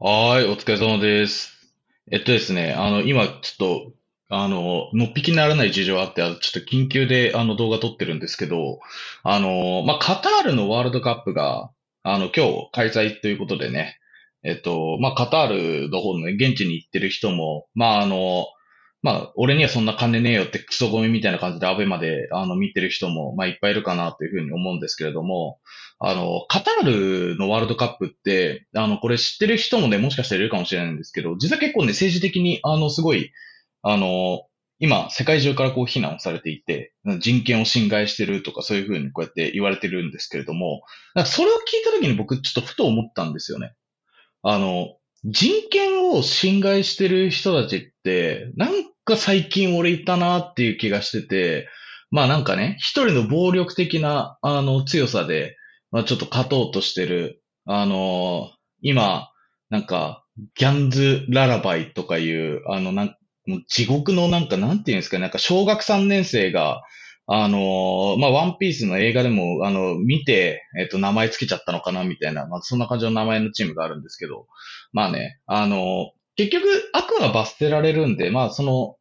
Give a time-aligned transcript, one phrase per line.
[0.00, 1.52] はーい、お疲れ様です。
[2.10, 3.92] えっとですね、あの、今、ちょっと、
[4.28, 8.80] あの、のっぴきにならない事情あって、ちょっと緊急で、あの、動画撮ってるんですけど、
[9.22, 11.70] あの、まあ、カタールのワールドカップが、
[12.02, 13.96] あの、今日開催ということでね、
[14.42, 18.48] えっと、まあ、カタールの方のね、現地に行ってる人も、まあ、あの、
[19.04, 25.58] まあ、俺にはそんな金ねえよってクソゴミみたいな感じでアベまで、あの、見てる人も、まあ、いっぱいいるかなというふうに思うんですけれども、
[25.98, 33.30] あの、カタールのワールドカップって、あの、これ知ってる人もね、もしかしたらいるかもしれないんですけど、実は結構ね、政治的に、あの、すごい、
[33.82, 34.46] あの、
[34.78, 40.82] 今、世界中からこう非難をされていて、人権を侵害してるとかそういうふうにこうやって言われてるんですけれども、
[41.26, 43.74] それを聞いた時に僕ちょっとふと思ったんですよね。
[44.42, 51.68] あの、人権を侵害してる人たちって、なんか最近俺いたなっていう気がしてて、
[52.10, 55.56] まあなんかね、一人の暴力的な、あの、強さで、
[55.90, 58.50] まあちょっと勝とうとしてる、あの
[58.82, 59.30] 今、
[59.70, 60.24] なんか、
[60.56, 63.16] ギャンズ・ララバイとかいう、あの、なん
[63.68, 66.82] 地獄のなんか、なんていうんですかね、なんか小学3年生が、
[67.26, 74.46] あのまあ、ワンピースの映画でも、あの、見て、えっ、と、名前つけちゃったのかな、みたいな、まあ、そんな感じの名前のチームがあるんですけど、
[74.92, 78.96] まあね、あの結局、悪は罰せられるんで、まあ、その、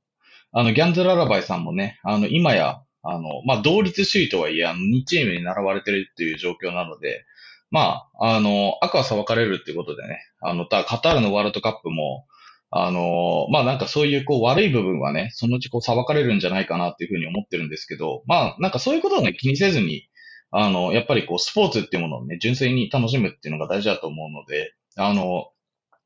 [0.52, 7.26] あの、ギャンズ・ララバイさんもね、あの、今や、あの、まあ、同率首位とはいえ、あの、2チームに並ばれてるっていう状況なので、
[7.72, 12.28] まあ、あの、悪は裁かれるっていうことでね、あの、たカタールのワールドカップも、
[12.76, 20.10] あの、まあなんかそういうこう悪い部分はね、そのうちこう裁かれるんじゃないかなっていうふうに思ってるんですけど、まあなんかそういうことをね、気にせずに、
[20.50, 25.52] あの、やっぱりこうスポーツっていうものをね、純粋に楽しむっていうのが大事だと思うので、あの、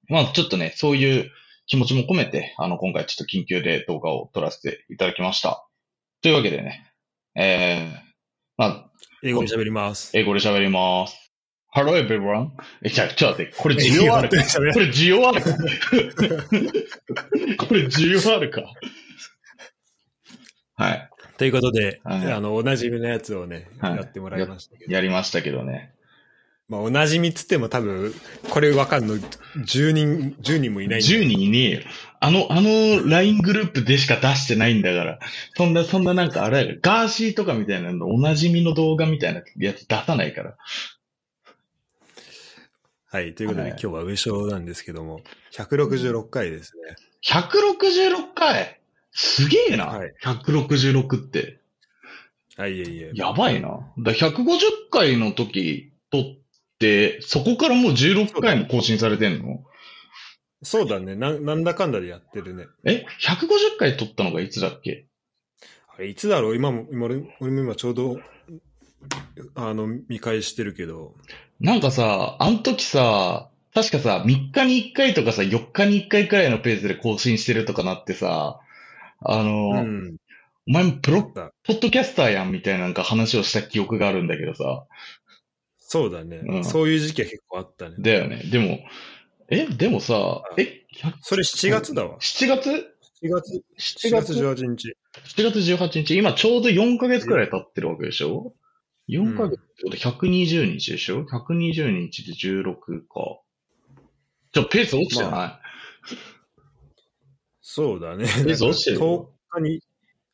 [0.09, 1.31] まあちょっとね、そういう
[1.65, 5.67] 気持ちも込めて、あの、今回ちょっと緊急で動画を撮らせていただきました。
[6.21, 6.91] というわけでね、
[7.35, 7.97] えー、
[8.57, 8.89] まあ、
[9.23, 10.17] 英語で喋ります。
[10.17, 11.31] 英語で喋ります。
[11.75, 12.49] Hello everyone.
[12.89, 14.37] ちょっと待って、これ需要あるか？
[14.73, 15.51] これ需要あるか？
[17.67, 18.63] これ需要あるか？
[20.75, 21.09] はい。
[21.37, 24.91] ということで、はいあの、おなじみのやつをね、はいやってもらいましたけど。
[24.91, 25.93] やりましたけどね。
[26.69, 28.13] まあ、おなじみっつっても多分、
[28.49, 31.81] これわかんの10人、10人もいないんで10人いねえよ。
[32.19, 35.19] あの、あの LINE グループでしか出してないんだから。
[35.55, 40.57] そんな、そんななんかあれガーシーとかみたいなのおなじみの動画みたいなやつ出さないから。
[43.09, 43.33] はい。
[43.33, 45.21] ということで、はい今日は上昇なんですけども、
[45.53, 46.95] 166回ですね。
[47.23, 48.81] 166回？
[49.11, 49.85] すげえな。
[49.85, 51.61] はい166って。
[52.57, 53.11] はい、いえいえ。
[53.13, 53.69] やばいな。
[53.99, 54.57] だ150
[54.91, 56.46] 回の時撮って、
[57.21, 59.63] そこからもう16回も更新されてんの？
[60.63, 61.39] そうだねな。
[61.39, 62.65] なんだかんだでやってるね。
[62.83, 65.05] え ?150 回撮ったのがいつだっけ？
[65.95, 66.55] あれ、いつだろう？
[66.55, 68.19] 今も、今俺俺も今ちょうど、
[69.55, 71.15] あの、見返してるけど、
[71.59, 78.59] なんかさ、あの時さ、確かさ、3日に1回とかさ、4日に1回くらいのペースで更新してるとかなってさ、
[79.21, 80.17] あの、うん。
[80.67, 84.85] お前もプロ、だポッドキャスターやんみたいななんか話をした記憶があるんだけどさ。
[85.89, 87.95] そうだね、うんそういう時期は結構あったね。
[87.97, 88.43] だよね。
[88.51, 88.79] でも、
[89.47, 92.19] え、でもさ、え、100それ7月だわ。
[92.19, 92.69] 7月
[93.23, 94.97] ？7月、7 7月月18日。
[95.23, 98.53] 7月18日、今ちょうど4ヶ月くらい経ってるわけでしょ
[99.07, 102.75] ?4 ヶ月ってこと120日でしょ ?120 日で16
[103.07, 103.39] か。
[104.51, 105.59] ちょ、ペース落ちてない、ま
[107.61, 108.25] そうだね。
[108.45, 109.81] えそう落ちてる10日に、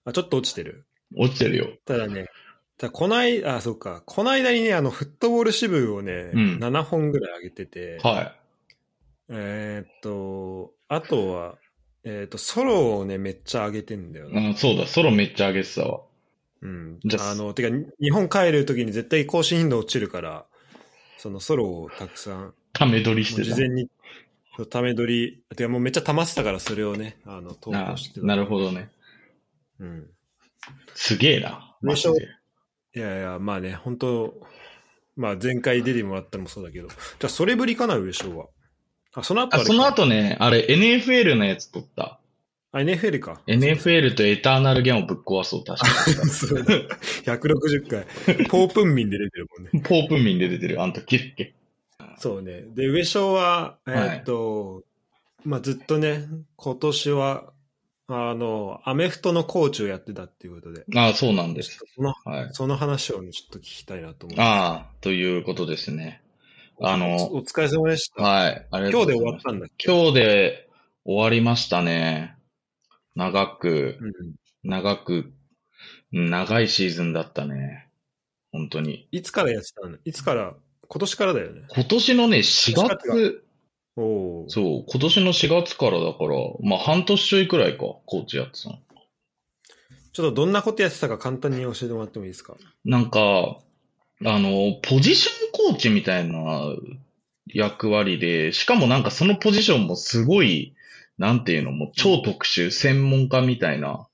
[0.06, 0.88] あ、ちょっと落ちてる。
[1.16, 1.78] 落ちてるよ。
[1.86, 2.43] ただね、た
[2.78, 4.04] だこない、あ、そっか。
[4.06, 8.36] この間にね、あの、フットボール支部をね、うん7本ぐらい上げてて、は
[9.30, 11.58] えーっと、あとは、
[12.04, 14.34] えーっと、ソロをね、めっちゃ上げてんだよい。
[14.34, 14.48] ね。
[14.50, 16.02] うん、そうだ、ソロめっちゃ上げてたわ。
[16.62, 17.00] うん。
[17.04, 20.46] じゃああの、てか、日本帰るときに絶対更新頻度落ちるから、
[21.18, 23.54] そのソロをたくさん、ため撮りしてた。
[23.54, 23.90] 事前に、
[24.70, 28.26] ため撮り、てかもうめっちゃ溜まってたから、それをね、あの、投あ稿してた。
[28.26, 28.90] なるほどね。
[29.80, 30.10] うん。
[30.96, 31.76] すげえな。
[31.82, 32.28] マジで。
[32.96, 34.34] いやいや、まあね、本当
[35.16, 38.48] まあ前回出てもらったのもそうだけど、じゃあそれぶりかな、上昇は。
[39.14, 42.20] あ、その後あ、その後ね、あれ NFL のやつ撮った。
[42.72, 43.42] あ、NFL か。
[43.48, 46.60] NFL とエターナルゲームをぶっ壊そう、確 かそう
[47.24, 48.48] 160回。
[48.48, 49.70] ポープンミンで出てるもんね。
[49.74, 49.82] に。
[49.86, 51.54] ポープ民で出てる、あんた、キッケ。
[52.18, 52.64] そうね。
[52.74, 54.84] で、上昇は、えーっと、
[55.46, 56.26] まあずっとね、
[56.56, 57.53] 今年は、
[58.08, 61.80] あの、アメフトのコーチをやってたっていうことで、ああ、そうなんです。
[61.96, 62.50] その、はい。
[62.52, 64.40] その話をね、ちょっと聞きたいなと思う。
[64.42, 66.22] ああ、ということですね。
[66.82, 68.22] あの、お疲れ様でした。
[68.22, 68.68] はい。
[68.72, 69.92] ありがと今日で終うございますわったんだっけ？
[69.92, 70.70] 今日で
[71.06, 72.36] 終わりましたね。
[73.16, 74.36] 長く、うん。
[74.64, 75.34] 長く、
[76.12, 77.88] うん長いシーズンだったね。
[78.52, 79.08] 本当に。
[79.12, 79.98] いつからやってたの？
[80.04, 80.54] いつから、
[80.88, 81.62] 今年からだよね。
[81.70, 83.44] 今年のね、44月、
[83.96, 88.80] おーそう、今年の4月からだから、まあ半年ちょいくらいか、コーチやってたの。
[90.14, 92.56] ちょっとどんなことやってたか簡単に教えてもらってもいいですか？
[92.86, 93.58] なんか、
[94.26, 96.62] あの、ポジションコーチみたいな
[97.48, 100.76] 役割で、しかもなんかそのポジションもすごい、
[101.18, 104.08] なんていうの、もう超特殊、専門家みたいな、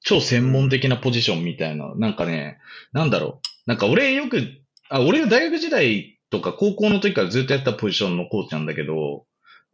[0.00, 2.58] 超専門的なポジションみたいな、なんかね、
[2.92, 3.48] なんだろう。
[3.66, 4.42] なんか俺よく、
[4.88, 9.26] あ、俺が大学時代とか高校の時からずっとやったポジションのコーチなんだけど、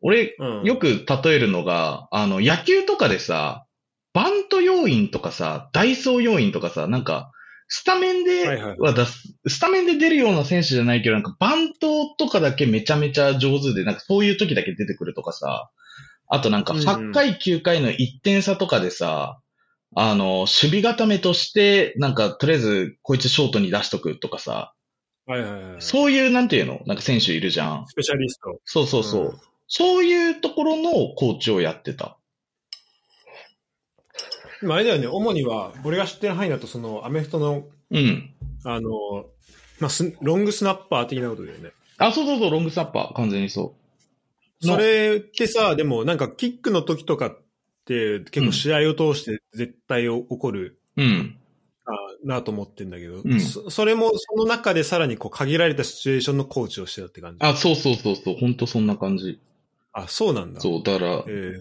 [0.02, 0.64] 俺、うん。
[0.64, 3.64] よく例えるのが、あの、野球とかでさ、
[4.12, 7.31] バント要員とかさ、ダイソー要員とかさ、なんか、
[7.69, 8.46] スタメンで
[8.78, 15.70] は出す、スタメンで出るような選手じゃないけど、なんかバントとかだけめちゃめちゃ上手で、なんかそういう時だけ出てくるとかさ、
[16.28, 19.40] あとなんかうんうん8回9回の1点差とかでさ、
[19.94, 24.75] あの、守備固めとして、なんかとりあえずこいつショートに出しとくとかさ、
[25.28, 25.82] はいはいはい。
[25.82, 26.82] そういうなんていうの？
[26.86, 27.86] なんか選手いるじゃん。
[27.86, 28.58] スペシャリスト。
[28.64, 29.25] そうそうそう。
[29.26, 29.38] うん
[29.70, 32.16] そういうところのコーチをやってた。
[34.62, 38.30] でもあれだよね、主には、俺が知ってる範囲だと、その、アメフトの、うん。
[38.64, 39.26] あの、
[39.78, 41.72] まあ、スロングスナッパー的なことだよね。
[41.98, 43.74] あ、そうそうそう、ロングスナッパー、完全にそ
[44.62, 47.38] それってさ、でもなんかキックの時とかっ
[47.84, 51.02] て結構試合を通して絶対起こる、う。
[51.02, 51.36] うん。
[51.88, 51.93] あ
[52.25, 57.38] なと思ってんだけど、うんそそれもその中でさらにこう限られたシチュエーションのコーチをしてたって感じ？
[57.40, 59.40] あ、そうそうそうそう、ほんとそんな感じ。
[59.93, 60.61] あ、そうなんだ。
[60.61, 61.61] そう、だから、え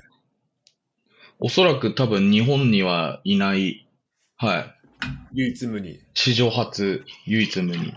[1.39, 3.87] おそらく多分日本にはいない、
[4.37, 4.59] はい。
[4.59, 4.73] ー
[5.33, 5.99] 唯一無二。
[6.13, 7.93] 史上初、唯一無二。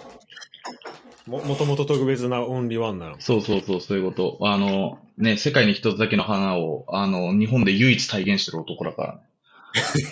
[1.26, 3.16] も、もともと特別なオンリーワンなの？
[3.20, 4.38] そうそうそう、そういうこと。
[4.42, 9.14] あの、ね、世界に一つだけの花を、あの、日本で唯一体現してる男だから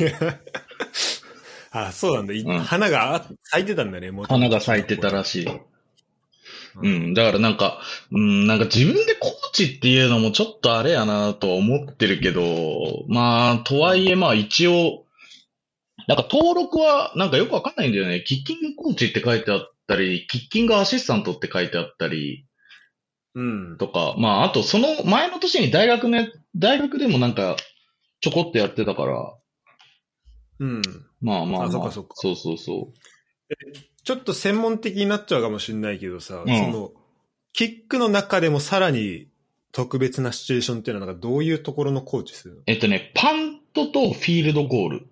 [0.00, 0.18] ね。
[1.70, 2.34] あ、そうなんだ。
[2.34, 5.46] いうん花があ咲いてたんだね、もともと花が咲いてたらしい。
[5.46, 5.60] う
[6.82, 7.14] うん。
[7.14, 7.80] だからなんか、
[8.12, 15.04] うん、なんか自分でコーチっていうのもちょっとあれやなとは思ってるけど、まあ、とはいえまあ一応、
[16.06, 18.22] なんか登録はなんかよくわかんないんだよね。
[18.26, 22.46] キッキングコーチって書いてあったり、キッキングアシスタントって書いてあったり
[23.34, 23.76] うん。
[23.78, 27.56] とか、まああとその前の年に大学ね、大学でもなんか
[28.20, 29.34] ちょこっとやってたから、
[30.60, 30.82] うん。
[31.20, 31.66] まあまあまあ。
[31.66, 32.92] あそっかそっかそうそうそ
[34.04, 36.92] ちょっと専門的になっちゃうかもしれないけどさ、うんその、
[37.52, 39.28] キックの中でもさらに
[39.72, 42.60] 特別なシチュエーションっていうのはなんかどういうところのコーチするの？
[42.60, 42.62] う。
[42.66, 45.06] えっとね、パントとフィールドゴール。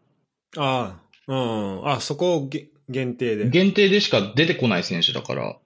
[0.56, 0.98] あ
[1.28, 1.34] あ、う
[1.86, 1.88] ん。
[1.88, 3.50] あ、そこをげ限定で。
[3.50, 5.56] 限定でしか出てこない選手だから。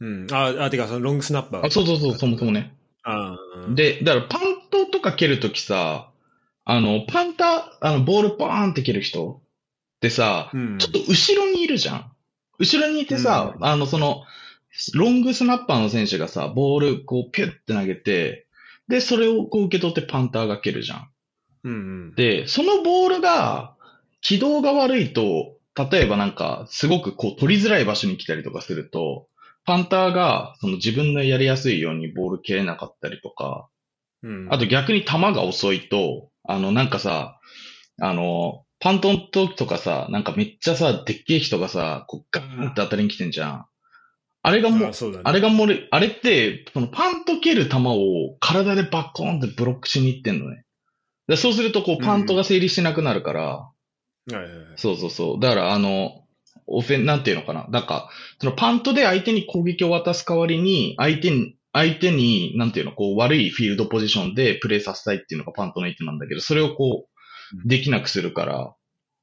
[0.00, 0.26] うん。
[0.32, 1.66] あ、あ、てかそのロングスナッパー。
[1.66, 2.74] あ、そうそうそう、そもそもね。
[3.04, 3.36] あ
[3.68, 4.40] あ、で、だからパン
[4.70, 6.11] トとか蹴るときさ、
[6.64, 9.42] あの、パンター、あの、ボールパーンって蹴る人
[9.96, 10.78] ってさ、うん。
[10.78, 12.12] ちょっと後ろにいるじゃん。
[12.58, 14.24] 後ろにいてさ、あの、その、
[14.94, 18.46] ロングスナッパーの選手がさ、ボールこうピュッて投げて、
[18.88, 21.08] で、それをこう受け取ってパンターが蹴るじゃん。
[21.64, 21.76] うんう
[22.12, 22.14] ん。
[22.14, 23.74] で、そのボールが、
[24.20, 25.56] 軌道が悪いと、
[25.90, 29.26] 例えばなんか、すごくこう取りづらい場所に来たりとかすると、
[29.64, 33.68] パンターがその自分のやりやすいようにボール蹴れなかったりとか、
[34.22, 37.38] うん、あと逆に球が遅いと、あのなんかさ、
[38.00, 43.66] あの、パントの時とかさ、なんかめっちゃさ、でっけえ人がさ、こうガーンって当たりに来てんじゃん。
[44.42, 45.22] あれがもうあ、そうだね。
[45.24, 50.64] あれがもう、あれって、そのパンと蹴る球を体でバッコーンってブロックしに行ってんのね。
[51.28, 53.70] でそうすると、こう、パントが成立しなくなるから。
[54.76, 55.40] そうそうそう。
[55.40, 56.24] だから、あの、
[56.66, 57.66] オフェン、なんていうのかな。
[57.68, 68.74] なんか、そのパントで相手に攻撃を渡す代わりに、相手に、相手に、なんていうの、こう、悪いフィールドポジションでプレーさせたいっていうのがパントの意図なんだけど、それをこうできなくするから、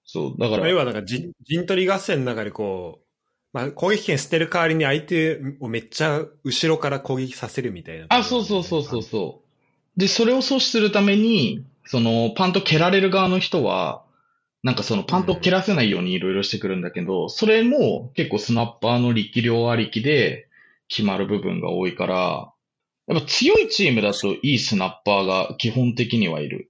[0.03, 3.05] そう、だから、まあ要はなんか陣陣取り合戦の中でこう、
[3.53, 8.07] まあ攻撃権捨てる代わりに相手をめっちゃ後ろから攻撃させるみたいな。
[8.09, 9.99] あ、そうそうそうそうそう。
[9.99, 14.03] で、それを阻止するために、その、パント蹴られる側の人は、
[14.63, 20.48] なんかそのパント蹴らせないようにいろいろしてくるんだけど、それも結構スナッパーの力量ありきで
[20.89, 22.53] 決まる部分が多いから、
[23.07, 26.69] やっぱ強いチームだといいスナッパーが基本的にはいる。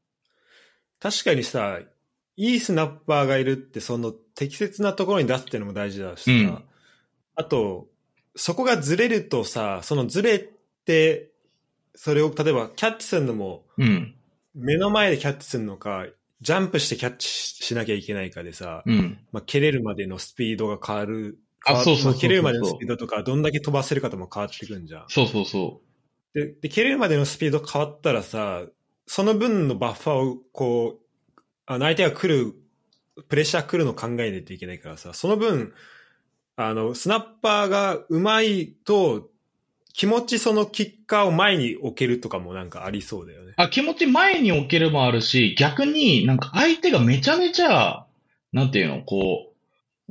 [1.00, 1.80] 確かにさ、
[2.38, 6.64] いいスナッパーがいるって、その適切なところに出すっていうのも大事だしさ、うん
[7.40, 7.88] あと、
[8.36, 10.50] そこがずれるとさ、そのずれ
[10.84, 11.32] て、
[11.96, 14.14] それを例えばキャッチするのも、うん。
[14.54, 16.06] 目の前でキャッチするのか、
[16.42, 19.20] ジャンプしてキャッチしなきゃいけないかでさ、うん。
[19.32, 21.40] まあ、蹴れるまでのスピードが変わる。
[21.66, 25.06] あそうそう蹴れるまでのスピードとか、どんだけ飛ばせるかとも変わってくんじゃん。
[25.08, 25.82] そうそうそ
[26.34, 28.64] で、で、蹴れるまでのスピード変わったらさ、
[29.08, 32.56] その分のバッファーをこう、あの相手が来る、
[33.28, 35.74] プレッシャー来るのを考えないといけないからさ、その分、
[36.56, 39.30] あの、スナッパーが上手いと、
[39.94, 43.54] 気持ちそのキッカーを前に置けるとかもなんかありそうだよね。
[43.58, 48.06] あ、気持ち前に置けるもあるし、逆になんか相手がめちゃめちゃ、
[48.54, 49.49] なんていうの、こう、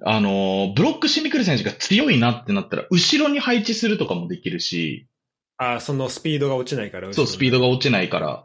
[0.03, 5.07] あの、ブロックしに来る選手が強いなってなったら、後ろに配置するとかもできるし、
[5.59, 7.13] あ、そのスピードが落ちないから。
[7.13, 8.45] そう、スピードが落ちないから。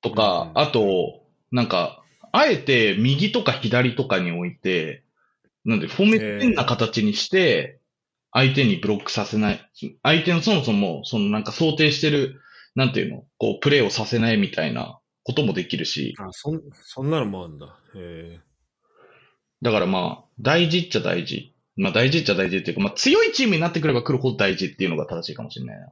[0.00, 1.22] とか、うんあと、
[1.52, 5.04] なんか、あえて右とか左とかに置いて、
[5.64, 7.80] なんで、フォーメットな形にして、
[8.32, 9.70] 相手にブロックさせない。
[10.02, 12.40] 相手のそもそも、そのなんか想定してる、
[12.74, 17.78] なんていうの、こう、プレーをさせないみたいなこともできるし、あ、そん、そんなのもあるんだ。
[17.94, 18.40] へ
[19.62, 21.54] だからまあ、大事っちゃ大事。
[21.76, 25.88] まあ大事っちゃ大事っていうか、まあ強いチームになってくれば来るほど大事っていうのが正しいかもしれないな。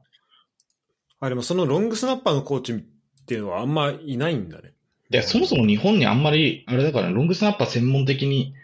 [1.19, 2.77] あ、でもそのロングスナッパーのコーチっ
[3.25, 4.73] ていうのはあんまいないんだね。
[5.11, 8.55] いや、そもそも日本にあんまり、あれだから、ロングスナッパー専門的に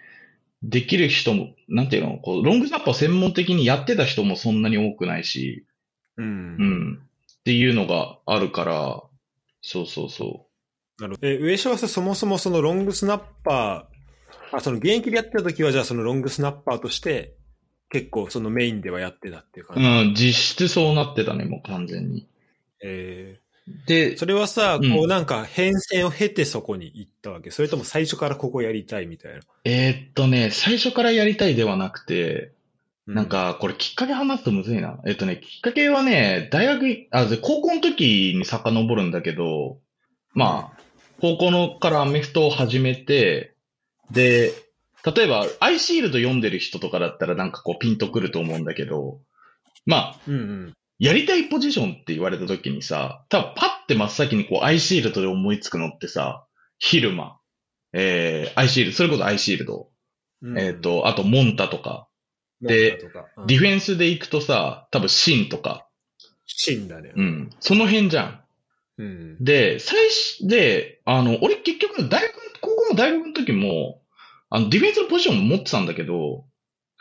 [0.64, 5.66] できる人も、なんていうの、こう、ロングスナッパーを専門的にやってた人もそんなに多くないし、
[6.18, 6.26] うん。
[6.26, 6.30] う
[6.64, 7.00] ん。
[7.42, 9.04] っていうのがあるから、
[9.62, 10.48] そうそうそ
[11.00, 11.28] なるほど。
[11.28, 13.91] え、上島さんそもそもそのロングスナッパー、
[14.60, 17.36] あ、その現役でやってた時はじゃあそのロングスナッパーとして
[17.90, 19.74] 結構そのメインではやってたっていうう。
[19.74, 19.84] 感じ。
[19.84, 22.28] うん、実質そうなってたね、もう完全に。
[22.84, 23.40] え
[23.88, 29.40] でー、それはさ、うんこうなんか変遷を経てそこに行ったわけそれとも最初からここやりたいみたいな。
[29.64, 32.54] えーっとね、最初からやりたいではなくて、
[33.08, 35.00] うなん、か、これきっかけ話すとむずいな。
[35.06, 39.80] えっとね、きっかけはね、大学い、あ、で高校の時に遡るんだけど、
[40.34, 40.82] まあ、
[41.20, 43.56] 高校のからアメフトを始めて、
[44.12, 44.54] で、
[45.04, 49.20] 例えば、アイシールド読んでる人とかだったらなんかこうピンとくると思うんだけど、
[49.86, 50.74] まあ、うんうん。
[51.00, 56.46] やりたいポジションって言われた時にさ、多分パッて真っ先にこうアイシールドで思いつくのってさ、
[56.78, 57.40] ヒルマ、
[57.94, 59.90] えー、アイシールド、それこそアイシールド、
[60.44, 62.08] うんえっ、、と、あとモンタとか、
[62.62, 63.00] で
[63.48, 65.88] ディフェンスで行くとさ、多分シンとか、
[66.46, 67.14] シンだね。
[67.16, 68.42] うん、その辺じゃん。
[69.00, 69.44] うん。
[69.44, 74.01] で、最初、で、あの、俺結局大学、高校の大学の時も、
[74.52, 76.46] あの、ディフェンスのポジションも持ってたんだけど、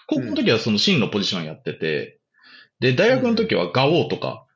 [0.07, 2.21] 高校の時はそのシンのポジションやってて、
[2.79, 4.47] で、大学の時はガオーとか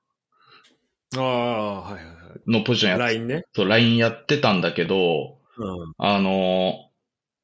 [1.16, 2.12] ああ、はいはいは
[2.46, 2.92] のポジションい。
[2.92, 3.44] やっ LINE ね。
[3.52, 5.92] そう、ラインやってたんだけど、うん。
[5.98, 6.88] あの、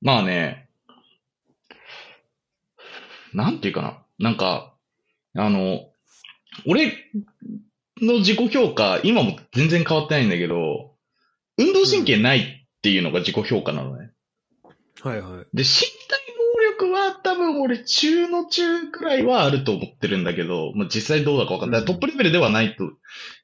[0.01, 0.69] まあね、
[3.35, 3.99] なんていうかな。
[4.19, 4.75] なんか、
[5.37, 5.91] あの、
[6.67, 6.93] 俺
[8.01, 10.95] の自己評価、今も全然変わってないんだけど、
[11.59, 14.00] 運動神経ないっていうのが自己評価なのね。
[15.03, 15.47] はいはい。
[15.55, 16.21] で、身体
[16.83, 21.81] 能力は多分俺中の中くらいはあると思ってるんだけど、まあ、実際どうだかわかんない。
[21.81, 22.91] うんトップレベルではないと、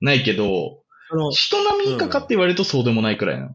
[0.01, 3.55] ないけど、その、人並み以下かって言われるとそうでもないくらいなの。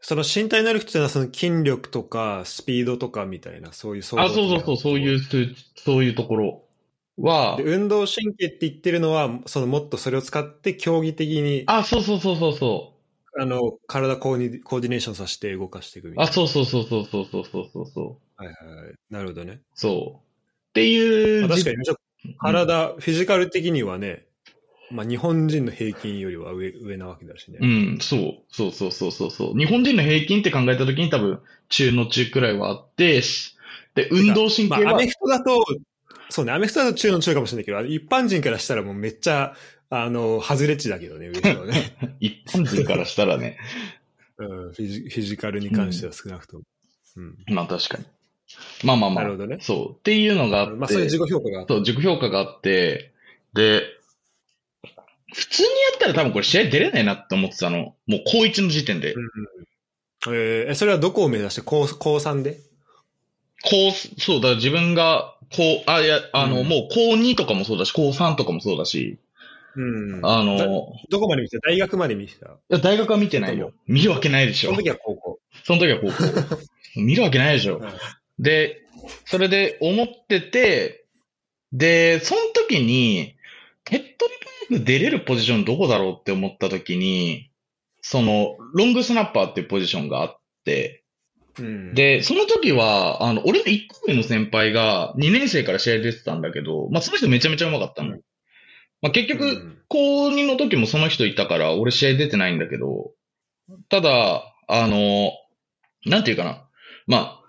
[0.00, 6.64] その身体能力っていうのはその筋力とかスピードとかみたいな、そういうあ、そうそうそう、そういうう、そうそういうところ
[7.18, 12.94] はで、運動神経って言ってるのは、そのもっとそれを使って競技的に、あ、そうそうそうそうそ
[13.38, 16.20] あの、体コーディコーディネーションさせて動かしていくみう。
[16.20, 16.32] あ、たいな。
[16.32, 18.42] そうそうそうそうそうそうそうそうそう。
[18.42, 18.94] はいはいはい。
[19.10, 19.60] なるほどね。
[19.74, 20.18] そう。
[20.70, 22.02] っていう確かに、ちょっと
[22.38, 24.26] 体、フィジカル的にはね、
[24.90, 27.58] まあ日本人の平均よりは上、上なわけだしね。
[27.60, 28.20] うん、そう。
[28.48, 29.58] そうそうそうそうそう。
[29.58, 33.56] 日本人の平均って考えたときに多分、中の中くらいはあって、し
[33.94, 35.64] で、運動神経まあ、アはメ、フトだと、
[36.28, 39.54] そうね、アメフトだと中の中かもしれないけど、一般人からしたらもうめっちゃ、
[39.90, 41.96] あの、外れ値だけどね、上下はね。
[42.20, 43.58] 一般人からしたらね。
[44.38, 46.62] うんフィジ、フィジカルに関しては少なくとも。
[47.16, 47.36] うん。
[47.48, 48.04] まあ確かに。
[48.84, 49.24] まあまあまあ。
[49.24, 49.98] なるほどねそう。
[49.98, 50.76] っていうのがあって。
[50.76, 51.74] まあ、そういう自己評価があった。
[51.74, 53.12] そう、自己評価があって、
[53.52, 53.82] で、
[55.34, 57.94] 普通にやったら多分これ試合出れないなって思ってたの。
[58.06, 59.14] もう高1の時点で。
[60.28, 61.62] えーえ、それはどこを目指して？
[61.62, 62.60] 高、高3で？
[63.62, 69.18] 高、そう、だから自分が、こう、あ、いや、あの、うんもう高2とかもそうだし、高3とかもそうだし、
[69.76, 70.20] うん。
[70.24, 71.68] あの、どこまで見てた？
[71.68, 72.56] 大学まで見てた？
[72.68, 73.72] や大学は見てないよ。
[73.86, 74.82] 見るわけないでしょその。
[74.82, 75.38] 時は高校。
[75.64, 76.58] その時は高校。
[77.00, 77.78] 見るわけないでしょ。
[77.78, 77.88] うん
[78.40, 78.82] で、
[79.26, 81.04] それで思ってて、
[81.72, 83.36] で、その時に、
[83.84, 84.16] 手っ取り
[84.68, 87.50] 早く出れるポジションどこだろうって思った時に、
[88.00, 91.04] その、ロングスナッパーっていうポジションがあって、
[91.58, 98.12] うん、で、その時は、あの、俺の1個上の先輩が2年生から試合出てたんだけど、まあ、その人めちゃめちゃ上手かったの。
[98.12, 98.20] うん
[99.02, 103.10] まあ、結局、うん高2の時もその人いたから、俺試合出てないんだけど、
[103.88, 105.32] ただ、あの、
[106.06, 106.64] なんていうかな。
[107.08, 107.40] ま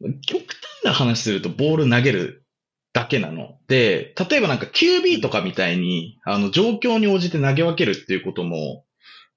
[0.00, 2.46] あ、極端な話するとボール投げる
[2.94, 3.58] だけなの。
[3.68, 8.84] で、例えばなんか QB とかみたいに、あの、状況に応じて投げ分けるっていうことも、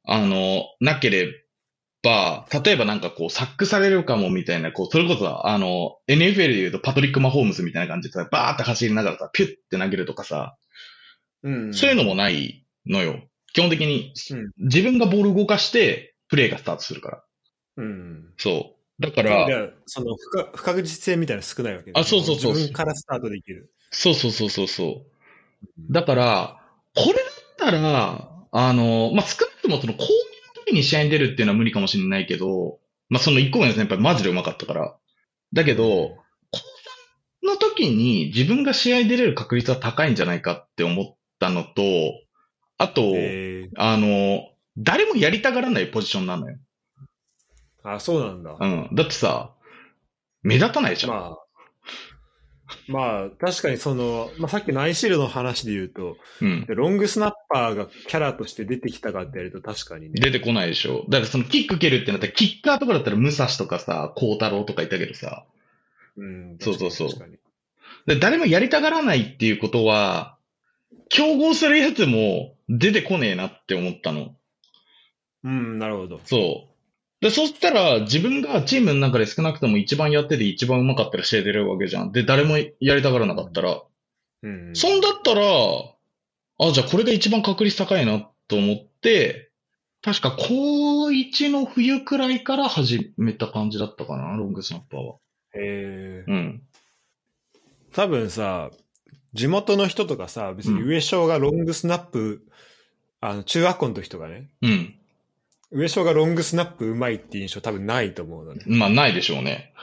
[0.06, 1.44] あの、なけれ
[2.02, 10.56] ば、例えばなんかこう、サックされるかもみたいな、こう、それこそ、あの、NFL で言うとパトリック・マホームズみたいな感じでさ、バーって走りながらさ、ピュッて投げるとかさ、
[11.44, 11.74] うん。
[11.74, 13.22] そういうのもないのよ。
[13.54, 14.52] 基本的にうん。
[14.66, 17.24] 自分がボール動かして、プレイがスタートするから。
[17.78, 18.34] うん。
[18.38, 19.02] そう。
[19.02, 23.74] だかだら、から、その不可不確実性みたいなの少ないわけあそうそうそう自分からスタートできる。
[23.90, 25.92] そうそうそうそうそう。
[25.92, 26.62] だから、
[26.96, 27.24] これだっ
[27.58, 32.80] たら、あの、まあ、少なくともその、攻撃の時に試合に出るっていうのは無理かもしれないけど、
[33.10, 34.96] まあ、その1個目の先輩マジで上手かったから。
[35.54, 36.18] だけど、
[36.52, 36.60] 高
[37.44, 41.82] 3の時に自分が試合に出れる確率は高いんじゃないかって思ったのと、
[42.78, 46.58] あと、えあの、誰もやりたがらないポジションなのよ。
[47.84, 48.56] ー、あ、そうなんだ。
[48.60, 48.90] うん。
[48.94, 49.52] だってさ、
[50.44, 51.12] 目立たないじゃん。
[51.12, 51.38] まあ、
[52.88, 56.66] まあ、確かにその、まあ、さっきのアイシールドの話で言うと、うん。
[56.66, 60.14] でロングスナッパーがキャラとして出てきたかってやると確かにね。
[60.14, 61.06] 出てこないでしょ。
[61.10, 65.46] だからそのキック蹴るってなったら、キッカーとかだったら武蔵とかさ、孝太郎とかいたけどさ、
[66.18, 67.10] うん、そうそうそう
[68.06, 70.38] で誰もやりたがらないっていうことは、
[71.12, 74.34] 競合するやつも出てこねえなって思ったの。
[75.44, 76.22] うん、なるほど。
[76.24, 76.72] そう。
[77.22, 82.12] で、そしたら自分がチームの中で少なくとも一番やってて一番上手かったら試合出れるわけじゃん。
[82.12, 83.82] で、誰もやりたがらなかったら。
[84.44, 84.72] うん。
[84.74, 89.52] そんだったら、あ、じゃあこれが一番確率高いなと思って、
[90.02, 95.16] 確か高1の冬くらいから始めた感じだったかな、ロングスナッパーは。
[95.56, 96.62] えーうん。
[97.92, 98.72] 多分さ、
[99.34, 102.46] 地元の人とかさ、別に上昇がロングスナップ、
[103.22, 104.96] あの、中学校の時とかね、うん。
[105.72, 108.64] 上昇がロングスナップうまいって印象多分ないと思うのね。
[108.66, 109.74] まあ、ないでしょうね。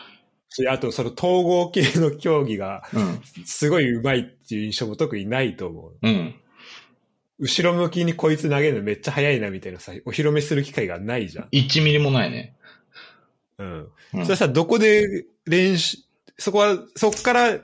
[0.71, 3.23] あと、その統合系の競技がうん。
[3.45, 5.99] すごいうまいっていう印象も特にないと思う。
[6.03, 6.35] うん。
[7.39, 11.49] 後ろ向きにこいつ投げるのめっちゃ速いなみたいなさ、お披露目する機会がないじゃん。
[11.53, 12.57] 1ミリもないね。
[13.59, 13.89] うん。
[14.15, 15.99] うんそれさ、どこで練習、
[16.39, 17.63] そこは、そこから、い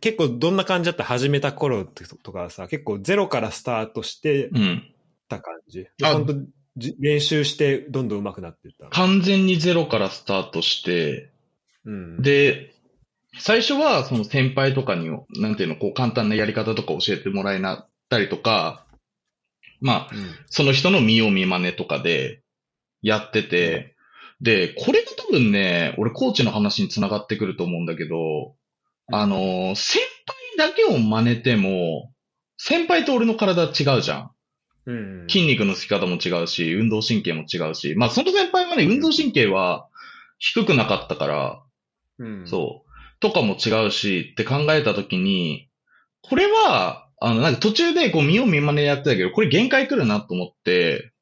[0.00, 1.04] 結構どんな感じだった？
[1.04, 1.84] 始めた頃
[2.22, 4.92] とかはさ、結構ゼロからスタートしてうん。
[5.28, 5.86] た感じ？
[6.04, 6.34] あ本当
[6.76, 8.90] じ練習してどんどん上手くなっていったの？
[8.90, 11.32] 完全にゼロからスタートして、
[11.84, 12.22] うん。
[12.22, 12.74] で、
[13.38, 18.86] 最初はその先輩とかに、なんていうの、こう簡単なやり方とか教えてもらえなったりとか、
[19.80, 22.40] まあ、うん、その人の見よう見まねとかで
[23.02, 23.96] やってて、
[24.40, 28.54] で、これが多分ね、俺コーチの話に繋がってくると思うんだけど、
[29.12, 30.00] あの、先
[30.58, 32.12] 輩だけを真似ても、
[32.58, 34.30] 先輩と俺の体違うじゃん。
[34.86, 35.26] うん。
[35.28, 39.88] 筋肉のつき方も違うし、運動神経も違うし、まあその先輩はね、運動神経は
[40.38, 41.62] 低くなかったから、
[42.18, 42.46] うん。
[42.46, 42.86] そう。
[43.20, 45.68] とかも違うしって考えたときに、
[46.22, 51.12] これは、あの、なんか途中でこう見よう見まねでやってたけど、これ限界来るなと思って、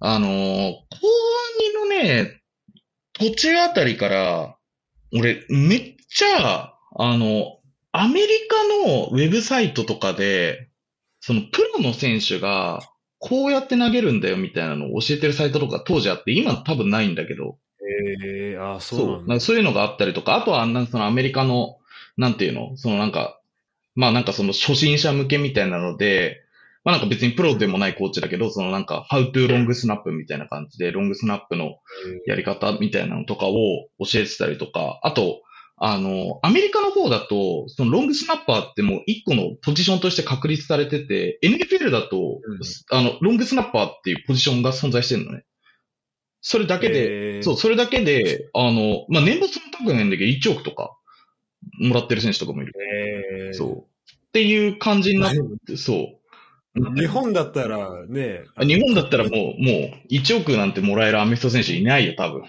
[0.00, 0.82] あのー、後
[1.80, 2.42] 半のね、
[3.12, 4.56] 途中あたりから、
[5.14, 7.58] 俺、めっちゃ、あの、
[7.92, 10.68] アメリカのウェブサイトとかで、
[11.20, 12.80] そのプロの選手が、
[13.18, 17.58] こうやって投げるんだよみたいなのを教えてるサイトとか当時あって、今多分ないんだけど、
[18.18, 19.40] えー、あーそうそう。
[19.40, 21.78] そういうのがあったりとか、あとは、なんかそのアメリカの、
[22.16, 22.76] なんていうの？
[22.76, 23.40] そのなんか、
[23.94, 26.42] まあなんかその初心者向けみたいなので、
[26.84, 31.76] まあなんか別にプロでもないコーチだけど、そのなんか、how to long snap みたいな感じで、ロングスナップの
[32.26, 33.54] やり方みたいなのとかを
[33.98, 35.42] 教えてたりとか、あと、
[35.84, 42.60] あの、アメリカの方だと、そのロングスナッパーってもう一個のポジションとして確立されてて、NFL だと、うん
[42.96, 45.42] あの、ロングスナッパーっていうポジションが存在してるのね。
[46.40, 50.96] それだけで、えーそう、それだけで、あの、まあ、年俸そのないんだけど、1億とか、
[51.80, 52.72] もらってる選手とかもいる。
[53.48, 53.78] えー、そう。
[53.78, 55.32] っていう感じになっ
[55.66, 56.14] て、そ
[56.76, 56.94] う。
[56.94, 62.44] 日本だったらね、日本だったらもう、もう、1億なんてもらえるアメフト選手いないよ、多分。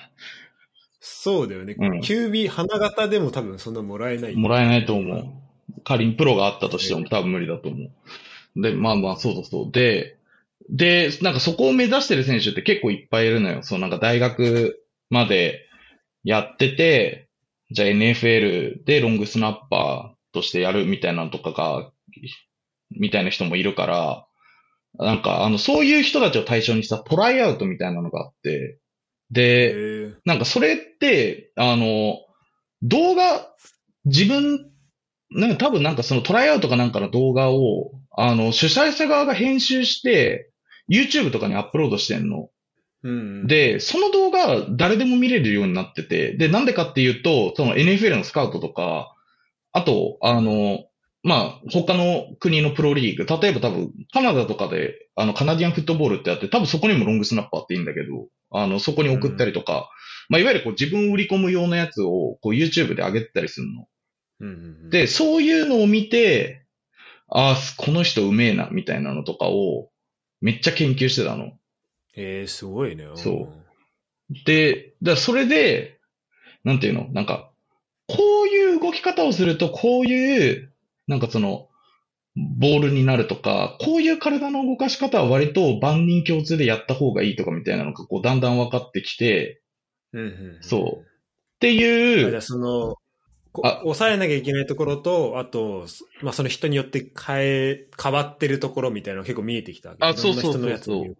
[1.05, 1.75] そうだよね。
[1.77, 4.35] うんキュービー花形でも多分そんなもらえない。
[4.37, 5.25] もらえないと思う。
[5.83, 7.77] 仮にプロがあったとしても多分無理だと思
[8.55, 8.61] う。
[8.61, 9.71] で、まあまあ、そうだそう。
[9.73, 10.17] で、
[10.69, 13.63] で、なんかそこを目指してる選手って結構いっぱいいるのよ。
[13.63, 15.67] そうなんか大学まで
[16.23, 17.27] やってて、
[17.71, 21.91] じゃあ NFL でロングスナッパーとしてやるみたいなのとかが、
[22.91, 24.25] みたいな人もいるから、
[25.05, 28.77] なんかあの、そういう人たちを対象にしたトライアウトみたいなのがあって、
[29.33, 30.15] で、えー。
[30.25, 32.19] なんかそれって、あの、
[32.83, 33.49] 動画、
[34.05, 34.69] 自分、
[35.31, 40.51] なんか多分なんかそのトライアウトかなんかの動画を、あの、主催者側が編集して、
[40.89, 42.49] YouTube とかにアップロードしてんの。
[43.03, 49.13] うん、で、その動画誰でも見れるようになってて、で、なんでかっていうと、その NFL のスカウトとか、
[49.73, 50.85] あと、あの、
[51.23, 59.89] まあ、他の国のプロリーグ、例えば多分、カナダとかで、あの、カナディアンフットボールってあって、多分そこにもロングスナッパーっていいんだけど、あの、そこに送ったりとか、
[60.27, 63.87] まあ、いわゆるこう自分を売り込む用のやつを、こう YouTube で上げてたりするの。
[64.41, 66.65] うんうんうん、で、そういうのを見て、
[67.29, 69.89] ああ、この人うめえな、みたいなのとかを、
[70.41, 71.53] めっちゃ研究してたの。
[72.15, 73.05] ええー、すごいね。
[73.15, 73.63] そう
[74.45, 75.99] で、だそれで、
[76.65, 77.07] なんていうの？
[77.11, 77.49] なんか、
[78.07, 80.72] こういう動き方をすると、こういう、
[81.07, 81.69] なんかその、
[82.35, 89.61] ボールになるとか、こういう体の動かし方は割と万人共通でやった方がいいとかみたいなのがこうだんだん分かってきて、
[90.13, 91.01] うんうんうん、そう。
[91.01, 91.03] っ
[91.59, 92.31] ていう。
[92.31, 92.95] じゃその、
[93.53, 95.85] 抑えなきゃいけないところと、あと、
[96.21, 101.17] まあその人によって変え、変わってるところみたいなのが結構見えてきたあ、そうそうそうそう。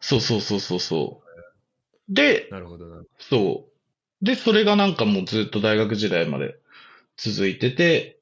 [0.00, 1.22] そうそうそうそうそ
[2.08, 2.12] う。
[2.12, 3.02] で、なるほどな。
[3.18, 3.66] そ
[4.20, 4.24] う。
[4.24, 6.56] で、それがなんかもうずっと大学時代まで
[7.16, 8.18] 続いてて、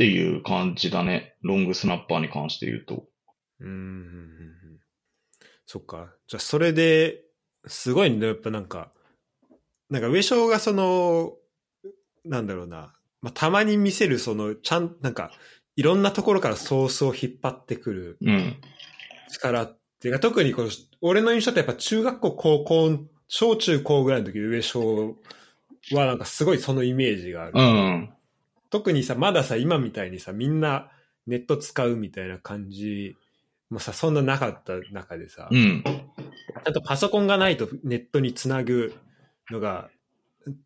[0.00, 1.34] っていう感じだね。
[1.42, 3.04] ロングスナッパーに関して言うと。
[3.60, 4.80] うんうんうんうん。
[5.66, 6.14] そっか。
[6.26, 7.20] じゃあ、それで、
[7.66, 8.92] すごいね、やっぱなんか、
[9.90, 11.34] なんか上昇がその、
[12.24, 15.32] なんだろうな、まあ、たまに見せるその、ちゃん、なんか、
[15.76, 18.18] いろんなところからソースを引っ張ってくる
[19.28, 20.70] 力っていうか、特にこの、
[21.02, 25.16] 俺の印象ってやっぱ中学校、高校、小中高ぐらいの時上昇
[25.92, 27.52] はなんかすごいそのイメージがある。
[27.54, 28.14] うん。
[28.70, 30.90] 特にさ、まださ、今みたいにさ、みんな
[31.26, 33.16] ネット使うみたいな感じ
[33.68, 35.82] もさ、そんななかった中でさ、うん。
[35.84, 38.94] ちゃんとパソコンがないとネットにつなぐ
[39.50, 39.88] のが、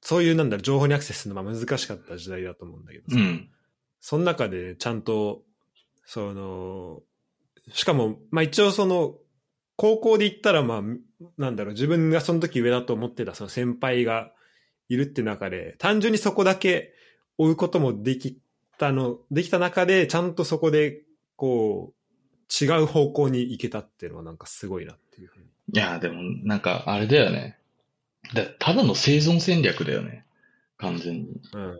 [0.00, 3.48] そういうなんだろう、情報にアクセスするのが難しかった時代だと思うんだけどさ、うん。
[4.00, 5.42] その中でちゃんと、
[6.04, 7.00] その、
[7.72, 9.14] しかも、まあ一応その、
[9.76, 10.82] 高校で言ったら、まあ、
[11.36, 14.30] なんだろう、自分がその時上だと思ってたその先輩が
[14.88, 16.92] いるって中で、単純にそこだけ
[17.38, 18.38] 追うこともでき
[18.78, 21.02] たの、できた中で、ちゃんとそこで、
[21.36, 25.46] こう、違う方向に行けたっていうのはなんかすごいなっていうふうに。
[25.72, 27.58] いや、でも、なんか、あれだよね。
[28.34, 30.24] だただの生存戦略だよね。
[30.78, 31.40] 完全に。
[31.52, 31.78] うん。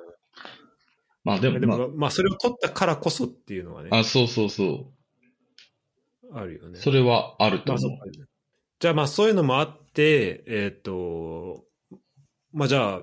[1.25, 4.91] まあでも、でも、ままあ、それを取ったからこそっていうのはね、あ、あ、そうそうそ
[6.33, 6.83] あるよねう。。
[6.83, 7.93] それはあると思う。
[7.95, 8.27] うか
[8.81, 11.65] じゃあまあそういうのもあって、えっ、と、
[12.53, 13.03] まあじゃあ、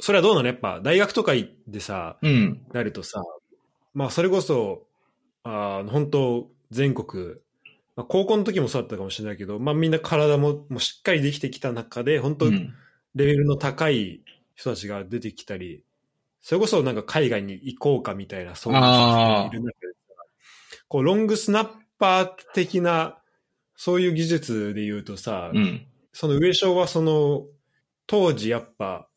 [0.00, 0.46] それはどうなの？
[0.46, 1.32] やっぱ大学とか
[1.66, 2.60] でさ、うん。
[2.72, 3.22] なるとさ、
[3.94, 4.86] まあそれこそ、
[5.42, 7.34] あー本当全国、
[7.94, 12.74] まあ、高校の時もそうだったかもしれないけど、まあみんな体ももうしっかりできてきた中で、本当レうん。
[13.14, 14.20] ベルの高い
[14.54, 15.82] 人たちが出てきたり、
[16.42, 19.72] それこそなんか海外に行こうかみたいな、そういう人がいる中で
[20.08, 20.14] さ、
[20.88, 23.18] こうロングスナッパー的な、
[23.74, 25.86] そういう技術で言うとさ、うん。
[26.12, 27.46] その上昇はその、
[28.06, 29.08] 当時やっぱ、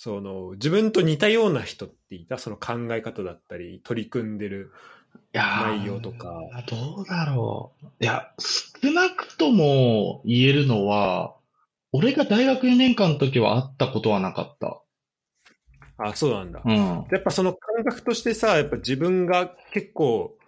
[0.00, 2.38] その、自分と似たような人っていた？
[2.38, 4.70] その考え方だったり、取り組んでる
[5.34, 6.40] 内容とか。
[6.70, 7.86] どうだろう。
[7.98, 11.34] いや、少なくとも言えるのは、
[11.90, 14.80] 俺が大学4年間の時は会ったことはなかった。
[15.96, 16.62] あ、そうなんだ。
[16.64, 16.76] うん。
[16.76, 20.38] やっぱその感覚としてさ、やっぱ自分が結構、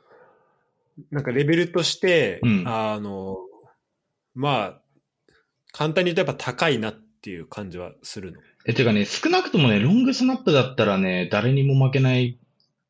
[1.10, 3.38] なんかレベルとして、うんあの、
[4.36, 4.80] まあ、
[5.72, 8.38] 簡単に言うとやっぱ高いなっていう感じはするの。
[8.66, 12.38] え、てかね、少なくともね、ロングスナップだったらね、誰にも負けない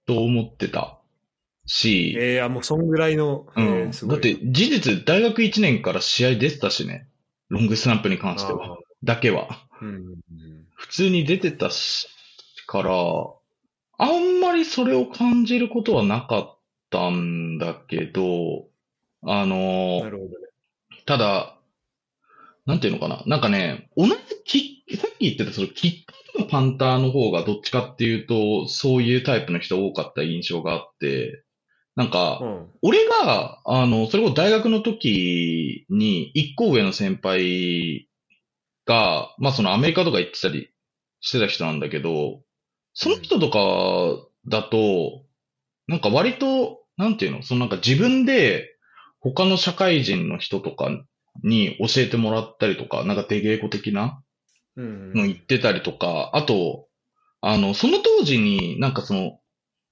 [0.06, 0.98] と思ってた
[1.66, 3.66] し、えー、あ、もうそんぐらいの、うえん。
[3.90, 7.08] ーすごいだって、事実、大学1年から試合出てたしね。
[7.48, 8.78] ロングスナップに関しては。
[9.04, 9.48] だけは。
[9.80, 10.20] うんうんうん
[10.74, 12.08] 普通に出てたし、
[12.70, 12.92] から、
[13.98, 18.68] あんまりそれを感じることはなかったんだけど、
[19.22, 20.46] あのな、るほどね。
[21.04, 21.58] ただ、
[22.64, 23.24] なんていうのかな。
[23.26, 24.12] なんかね、同じ
[24.44, 31.44] キッ、さっき言ってたそのキッカーとかパンターの方がどっちかっていうと、そういうタイプの人多かった印象があって、
[31.96, 32.68] なんか、うん。
[32.82, 38.08] 俺が、あの、それこそ大学の時に、一個上の先輩
[38.86, 40.70] が、まあそのアメリカとか行ってたり
[41.20, 42.42] してた人なんだけど、
[42.94, 43.58] その人とか
[44.48, 45.24] だと、
[45.88, 48.76] なんか割と、なんていうの、そのなんか自分で
[49.20, 50.90] 他の社会人の人とか
[51.42, 54.29] に教えてもらったりとか、なんか出稽古的なうん
[54.76, 56.86] の行ってたりとか、あと、
[57.40, 59.40] あの、その当時になんかその、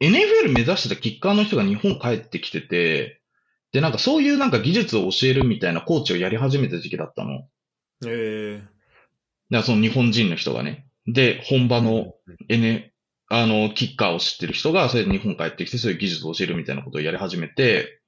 [0.00, 3.20] NFL 目指してたキッカーの人が日本帰ってきてて、
[3.72, 7.46] で、なんかそういうなんか技術を教えるみたいなコーチをやり始めた時期だったの。
[8.06, 8.70] えだか
[9.50, 10.86] らその日本人の人がね。
[11.06, 12.14] で、本場ー、の
[12.48, 12.92] N、
[13.28, 18.00] あの、キッカーを知ってる人が、それで日本帰ってきて、そういう技術を教えるみたいなことをやり始めて、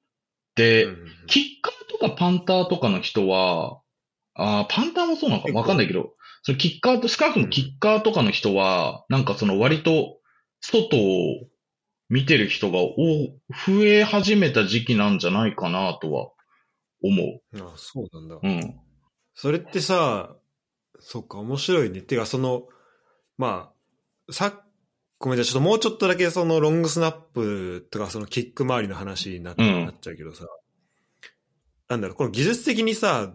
[0.54, 3.80] で、うんキッカーとかパンターとかの人は、
[4.34, 10.18] あーパンターもそうなのかわかんないけど、そのキッカーと、少なくともキッカーとかの人は、なんかその割と、
[10.60, 11.46] 外を
[12.08, 12.94] 見てる人がお
[13.66, 16.30] 増え始めた時期なんじゃないかなとは
[17.02, 17.62] 思う。
[17.62, 18.38] あ、そうなんだ。
[18.42, 18.80] うん。
[19.34, 20.36] それってさ、
[20.98, 22.02] そっか、面白いね。
[22.02, 22.64] てか、その、
[23.38, 23.72] ま
[24.28, 24.54] あ、サッ
[25.20, 30.46] ごめん、じゃあちょっともうちょっとだけそのロングスナップとかそのキック周りの話にな,、うんなっちゃうけどさ、
[31.88, 33.34] なんだろう、この技術的にさ、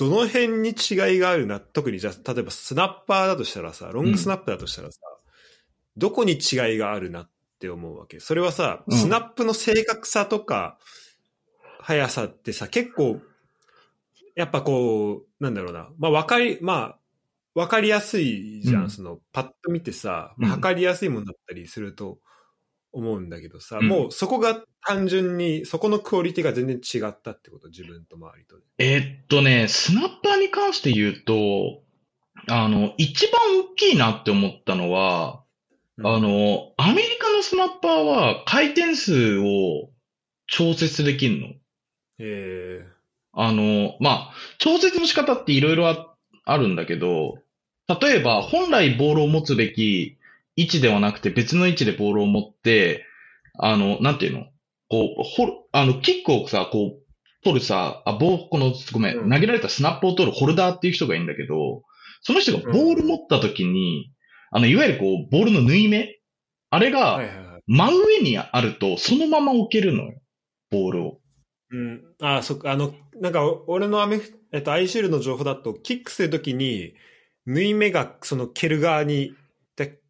[0.00, 4.98] どの辺に違いがあるな、特にじゃあ、例えばスナッパーだとしたらさ、ロングスナップだとしたらさ、
[5.98, 8.18] どこに違いがあるなって思うわけ？
[8.18, 8.96] それはさ、うん。
[8.96, 10.78] スナップの正確さとか、
[11.80, 13.20] 速さってさ、結構、
[14.34, 16.98] やっぱこう、なんだろうな、まあわかり、まあ、
[17.54, 18.90] わかりやすいじゃん、うん。
[18.90, 20.48] その、パッと見てさ、うん。
[20.48, 22.20] 測りやすいもんだったりすると
[22.92, 28.62] 思うんだけどさ、うんもうそこが単純に、そこのクオリティが全然違ったってこと、自分と周りとで。
[28.78, 31.82] えーっとね、スナッパーに関して言うと、
[32.48, 35.42] あの、一番大きいなって思ったのは、
[36.02, 39.90] あの、アメリカのスナッパーは回転数を
[40.46, 41.48] 調節できるの。
[42.18, 42.86] え
[43.32, 47.38] あの、まあ、調節の仕方っていろいろああるんだけど、
[48.00, 50.16] 例えば本来ボールを持つべき
[50.56, 53.04] 位置ではなくて別の位置でボールを持って、
[53.58, 54.46] あの、なんていうの？
[54.88, 61.82] こう、ほる、あの、キックをさ、こう、取るさ、あ、ボー、この、ごめん、うん投げられたスナップを取るホルダーっていう人がいるんだけど、
[62.22, 64.12] その人がボール持った時に、
[64.50, 66.18] あの、いわゆるこう、ボールの縫い目？
[66.70, 67.20] あれー、が。
[67.66, 70.20] 真上にあると、そのまま置けるのよ。
[70.72, 71.20] ボールを。
[71.70, 72.02] うん。
[72.20, 76.94] ああ、そっか、あの、なんか、お俺のアメフ、えっと、アイシールの情報だと、キックするときに、
[77.46, 79.34] 縫い目が、その、蹴る側に、で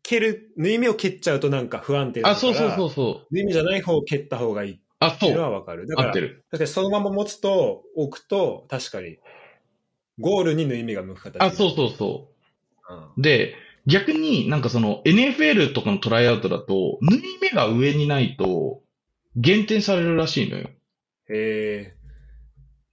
[0.02, 2.36] 蹴る、縫い目を蹴っちゃうとなんか不安定だから。
[2.36, 3.34] あ、そうそうそうそう。
[3.34, 5.44] 縫い目じゃない方を蹴った方がいいっあ、ていうのそう。
[5.44, 5.86] はわかる。
[5.86, 6.44] だから、合ってる。
[6.50, 9.18] 確かにそのまま持つと、置くと、確かに、
[10.18, 11.42] ゴールに縫い目が向く形。
[11.42, 12.28] あ、そうそうそ
[12.88, 12.94] う。
[13.16, 13.22] うん。
[13.22, 13.54] で、
[13.86, 18.82] 逆になんかその NFL とかのトライアウトだと、縫い目が上にないと
[19.36, 20.68] 減点されるらしいのよ。
[21.28, 21.94] へえ。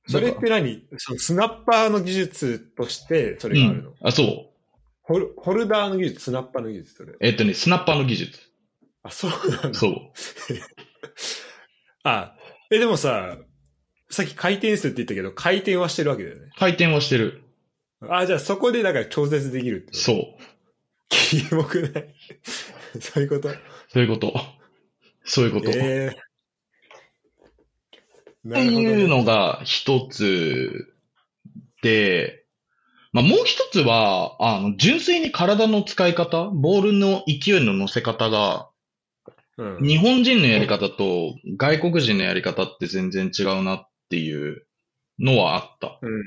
[0.07, 0.87] それって何？
[0.97, 4.27] そのスナッパーの技術として、それがあるの、うんあ、そう。
[5.07, 7.13] ホルホルダーの技術、スナッパーの技術、それ。
[7.21, 8.39] えっとね、スナッパーの技術。
[9.03, 9.79] あ、そうなんだ。
[9.79, 9.93] そう。
[12.03, 12.35] あ、
[12.71, 13.37] え、でもさ、
[14.09, 16.49] さっき回転数って言ったけど、回転はしてるわけだよね。
[16.57, 17.43] 回転はしてる。
[18.01, 20.17] あ、じゃあそこでだから調節できるってそう。
[21.09, 22.15] キモくない？
[22.99, 23.49] そういうこと？
[23.89, 24.33] そういうこと。
[25.23, 25.69] そういうこと。
[25.71, 26.17] ええ
[28.49, 30.93] っていうのが一つ
[31.81, 32.45] で、
[33.13, 38.69] まあ、もう一つは、あの、純粋に体の使い方、ボールの勢いの乗せ方が、
[39.57, 44.67] うん、日本人のやり方と外国人のやり方って全然違うなっていう
[45.19, 45.97] のはあった。
[46.01, 46.21] うん。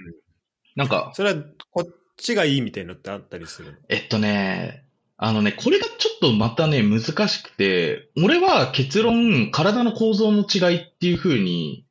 [0.75, 3.79] なんか、それは、こっちがいいみたいなのってあったりするの？
[3.89, 4.85] えっとね、
[5.17, 11.85] あのね、これがちょっとまたね、難しくて、俺は結論、体の構造の違いっていう風に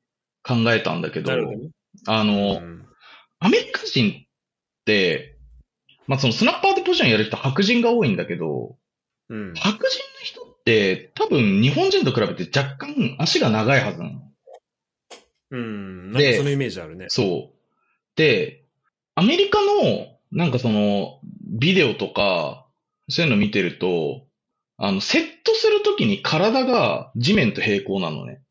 [0.43, 1.69] 考えたんだけど、どね。
[2.08, 2.86] あの、うん
[3.41, 4.29] アメリカ人って、
[6.08, 8.78] まあそのスナッパーでポジションやる人白人が多いんだけど、
[9.30, 9.54] うん。
[9.56, 14.21] 白人の人って多分日本人と比べて若干足が長いはずなの。
[15.52, 16.12] うん。
[16.12, 17.06] なんかそのイメージあるね。
[17.10, 17.60] そう。
[18.15, 18.65] で、
[19.15, 22.65] アメリカの、なんかその、ビデオとか、
[23.10, 24.28] そういうの見てると、
[24.78, 28.41] あの、セットするときに体が地面と平行なのね。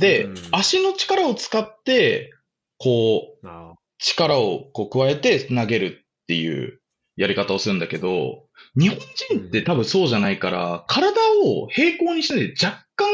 [0.00, 2.32] で、うん足の力を使って、
[2.78, 6.80] こう、あ力をこう加えて投げるっていう
[7.16, 8.44] やり方をするんだけど、
[8.76, 13.06] 日本人って多分そうじゃないから、体を平行にしないで若干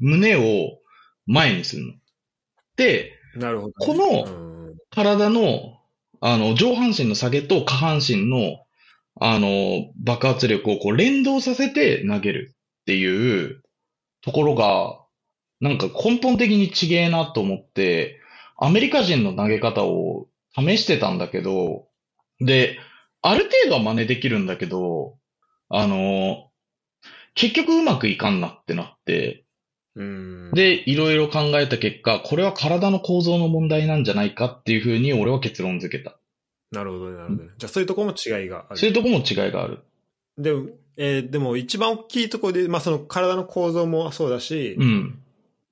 [0.00, 0.78] 胸を
[1.26, 1.92] 前にするの。
[2.76, 4.76] で、あなるほど、このうん。
[4.90, 5.78] 体の、
[6.20, 8.58] あの、上半身の下げと下半身の、
[9.18, 13.62] あの、爆発力をこう連動させて投げるっていう
[14.22, 15.00] ところが、
[15.60, 18.20] なんか根本的に違えなと思って、
[18.58, 21.86] アメリカ人の投げ方を試してたんだけど、
[22.40, 22.78] で、
[23.22, 25.16] ある程度は真似できるんだけど、
[25.68, 26.50] あの、
[27.34, 29.44] 結局うまくいかんなってなって、
[29.94, 30.50] うん。
[30.52, 36.18] で、いろいろ考えた結果、これは体の構造の問題なんじゃないかっていうふうに俺は結論付けた。
[36.70, 37.50] なるほどね、なるほどね。
[37.56, 38.78] じゃあそういうところも違いがある。
[38.78, 39.80] そういうとこも違いがある。
[40.38, 45.22] でも、えーでも一番大きいところで、まあその体の構造もそうだし、うん。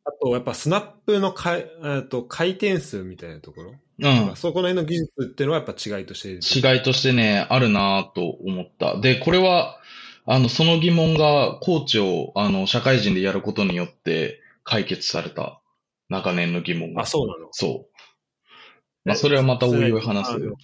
[0.05, 4.37] あとやっぱスナップのかいえーと回転数みたいなところ、うん。
[4.37, 9.01] そこの辺の技術っていうのはやっぱ違いとして違いとしてね、あるなと思った。
[9.01, 9.79] で、これは、
[10.27, 15.61] あの、その疑問が、コーチを、あの、社会人でやることによって解決された。
[16.09, 17.03] 長年の疑問が。
[17.03, 17.49] あ、そうなの？
[17.53, 17.99] そう。
[19.05, 20.57] まあ、それはまたおいおい話すよ。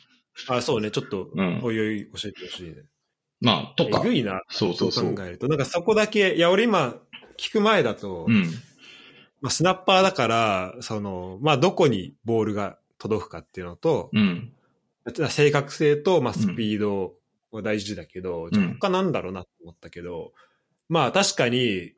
[0.49, 2.77] ああ、そうね、ちょっとうん、おいおい教えてほしいね。
[3.43, 4.01] まあ、とえか。
[4.01, 5.15] ぐいな、そうそうそう。
[5.15, 5.47] 考えると。
[5.47, 6.97] なんかそこだけ、いや、俺今、
[7.39, 8.51] 聞く前だと、うん。
[9.41, 14.53] まあ、スナッパーだから、その、まあ、どこにボールが届くかっていうのと、うん。
[15.29, 17.15] 正確性と、まあ、スピード
[17.51, 20.33] は大事だけど、じゃあ他なんだろうなと思ったけど、
[20.89, 21.93] まあ確かに、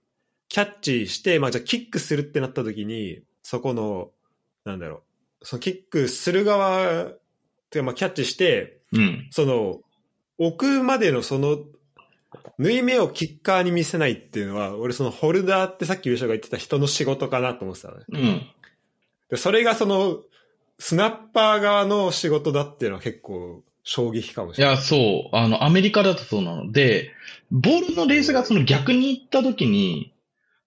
[0.49, 4.11] キャッチして、まあじゃあキックするってなった時に、そこの、
[4.65, 5.03] なんだろ
[5.41, 7.07] う、そのキックする側、
[7.71, 9.29] てかまあキャッチして、うん。
[9.31, 9.81] その、
[10.39, 11.59] 置くまでのその、
[12.59, 18.05] 縫い目をキッカーに見せないっていうのは、俺そのホルダーってさっき優勝が言ってた人の仕事かなと思ってたのね。
[18.11, 18.47] うん。
[19.31, 20.19] で、それがその、
[20.79, 24.75] スナッパー側の仕事だっていうのは結構衝撃かもしれない。
[24.75, 25.37] いや、そう。
[25.37, 26.73] あの、アメリカだとそうなの。
[26.73, 27.13] で、
[27.51, 30.13] ボールのレースがその逆に行った時に、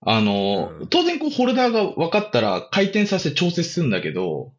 [0.01, 4.54] あの、うん当然こうホルダーが分かったら回転させて調節するんだけど、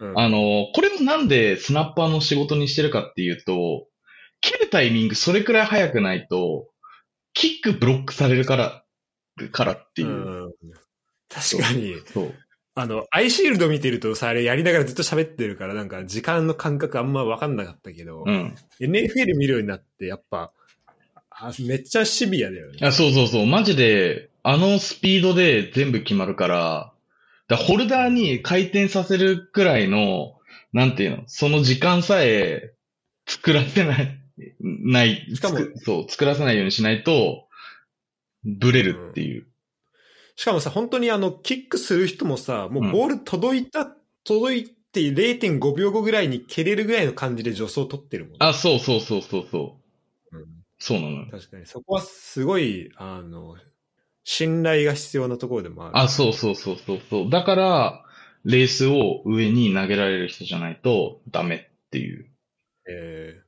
[0.00, 3.86] うんあの、これもなんでスナッパーの仕事にしてるかっていうと、
[4.44, 6.68] 切るタイミングそれくらい早くないと、
[7.32, 8.84] キックブロックされるから、
[9.50, 10.08] からっていう。
[10.08, 10.12] う
[10.48, 10.52] ん
[11.30, 12.34] 確かに、そう。
[12.76, 18.54] あの、アイシールド見てるとさ、あれやりながらずっと喋ってるから、なんか時間の感覚あんま分かんなかったけど、うん。
[18.80, 20.52] NFL 見るようになって、やっぱ、
[21.30, 22.78] あめっちゃシビアだよね。
[22.82, 23.46] あそうそうそう。
[23.46, 26.92] マジで、あのスピードで全部決まるから、
[27.48, 30.36] だホルダーに回転させるくらいの、
[30.72, 32.74] なんていうの、その時間さえ
[33.26, 34.23] 作らせない、
[34.60, 37.48] ない、しかもそう、作らせないようにしないと、
[38.44, 39.46] ブレるっていう。
[40.36, 43.86] しかもさ、本当にあの、キックする人もさ、もうボール届いた、
[44.24, 48.38] 届いて0.5秒後ぐらいに蹴れるぐらいの感じで助走取ってるもんね。
[48.40, 49.78] あ、そうそうそうそうそ
[50.32, 50.36] う。
[50.36, 50.44] うん
[50.78, 51.28] そうなのよ。
[51.30, 51.64] 確かに。
[51.64, 53.56] そこはすごい、あの、
[54.24, 55.98] 信頼が必要なところでもある。
[55.98, 57.30] あ、そうそうそうそうそう。
[57.30, 58.04] だから、
[58.44, 62.26] レースを上に投げられる人じゃないとダメっていう。
[62.86, 63.43] えー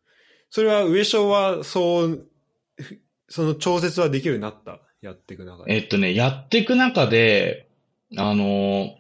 [0.57, 2.27] それは上昇は、そう、
[2.79, 5.75] ふその調節はできるようになったやっていく中で？
[5.75, 7.69] えっとね、やっていく中で、
[8.17, 8.97] あの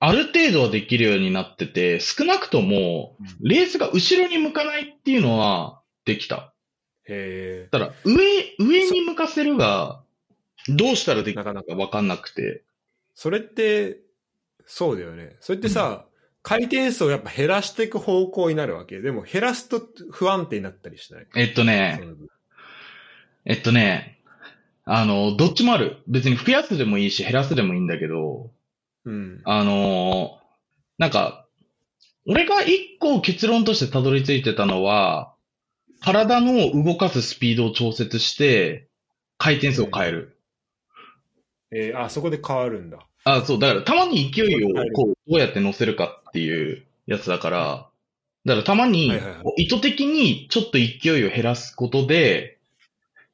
[0.00, 6.52] ある程度はできるようになってて、少なくとも、レースが後ろに向かないっていうのはできた。
[7.04, 8.16] へただ、上、
[8.58, 10.02] 上に向かせるが、
[10.66, 12.64] どうしたらできるなかなかわかんなくて。
[13.14, 14.00] それって、
[14.66, 15.36] そうだよね。
[15.38, 16.04] それってさ、
[16.48, 19.00] 回転数をやっぱ減らしていく方向になるわけ。
[19.00, 21.26] でも減らすと不安定になったりしない？
[21.36, 22.00] えっとね
[23.44, 24.20] えっとね、
[24.86, 25.98] あの、どっちもある。
[26.06, 28.50] 別に増やすでもいいし、減らすでもいいんだけど、
[29.04, 29.42] うん。
[29.44, 30.38] あの
[30.96, 31.46] なんか、
[32.26, 35.34] 俺が一個結論としてたどり着いてたのは、
[36.00, 38.88] 体の動かすスピードを調節して、
[39.36, 40.38] 回転数を変える。
[41.70, 42.98] えーあ、そこで変わるんだ。
[43.24, 47.88] あ、そう、だからたまに勢いをこう、どうやって乗せるかっていうやつだから、
[48.44, 49.12] だからたまに
[49.56, 52.58] 意図的にちょっと勢いを減らすことで、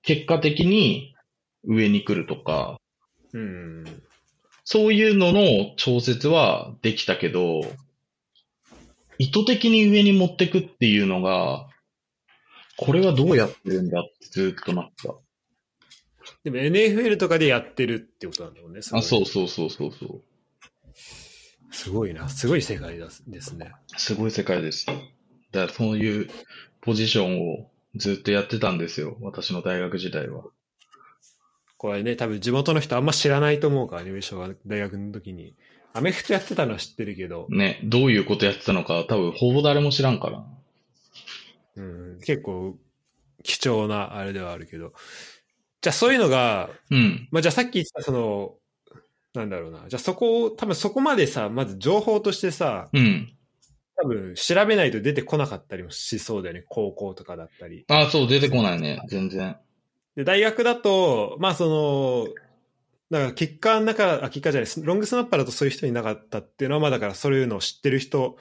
[0.02, 1.14] 結果的に
[1.64, 2.78] 上に来るとか、
[3.32, 3.84] うん。
[4.64, 7.62] そういうのの調節はできたけど、
[9.18, 11.68] 意図的に上に持ってくっていうのが、
[12.76, 15.14] これはどうやってるんだってずっとなった。
[16.42, 18.80] でも NFL とかでやってるってことなんだろうね。
[18.92, 19.26] あ、そうう。
[19.26, 20.22] そうそうそうそう。
[21.74, 22.28] すごいな。
[22.28, 23.72] すごい世界だですね。
[23.96, 24.86] すごい世界です。
[24.86, 26.30] だからそういう
[26.80, 29.16] ポジションをずっとやってたんですよ。
[29.20, 30.44] 私の大学時代は。
[31.76, 35.54] これね、多分地元の人あんま知らないと思うからね、上昇が大学の時に。
[35.92, 40.44] アメフトやってたのは知ってるけど、ね、どういうことやってたのか多分ほぼ誰も知らんから。
[41.76, 42.76] うん、結構
[43.42, 44.92] 貴重なあれではあるけど。
[45.82, 47.28] じゃあそういうのが、うん。
[47.32, 48.54] まあじゃあさっき言ってたその、
[49.34, 49.84] なんだろうな。
[49.88, 53.32] じゃあそこを、多分そこまでさ、まず情報としてさ、うん。
[53.96, 56.64] 多分調べないと出てこなかったりもしそうだよね。
[56.68, 57.84] 高校とかだったり。
[57.88, 59.02] あ、そう、出てこないね。
[59.08, 59.56] 全然。
[60.16, 62.34] で、大学だと、まあその、
[63.10, 68.36] だからキッカーの中、あ、キッカーじゃない、ロングスナッパーだとそういう人いなかったっていうのは、まあだからそういうのを知ってる人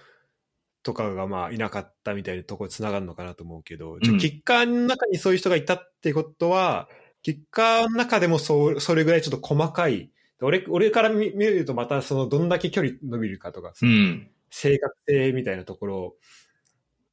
[0.83, 6.89] とかがまあいなかったみたいなところに繋がるのかなと思うけど、じゃあうんキッカーの中にそういう人がいたってことは、
[7.21, 10.11] キッカーの中でもそう、それぐらいちょっと細かい、
[10.43, 14.29] 俺、俺から見見るとまたそのどんだけ距離伸びるかとかさ、うん。
[14.49, 16.15] 正確性みたいなところ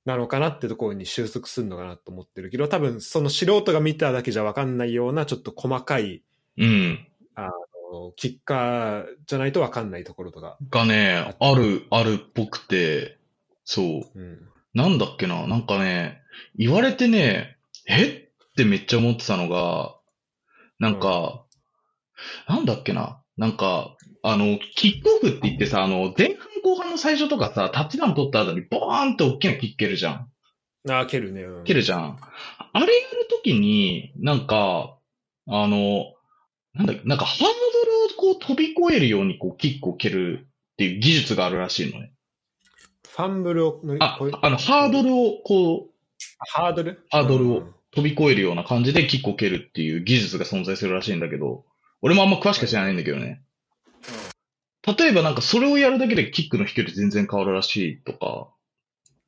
[0.05, 6.23] なのかなってところに収束するのかなと思ってるけど、多分その素人が見ただけじゃわかんないようなちょっと細かい、
[6.59, 7.07] うん。
[7.35, 7.51] あ
[7.93, 10.59] の、キッカーじゃないとわかんないところとか。
[10.71, 13.19] がね、ある、あるっぽくて、
[13.65, 14.19] そう。
[14.19, 14.49] うん。
[14.75, 16.23] なんだっけな、なんかね、
[16.57, 18.29] 言われてね、え？
[18.51, 19.97] ってめっちゃ思ってたのが、
[20.79, 21.45] なんか、
[22.49, 30.31] なんだっけな、なんか、あの、キックオフって言ってさ、あの、前半後半の最初とかさ、タッチダウン取った後にボーンって大きなキック蹴るじゃん。
[30.91, 31.43] ああ、蹴るね。
[31.43, 32.19] うん、蹴るじゃん。
[32.73, 34.97] あれやるときに、なんか、
[35.49, 36.15] あの、
[36.75, 42.13] なんだっけ、なんかハードルをこう飛び越えるようにこうキックを蹴るっていう技術があるらしいのね。
[43.09, 45.91] ファンブルを乗りああの、ハードルをこう、
[46.53, 47.05] ハードル？
[47.11, 51.65] ハードルをうん飛び越えるような感じでキックを蹴るっていう技術が存在するらしいんだけど、
[52.03, 53.43] 俺もあんま詳しく知らないんだけどね。
[54.99, 58.49] 例えばなんかそれをやるだけでキックの飛距離全然変わるらしいとか、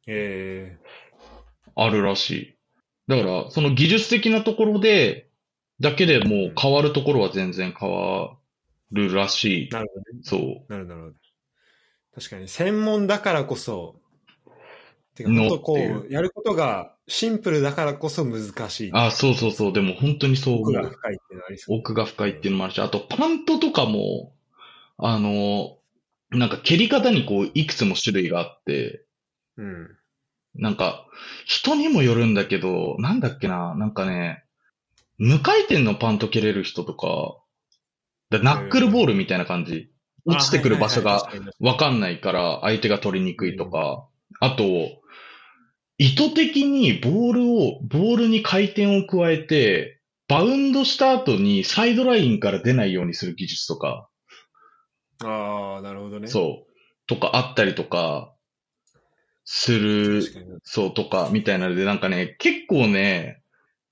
[0.06, 0.78] え
[1.76, 2.56] あるらしい。
[3.08, 5.28] だから、その技術的なところで、
[5.80, 8.36] だけでもう変わるところは全然変わ
[8.92, 9.72] るらしいー、。
[9.72, 10.06] なるほどね。
[10.22, 10.72] そう。
[10.72, 11.14] なるほどなるほど。
[12.14, 13.96] 確かに、専門だからこそ、
[15.14, 18.90] てか、の本当こっていうう、やることがシンプルだからこそ難しい。
[18.92, 19.72] あ、そうそうそう。
[19.72, 20.90] でも本当にそう思奥がう。
[20.90, 21.78] 深いっていうのはありそう。
[21.78, 24.32] 奥が深いっていうのもあるし、あとパントとかも、
[24.98, 25.78] あの、
[26.30, 29.04] なんか蹴り方にこう、いくつも種類があって、
[29.56, 29.96] うん。
[30.54, 31.06] なんか、
[31.46, 34.44] 人にもよるんだけど、なんだっけな、なんかね、
[35.18, 37.36] 無回転のパント蹴れる人とか、
[38.30, 39.90] だナックルボールみたいな感じ。
[40.24, 41.28] 落ちてくる場所が
[41.58, 44.06] わかんないから相手が取りにくいとか、
[44.40, 45.01] あと、
[46.02, 54.08] 意図的にボールを、ボールに回転を加えて、バウンドした後にサイドラインから出ないようにする技術とか、
[55.22, 56.26] ああ、なるほどね。
[56.26, 56.72] そう、
[57.06, 58.34] とかあったりとか、
[59.44, 60.24] する
[60.64, 63.40] そうとか、みたいなので、なんかね、結構ね、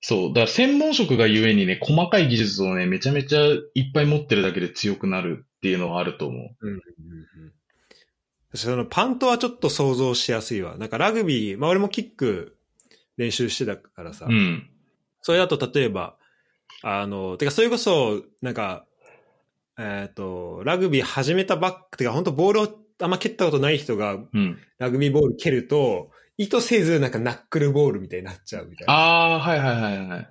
[0.00, 3.40] そう、だから専門職がゆえにね、細かい技術をね、めちゃめちゃ
[3.74, 6.56] いっぱい持ってるだけで強くなるっていうのはあると思う。
[6.60, 6.80] うんうんうん
[8.54, 10.76] そのパントはちょっと想像しやすいわ。
[10.76, 12.56] なんかラグビー、まあ俺もキック
[13.16, 14.68] 練習してたからさ、うん。
[15.22, 16.16] それだと例えば、
[16.82, 18.86] あの、てかそれこそ、なんか、
[19.78, 22.68] えっ、と、ラグビー始めたばっか、てか本当ボールを
[23.00, 24.58] あんま蹴ったことない人がうん。
[24.78, 28.94] ラグビーボール蹴ると、意図せずなんかナックルボールみたいになっちゃうみたいな。
[28.94, 30.30] ああ、はいはいはいはい。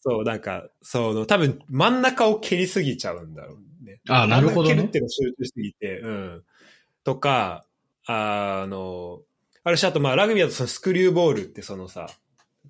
[0.00, 4.00] そう、なんか、その、多分真ん中を蹴りすぎちゃうんだろうね。
[4.08, 6.42] あーなるほどね蹴るっていうのを集中しすぎて、うん。
[7.04, 7.64] とか、
[8.06, 9.20] あの、
[9.62, 12.08] あるし、あとまあラグビーだとそのスクリューボールってそのさ、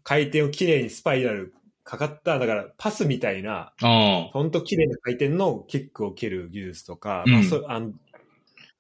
[0.03, 7.93] 回転をきれいにスパイラルかかった、だからパスみたいな、あほんと綺麗な回転のキックを蹴る技術とか、うんまあそあの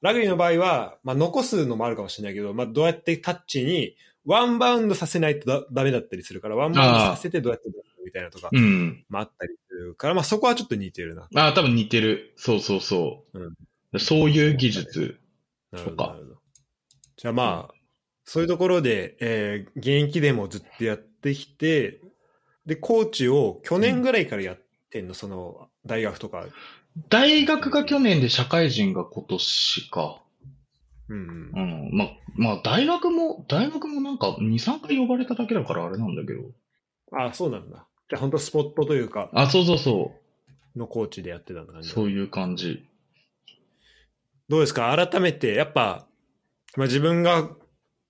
[0.04, 3.96] ラグビーの場合は、まあ、残すのもあるかもしれないけど、まあ、どうやってタッチに
[4.26, 7.70] ワンバウンドさせないとだダメだったりするから、ワンバウンドさせてどうやって
[8.04, 8.50] みたいなとか、あ。
[8.52, 9.02] うん。
[9.08, 11.26] まあ、あったりするから、まあ、そこはちょっと似てるな。
[11.34, 12.34] ああ、多分似てる。
[12.36, 13.24] そうそうそ
[13.92, 13.98] う。
[13.98, 15.18] そういう技術。
[15.74, 16.36] なるほど。
[17.16, 17.74] じゃあまあ、
[18.24, 22.00] そういうところで、えー現役でもずっとやってきて、
[22.66, 24.58] で、コーチを去年ぐらいからやっ
[24.90, 26.46] てんの、その、大学とか。
[27.10, 30.22] 大学が去年で社会人が今年か。
[31.08, 31.92] うんうんう。
[31.92, 31.96] ん。
[31.96, 36.40] まあ、まあ、大学も、大学もなんか2、3回呼ばれただけだからあれなんだけど。
[37.12, 37.86] あそうなんだ。
[38.08, 40.12] じゃあ本当スポットというか、あ、そうそうそ
[40.76, 41.84] のコーチでやってたんだ感う。
[41.84, 41.90] じ。
[41.90, 42.84] そういう感じ。
[44.54, 44.94] どうですか？
[44.96, 46.06] 改めて、やっぱ、
[46.76, 47.50] まあ、自分が、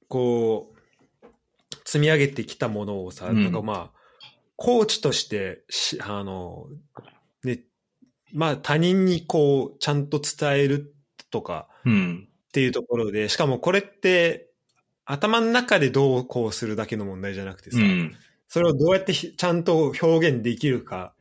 [0.08, 6.66] こう、積み上げてきたものをさ、うんなんかまあ、コーチとしてし、あの、
[7.44, 7.60] ね、
[8.34, 10.94] まあ他人にこう、ちゃんと伝える
[11.30, 12.28] とかうん。
[12.28, 14.50] っていうところで、しかもこれって、
[15.06, 18.14] 頭の中でどうこうするだけの問題じゃなくてさ、うん。
[18.48, 21.14] それをどうやってひちゃんと表現できるか、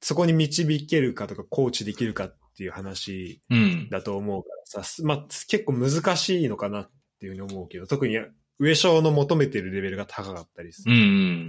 [0.00, 3.88] そこに導けるかとか、コーチできるかっていう話うん。
[3.90, 6.90] だと思うからさ、すまあ、結構難しいのかなっ
[7.20, 8.18] ていうふうに思うけど、特に
[8.58, 10.94] 上昇の求めてるレベルが高かったりすうん。
[10.94, 10.96] う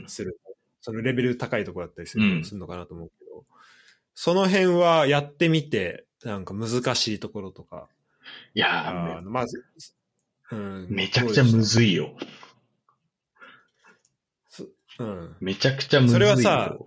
[0.03, 0.06] ん。
[0.08, 3.45] そのレベル高いところだったりする,、うんするのかなと思うけど、
[4.14, 7.88] その辺はやってみて、なんか難しいところとか、
[8.53, 9.64] いやーまず、
[10.51, 12.16] うん、め、めちゃくちゃむずいよ。
[14.60, 14.66] い。
[14.99, 15.36] うん。
[15.39, 16.28] めちゃくちゃむずいよ。
[16.28, 16.78] それはさ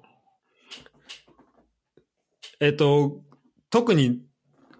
[2.61, 3.21] えっと、
[3.71, 4.23] 特に、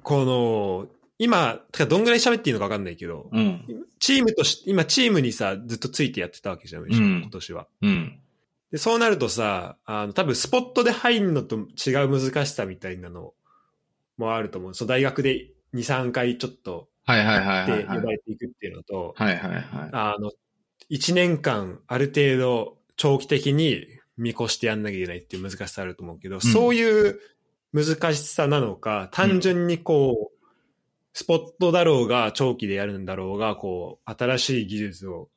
[0.03, 0.87] この、
[1.19, 3.87] 今、てかどんぐらい喋っていいのか分かんないけど、うん。
[3.99, 7.67] チームとし、今チームにさ、ずっとついてやってたわけじゃん、ん今年は。
[7.83, 8.21] うん。
[8.71, 13.35] で、そうなるとさ、あの、多分スポットで入るのと違う難しさみたいなの
[14.17, 14.75] もあると思う。
[14.75, 17.85] そう、大学で2、3回ちょっとはいはいはいで。
[17.85, 19.63] 呼ばれていくっていうのと、はいはいはい。
[19.93, 20.31] あの、
[20.91, 23.87] 1年間ある程度長期的に
[24.19, 27.19] 見越してやんなきゃいけないっていう難しさあると思うけど、そういう
[27.73, 30.39] 難しさなのか、単純にこう、
[31.13, 35.29] スポットだろうが、長期でやるんだろうが、こう、新しい技術を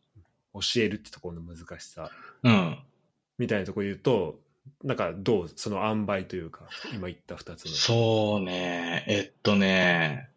[0.54, 2.10] 教えるってところの難しさ
[2.44, 2.78] うん。
[3.38, 4.40] みたいなところ言うと、
[4.84, 7.72] なんかどうその塩梅というか、今言った二つの。
[7.72, 9.06] そうね。
[9.08, 10.30] えっとね。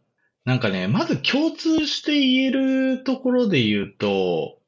[0.45, 4.59] なんかね、まず共通して言えるところで言うと、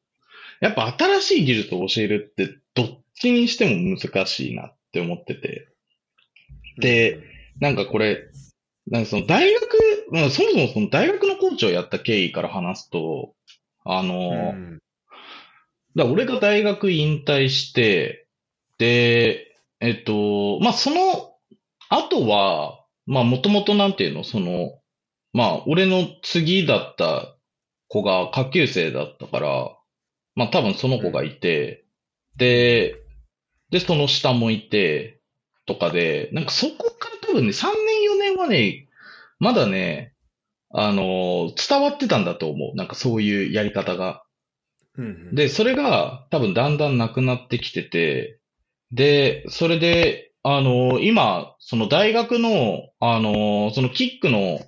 [0.60, 5.68] やっぱ新しい技術を教えるってどっちにしても難しいなって思ってて。
[6.78, 7.20] で
[7.60, 8.28] なんかこれ、
[8.86, 9.66] なんかその大学、
[10.10, 13.34] まあそもそもその大学のコーチをやった経緯から話すと、
[13.84, 14.78] あうん、の、うん。
[15.96, 18.26] だ俺が大学引退して、
[18.78, 21.36] で、えっと、まあ、その
[21.88, 24.78] 後は、まあ、もともとなんていうの、その、
[25.32, 27.36] まあ、俺の次だった
[27.88, 29.76] 子が下級生だったから、
[30.34, 31.84] まあ、多分その子がいて、
[32.36, 32.96] で、
[33.70, 35.15] で、その下もいて、
[35.66, 38.88] とかで、なんかそこから多分ね、3年4年はね、
[39.38, 40.14] まだね、
[40.70, 42.76] あの伝わってたんだと思う。
[42.76, 44.22] なんかそういうやり方が。
[44.96, 48.38] うんうん、で、それが多分だんだんなくなってきてて、
[48.92, 54.60] で、それで、あの今、その大学の、あのそのキックの、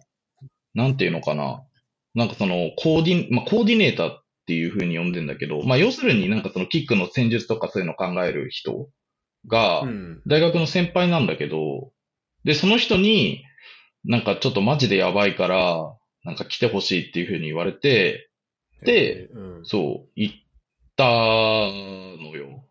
[0.75, 1.63] なんていうのかな。
[2.15, 8.89] なんかその、コーディ、まあ、コーディネーターっていう風に呼んでんだけど、まあ、要するになんかそのキックの戦術とかそういうのを考える人
[9.47, 10.23] がう、ん。
[10.27, 11.93] 大学の先輩なんだけど、
[12.45, 13.45] で、その人に、
[14.05, 18.31] なんかちょっとマジでやばいから、なんか来てほしいっていう風に言われて、
[18.85, 19.67] でえー、うん。
[19.67, 20.37] そう、行っ
[20.97, 22.65] たのよ。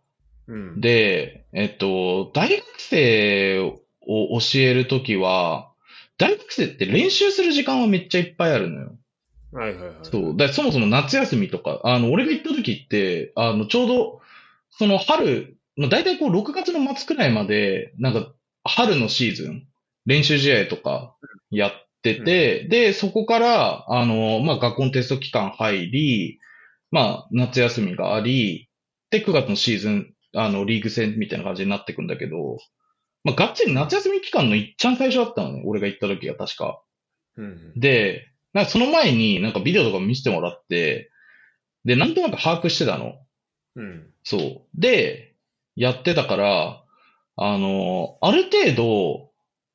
[0.47, 5.72] うん、で、えっと、大学生を教えるときは、
[6.18, 8.97] 大学生って練習する時間はめっちゃいっぱいあるのよ。
[9.51, 9.93] はいはいはい。
[10.03, 10.38] そう。
[10.38, 14.22] だそもそも夏休みとか、あの、俺が行った時って、あの、ちょうど、
[14.72, 19.67] その春、まあ、大体こう6月の末くらいまで、なんか、春のシーズン、
[20.05, 21.15] 練習試合とか
[21.51, 21.71] やっ
[22.01, 26.39] てて、で、そこから、あの、まあ、学校のテスト期間入り、
[26.91, 28.69] まあ、夏休みがあり、
[29.11, 32.57] で、9月のシーズン、あの、リーグ戦みたいな感じになってくんだけど、
[33.23, 36.82] まあ、がっつり夏休み期間のいっちゃん最初だったのね、俺が行った時が確か。
[37.36, 37.73] うん。
[37.75, 41.11] で、なんかその前になんかビデオとか見せてもらって、
[41.86, 43.15] で、なんとなく把握してたの。
[43.75, 44.09] うん。
[44.23, 44.61] そう。
[44.75, 45.26] で、
[45.78, 46.84] やってたから、
[47.38, 49.30] あの、ある程度、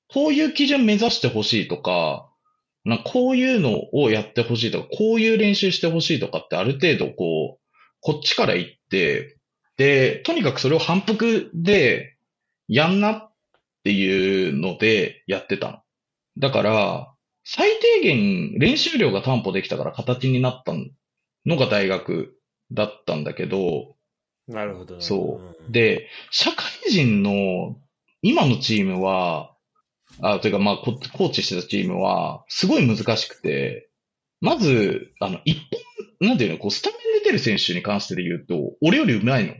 [0.08, 2.28] こういう基準目指してほしいとか、
[2.84, 7.60] なこういうのをやってほしいとか、こういう練習してほしいとかってある程度こう、
[8.00, 9.38] こっちから言って、
[9.76, 12.16] で、とにかくそれを反復で
[12.66, 13.32] やんなっ
[13.84, 15.78] ていうのでやってたの。
[16.36, 20.72] だから、最低限練習量が担保できたから形になった
[21.46, 22.36] のが大学
[22.72, 23.94] だったんだけど、
[24.52, 25.00] なるほど。
[25.00, 25.68] そう。
[25.68, 27.76] ん、で、社会人の
[28.22, 29.54] 今のチームは、
[30.20, 33.88] あ、というかまあコ、コーチしてたチームは、すごい難しくて、
[34.40, 35.58] まず、あの、一
[36.20, 39.54] 本、なんていうの、こう、スタメンで出る選手に関してで言うと、俺より上手いの。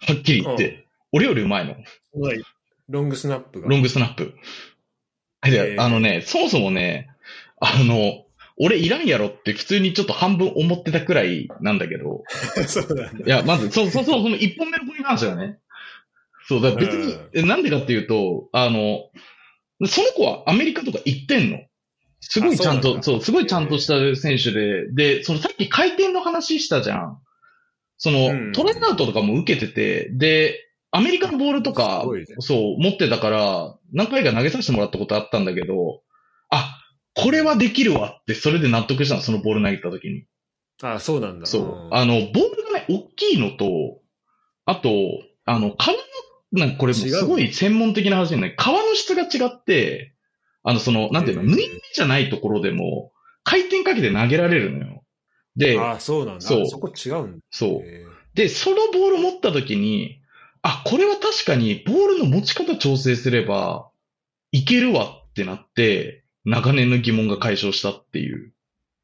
[0.00, 0.86] はっきり言って。
[1.12, 1.74] 俺より上手いの。
[1.84, 2.42] すごい。
[2.88, 3.68] ロングスナップが。
[3.68, 4.34] ロングスナップ。
[5.78, 7.10] あのね、そもそもね、
[7.60, 8.23] あの、
[8.56, 12.22] 俺いらんやろって普通にちょっと半分思ってたくらいなんだけど、
[12.66, 13.24] そうなんだ。
[13.26, 15.58] いや、まず、そうそうそう、その一本目の子に関してはね。
[16.46, 19.10] そう、だ別に、うんえなんでかっていうと、あの、
[19.86, 21.58] その子はアメリカとか行ってんの。
[22.20, 27.18] すごいちゃんと、あそうすごいちゃんとした選手で、で、そのさっき回転の話したじゃん。
[27.96, 36.02] その、うんトライアウトとかも受けてて、で、アメリカのボールとかね、そう、持ってたから、何回か投げさせてもらったことあったんだけど、
[36.50, 36.78] あ、
[37.14, 40.26] これはできるわって、それで納得したの、そのボール投げた時に。
[40.82, 41.46] あ、そうなんだ。
[41.46, 41.62] そう。
[41.88, 44.00] んあの、ボールがね、大きいのと、
[44.64, 44.90] あと、
[45.44, 45.86] あの、皮
[46.52, 48.56] の、なんかこれもすごい専門的な話じゃない。
[48.58, 50.14] 皮の質が違って、
[50.62, 53.12] あの、その、なんていうの、うん縫い目じゃないところでも、
[53.44, 55.04] 回転かけて投げられるのよ。
[55.56, 56.40] で、あ、そうなんだ。
[56.40, 57.44] そうそこ違うんだ。
[57.50, 57.70] そう。
[57.82, 58.04] へ
[58.34, 60.20] で、そのボール持った時に、
[60.62, 63.90] あ、これは確かにボールの持ち方調整すれば、
[64.50, 68.52] いけるわってなって、長年の疑問が解消したっていう。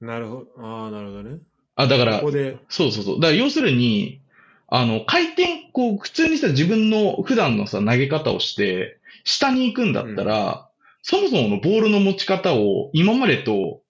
[0.03, 0.47] ーなるほど。
[0.59, 1.39] ああ、なるほどね。
[1.77, 3.21] あ、だからこ、こで、そうそうそう。
[3.21, 4.21] だから要するに、
[4.69, 10.69] あの、回転、こう、普通にさ、自分の普段のさ、投げ方をして、下に行くんだったら、
[11.03, 13.81] そもそものボールの持ち方を今までと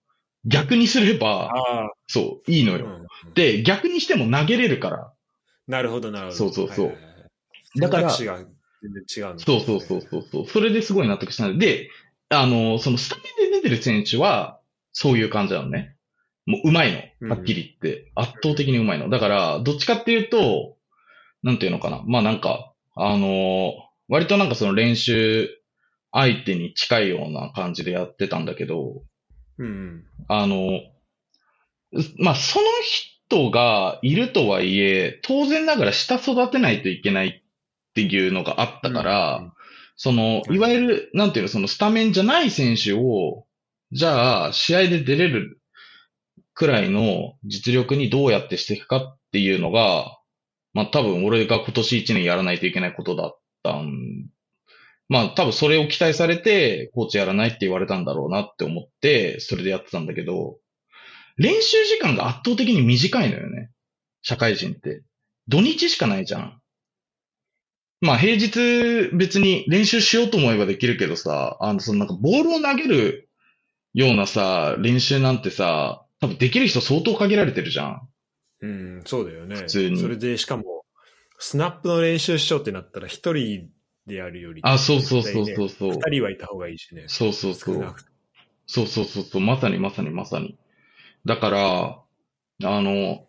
[0.47, 1.51] 逆にすれば、
[2.07, 2.87] そう、いいのよ。
[2.87, 3.01] うんうん
[3.35, 5.13] で、逆にしても投げれるから。
[5.69, 6.37] なるほど、なるほど。
[6.37, 8.47] そうそうそうはいはいはいだから全然
[9.17, 10.47] 違うのそうそうそうそうそう。
[10.49, 11.91] それですごい納得したんで、で、
[12.31, 14.61] あの、そのスタメンで出てる選手は、
[14.93, 15.97] そういう感じなのね。
[16.47, 17.37] もう上手いの。
[17.37, 18.11] はっきり言って。
[18.15, 19.11] 圧倒的に上手いの。
[19.11, 20.77] だから、どっちかっていうと、
[21.43, 22.03] なんていうのかな。
[22.07, 23.73] まあなんか、あの
[24.09, 25.49] 割となんかその練習
[26.13, 29.03] 相手に近いような感じでやってたんだけど、
[29.59, 30.05] うんうん。
[30.29, 30.81] あの、
[32.19, 39.53] まあその人がいるとはいえ、当然ながら下育てないといけないっていうのがあったから、うん
[40.03, 43.45] その、うんいわゆる、なんていうの、そのスタメンじゃない選手を、
[43.93, 45.61] じゃあ、試合で出れる
[46.55, 50.17] くらいの実力にどうやってしていくかっていうのが、
[50.75, 54.29] まあ多分俺が今年1年やらないといけないことだったん。
[55.09, 60.59] まあ多分それを期待されて、コーチやらないって言われたんだろうなって思って、それでやってたんだけど、
[61.37, 63.71] 練習時間が圧倒的に短いのよね。
[64.23, 65.03] 社会人って。
[65.49, 66.61] 土日しかないじゃん。
[68.03, 73.30] まあ平日別に練習しようと思えばできるけどさ、あの、そのなんかボールを投げる
[73.95, 78.09] ようなさ、練習なんてさ、多分できる人相当限られてるじゃん。
[78.63, 79.57] うん、そうだよね。
[79.57, 80.85] 普通にそれで、しかも、
[81.39, 83.69] スナップの練習しようってなったら、一人
[84.07, 85.93] でやるより、あ、そうそうそうそうそう。
[85.93, 87.05] 二人はいた方がいいしね。
[87.07, 87.95] そうそうそう。
[88.67, 89.41] そうそうそうそう。
[89.41, 90.57] まさにまさにまさに。
[91.25, 92.03] だから、
[92.63, 93.27] あの、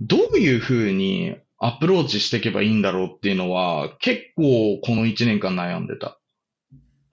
[0.00, 6.18] どういう風にアプローチしていけばいいんだろうっていうのは、結構この1年間悩んでた。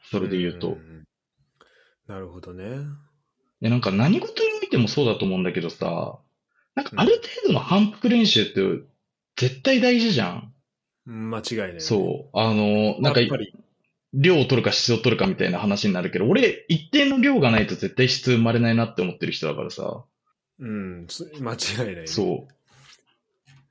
[0.10, 0.70] それで言うと。
[0.70, 0.91] んんん
[2.12, 2.66] なるほどね。
[3.62, 6.20] で、なんか何事においてもそうだと思うんだけどさ、
[6.76, 8.86] なんかある程度の反復練習って
[9.38, 10.54] 絶対大事じゃん。
[11.08, 11.80] うん間違いない、ね。
[11.80, 12.38] そう。
[12.38, 13.54] あの、なんかやっぱり、
[14.14, 20.04] 量を取るか質を取るかみたいな話になるけど、俺一定の量がないと絶対質生まれないなって思ってる人だからさ。
[20.60, 22.08] うん、す間違いない、ね。
[22.08, 22.46] そ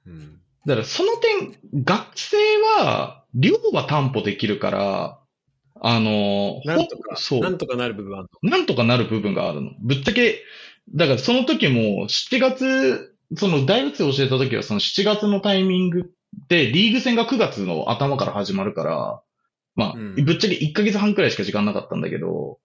[0.07, 0.11] う。
[0.11, 0.41] うん。
[0.65, 2.37] だからその点、学生
[2.79, 5.20] は量は担保できるから、
[5.83, 7.41] あの、なんとか、そう。
[7.41, 9.71] なんとかなる部分はあるなんとかなる部分があるの。
[9.81, 10.43] ぶっちゃけ、
[10.95, 16.13] だからその時も7月、その大学生教えた時はその7月のタイミング
[16.49, 19.23] でリーグ戦が9月の頭から始まるから、
[19.77, 22.59] まあ、うんぶっちゃけ1ヶ月半くらいしか時間なかったんだけど、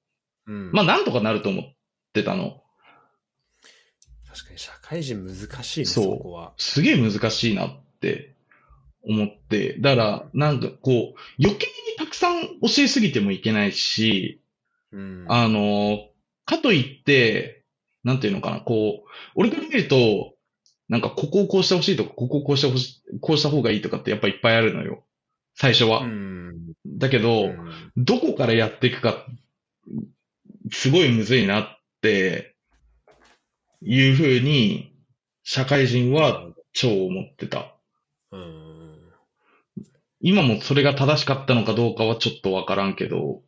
[0.47, 0.71] うん。
[0.73, 1.63] まあなんとかなると思っ
[2.13, 2.61] てたの。
[4.27, 6.53] 確かに社会人難しいね、そそうこは。
[6.57, 8.35] すげえ難しいなって
[9.03, 11.67] 思って、だからなんかこう、余計
[12.15, 14.41] くさん教えすぎてもいけないし、
[14.91, 15.25] うん。
[15.27, 16.09] あの、
[16.45, 17.63] かといって、
[18.03, 20.33] なんていうのかな、こう、俺から見ると、
[20.87, 25.03] なんかここをこうしてほしいとか、ここをこうしてほしい、こうした方がいいとかってやっぱいっぱいあるのよ。
[25.55, 26.01] 最初は。
[26.01, 26.73] うん。
[26.85, 29.25] だけど、うんどこからやっていくか、
[30.71, 32.55] すごいむずいなって、
[33.81, 34.93] いうふうに、
[35.43, 37.75] 社会人は超思ってた。
[38.31, 38.64] うん。
[40.27, 43.43] 今もそれが正しかったのかどうかはちょっとわからんけど、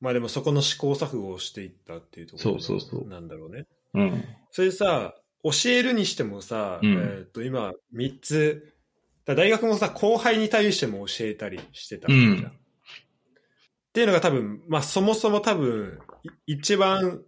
[0.00, 3.66] まあでもそこの試行錯誤をしていったっていうところそうそうそうなんだろうね。
[3.94, 4.24] うん。
[4.52, 8.72] それさ、教えるにしてもさ、うんえっと今3つ、
[9.24, 12.20] だ大学もさ、後輩に対しても教えたりしてたじゃん。
[12.20, 12.52] うん
[13.90, 15.98] っていうのが多分、まあそもそも多分、
[16.46, 17.24] い一番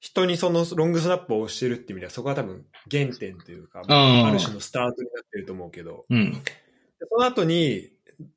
[0.00, 6.32] 人にそのロングスナップを教えるっていう意味では、そこが多分原点というか、あある種のスタートになってると思うけど、うん。
[6.32, 7.90] でその後に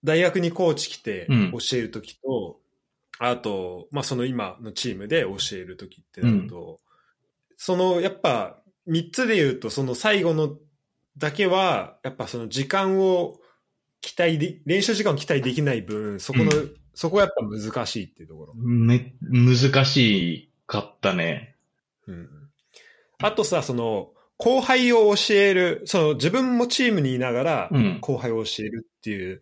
[0.04, 2.60] 大学にコーチ来てうん教えるときと、
[3.20, 6.80] あと、まあその今のチームで教えるときってなると、
[7.58, 10.58] そのやっぱ3つで言うと、その最後の
[11.18, 13.40] だけは、やっぱその時間を
[14.02, 18.54] 期待で、練習時間を期待できない分、そこの、うそこはやっぱ難しいっていうところ。
[18.56, 21.56] め、難しかったね。
[22.08, 22.30] うん。
[23.20, 29.42] あとさ、その、後輩を教える、その自分もチームにいながらうん、後輩を教えるっていう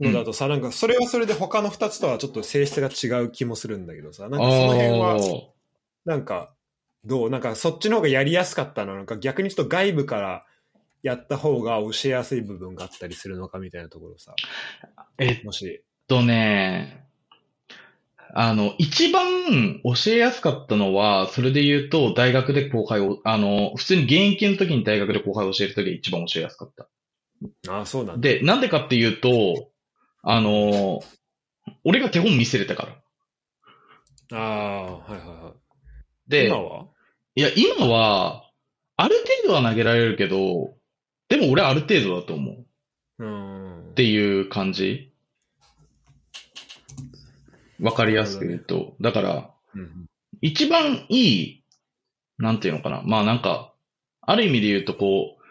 [0.00, 5.46] のだとさ、なんかそれはそれで他の二つとはちょっと性質が違う気もするんだけどさ、なんかその辺あは、ー
[6.04, 6.54] なんか、
[7.04, 10.44] どうなんかそっちの方がやりやすかったのなんか逆にちょっと外部から
[11.02, 14.34] やった方が教えやすい部分があったりするのかみたいなところさ、
[15.18, 15.82] えっもし。
[16.06, 17.04] とね、
[18.34, 26.88] あの、一番教えやすかったのは、それで言うと、大学で後輩を、あの、普通に現役の時に大学で後輩を教える時が一番教えやすかった。
[27.70, 28.28] ああ、そうなんだ。
[28.28, 29.70] で、なんでかっていうと、
[30.22, 31.00] あの、
[31.84, 32.86] 俺が手本見せれたか
[34.30, 34.38] ら。
[34.38, 36.30] ああ、はいはいはい。
[36.30, 36.86] で、今は？
[37.34, 38.50] いや、今は、
[38.96, 40.74] ある程度は投げられるけど、
[41.28, 42.52] でも俺ある程度だと思
[43.18, 43.24] う。
[43.24, 43.94] うんっ。
[43.94, 45.12] ていう感じ
[47.80, 48.96] わかりやすく言うと。
[49.00, 50.06] だから、うん
[50.40, 51.64] 一番いい、
[52.38, 53.02] なんていうのかな。
[53.04, 53.72] まあなんか、
[54.20, 55.42] ある意味で言うとこう、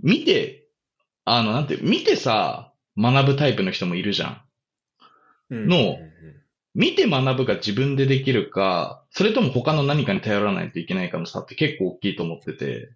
[0.00, 0.66] 見て、
[1.24, 4.42] あの、なんて、見てさ、学ぶタイプの人もいるじゃん。
[5.50, 5.98] うんの
[6.74, 12.90] 見て学ぶが自分でできるか、それとも他の何かに頼らないといけないかの差って結構大きいと思ってて、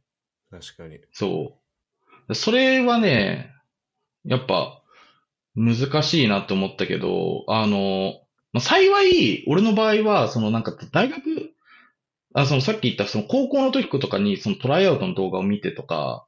[0.50, 0.98] 確かに。
[1.12, 1.58] そ
[2.28, 2.34] う。
[2.34, 3.52] それはね、
[4.24, 4.82] やっぱ、
[5.54, 8.20] 難しいなって思ったけど、あの、
[8.52, 11.52] まあ、幸い、俺の場合は、そのなんか大学、
[12.34, 16.26] あ、そのさっき言ったその高校の時とかにそのトライアウトの動画を見てとか、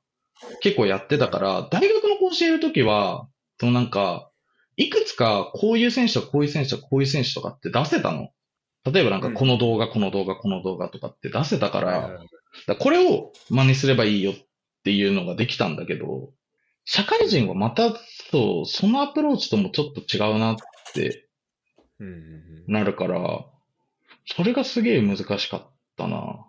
[0.62, 3.28] 結構やってたから、大学の講師やるときは、
[3.60, 4.30] そのなんか、
[4.76, 8.30] いくつかこういう選手とかこういう選手とかこういう選手とかって出せたの。
[8.90, 12.24] 例えばなんかこの動画、この動画、この動画とかって出せたから、か
[12.66, 14.34] らこれを真似すればいいよっ
[14.84, 16.30] ていうのができたんだけど、
[16.86, 17.92] 社会人はまた、
[18.30, 20.56] そう、そのアプローチともちょっと違うなっ
[20.94, 21.28] て
[22.66, 23.44] なるから、
[24.24, 26.46] それがすげえ難しかったな。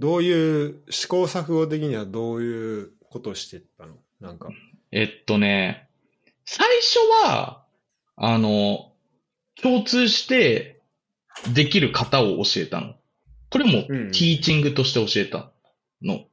[0.00, 3.94] どういう、試行錯誤的にはどういうことをしてったの？
[4.20, 4.48] なんか。
[4.92, 5.88] えっとね、
[6.44, 7.64] 最初は、
[8.16, 8.92] あの、
[9.60, 10.80] 共通して
[11.52, 12.94] できる型を教えたの。
[13.50, 15.50] これもうんティーチングとして教えた
[16.02, 16.14] の。
[16.14, 16.24] はい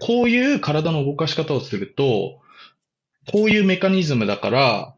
[0.00, 2.40] こういう体の動かし方をすると、
[3.30, 4.94] こういうメカニズムだから、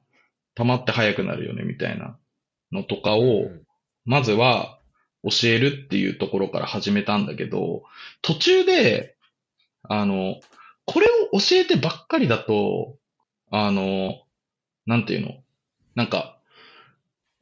[0.55, 2.17] 溜まって速くなるよね、みたいな
[2.71, 3.63] のとかを、うん
[4.09, 4.79] まずは
[5.23, 7.83] 教えるっていうところから始めたんだけど、
[8.23, 9.17] 途中で、
[9.83, 10.37] あの、
[10.91, 12.97] これを教えてばっかりだと、
[13.51, 14.22] あの、
[14.86, 15.34] なんていうの？
[15.95, 16.39] なんか、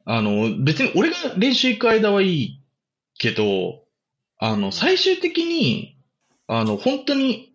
[0.03, 2.61] あの、別に俺が練習行く間はいい
[3.17, 3.85] けど、
[4.37, 5.97] あの、最終的に、
[6.47, 7.53] あの、本当に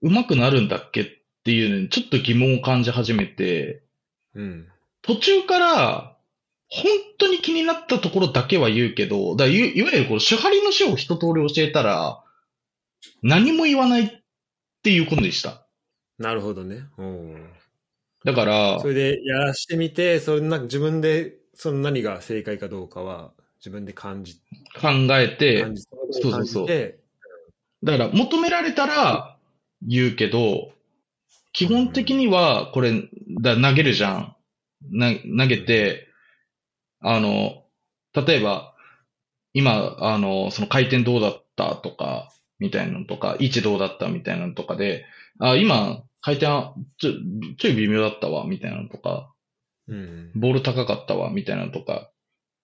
[0.00, 1.06] 上手くなるんだっけっ
[1.44, 3.82] ていうのにちょっと疑問を感じ始めて、
[4.34, 4.68] うん。
[5.02, 6.16] 途中から、
[6.68, 6.84] 本
[7.18, 12.22] 当に気になったところだけは言うけど、だいいわゆるこの手張りの書を一通り教えたら、
[13.22, 14.21] 何も言わない
[14.82, 15.64] っていうことでした。
[16.18, 16.86] なるほどね。
[16.98, 17.48] うん
[18.24, 24.34] だからそ、れでやらしてみて、それな自分でその何が正解かどうかは自分で感じ
[24.80, 25.64] 考えて
[26.10, 26.66] そうそうそう
[27.84, 29.36] だから求められたら
[29.82, 30.72] 言うけど、
[31.52, 33.08] 基本的にはこれ、
[33.40, 34.36] だ投げるじゃん。
[34.90, 36.08] な投げて、
[37.00, 37.64] あの、
[38.14, 38.74] 例えば、
[39.52, 42.32] 今、あの、その回転どうだったとか、
[42.62, 45.04] みたいなのとか、位置どうだったみたいなのとかで、
[45.40, 47.12] あ、今、回転はちょ、
[47.58, 49.32] ちょい微妙だったわ、みたいなのとか、
[49.88, 50.30] うん。
[50.36, 52.08] ボール高かったわ、みたいなのとか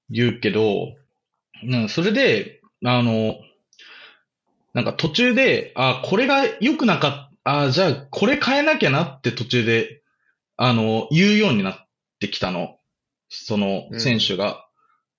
[0.08, 0.94] 言うけど、
[1.64, 3.34] なんかそれで、あの、
[4.72, 10.02] なんか途中で、あ、これが良くなかった、あ、じゃあこれ変えなきゃなって途中で、
[10.56, 11.88] あの、言うようになっ
[12.20, 12.78] てきたの。
[13.30, 14.66] その選手が。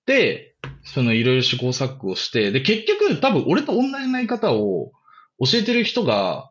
[0.06, 0.49] で、
[0.84, 4.92] そのいろいろ試行錯誤して、で、結局多分俺と同じなり方を
[5.38, 6.50] 教えてる人が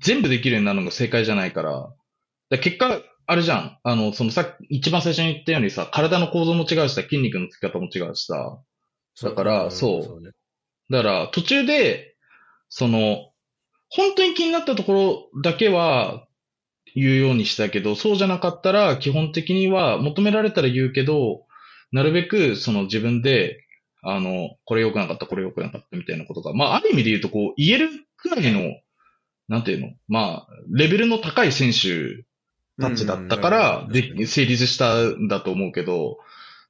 [0.00, 1.92] 全部できるようになるのが正解じゃないから、だか
[2.50, 3.78] ら結果、あれじゃん。
[3.82, 8.58] あの、そのさ一番最初に言ったようにさ、体の構造も違うしさ、筋肉のつき方も違うしさ、
[9.22, 10.32] だからそうね。
[10.90, 12.16] だから途中で、
[12.68, 13.30] その、
[13.88, 16.26] 本当に気になったところだけは
[16.94, 21.43] 言うようにしたけど、そうじゃなかったら基本的には求められたら言うけど、
[21.94, 23.64] なるべくその自分で、
[24.02, 28.74] あの、これ良くなかった、これ良くなかったみたいなことが、まあある意味で言うとこう言えるくらいの、
[29.46, 32.24] なんていうのまあ、レベルの高い選手
[32.82, 36.18] たちだったから、うんで、成立したんだと思うけど、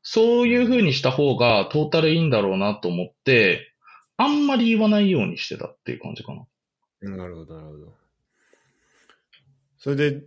[0.02, 3.72] そういう風にした方がトータルいいんだろうなと思って、
[4.18, 6.44] あんまり言わないようにしてたっていう感じかな。
[7.00, 7.94] うんなるほど、なるほど。
[9.78, 10.22] それで、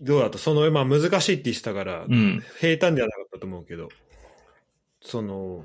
[0.00, 0.38] どうだった？
[0.38, 2.42] その、まあ難しいって言ってたから、うん。
[2.60, 3.88] 平坦ではなかったと思うけど、
[5.00, 5.64] その、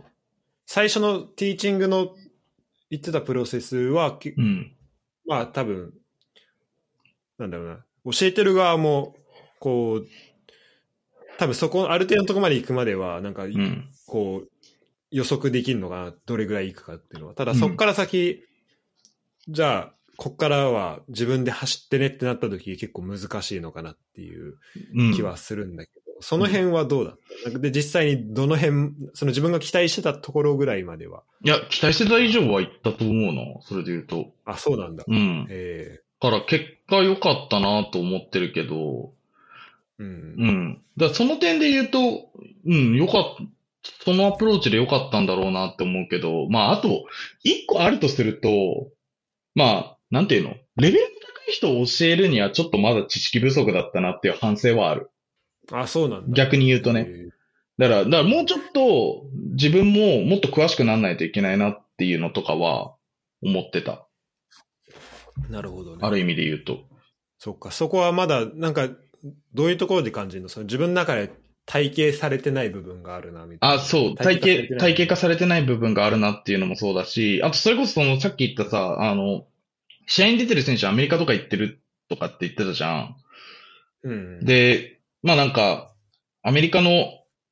[0.65, 2.15] 最初のティーチングの
[2.89, 4.75] 言ってたプロセスは、きうん。
[5.25, 5.93] まあ多分、
[7.37, 9.15] なんだろうな、教えてる側も、
[9.59, 10.07] こう、
[11.37, 13.89] 多分そこ、ある程度のところまで行くまでは、なんか、うん。
[14.05, 14.49] こう、
[15.11, 17.33] 予測できるのかな、どれぐらい行くかっていうのは。
[17.35, 18.43] ただうんそこから先、
[19.47, 19.93] じゃあ、
[20.23, 24.55] こっからは自分で走ってねってなった時結構難しいのかなっていう
[24.95, 25.13] うん。
[25.13, 27.59] 気はするんだけど、その辺はどうだった？
[27.59, 31.23] で、実際にどの辺、その自分が期待してたところぐらいまでは。
[31.43, 33.61] いや、期待してた以上は言ったと思うな。
[33.63, 34.31] それで言うと。
[34.45, 35.03] あ、そうなんだ。
[35.05, 35.45] うん。
[35.49, 39.11] えだから結果良かったなと思ってるけど、
[39.99, 40.07] えうん。
[40.07, 40.11] う
[40.51, 40.81] ん。
[40.95, 42.29] だその点で言うと、
[42.65, 43.43] うん、良かった。
[44.05, 47.03] そのアプローチで良かったんだろうなって思うけど、まあ、あと、
[47.43, 48.87] 一個あるとすると、
[49.55, 50.51] まあ、なんていうの？
[50.75, 55.09] レベルの高い人を教えるにはちょっとまだ知識不足だったなっていう反省はある。
[55.71, 56.33] あ、そうなんだ。
[56.33, 57.07] 逆に言うとね。
[57.09, 57.29] え
[57.79, 62.93] だから、だからもうちょっと自分ももっと詳しくならないといけないなっていうのとかは
[63.41, 64.05] 思ってた。
[65.49, 65.97] えなるほどね。
[66.01, 66.81] ある意味で言うと。
[67.39, 68.89] そっか、そこはまだ、なんか、
[69.55, 70.49] どういうところで感じるの？
[70.49, 71.31] その自分の中で
[71.65, 73.75] 体系されてない部分があるな、みたいな。
[73.77, 79.47] あ、そう、体系、体系化されてない部分があるなっていうのもそうだし、あとそれこそそのさっき言ったさ、あの、
[80.07, 83.15] 試合に出てる選手アメリカとか行ってるとかって言ってたじゃん。
[84.03, 84.45] うん。
[84.45, 85.93] で、まあなんか、
[86.41, 87.05] アメリカの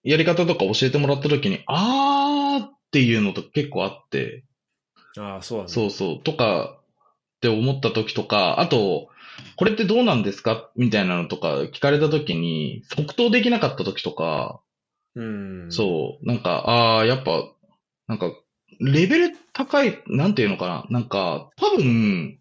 [0.04, 4.44] やり方とか教えてもらった時に、あーっていうのと結構あって、
[5.18, 5.68] ああ、そうだ。
[5.68, 6.78] そうそう、とか
[7.38, 9.10] って思った時とか、あと、
[9.56, 14.62] これってどうなんですかみたいなのとか聞かれた時に、即答できなかった時とか、
[15.16, 15.68] うん。
[15.70, 17.52] そう、なんか、ああ、やっぱ、
[18.08, 18.32] なんか、
[18.80, 22.40] レベル高い、なんていうのかななんか、多分、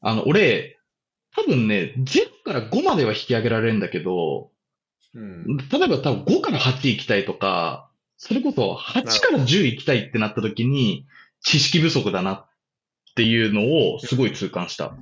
[0.00, 0.78] あの、俺、
[1.34, 4.50] 多分ね、0から5までは引き上げられるんだけど、
[5.14, 5.20] う。
[5.20, 5.56] うん。
[5.56, 11.06] 例えば多分5から8行きたいとか、それこそ8から10行きたいってなった時に、
[11.40, 12.48] 知識不足だなっ
[13.14, 14.88] ていうのをすごい痛感した。
[14.88, 14.96] っ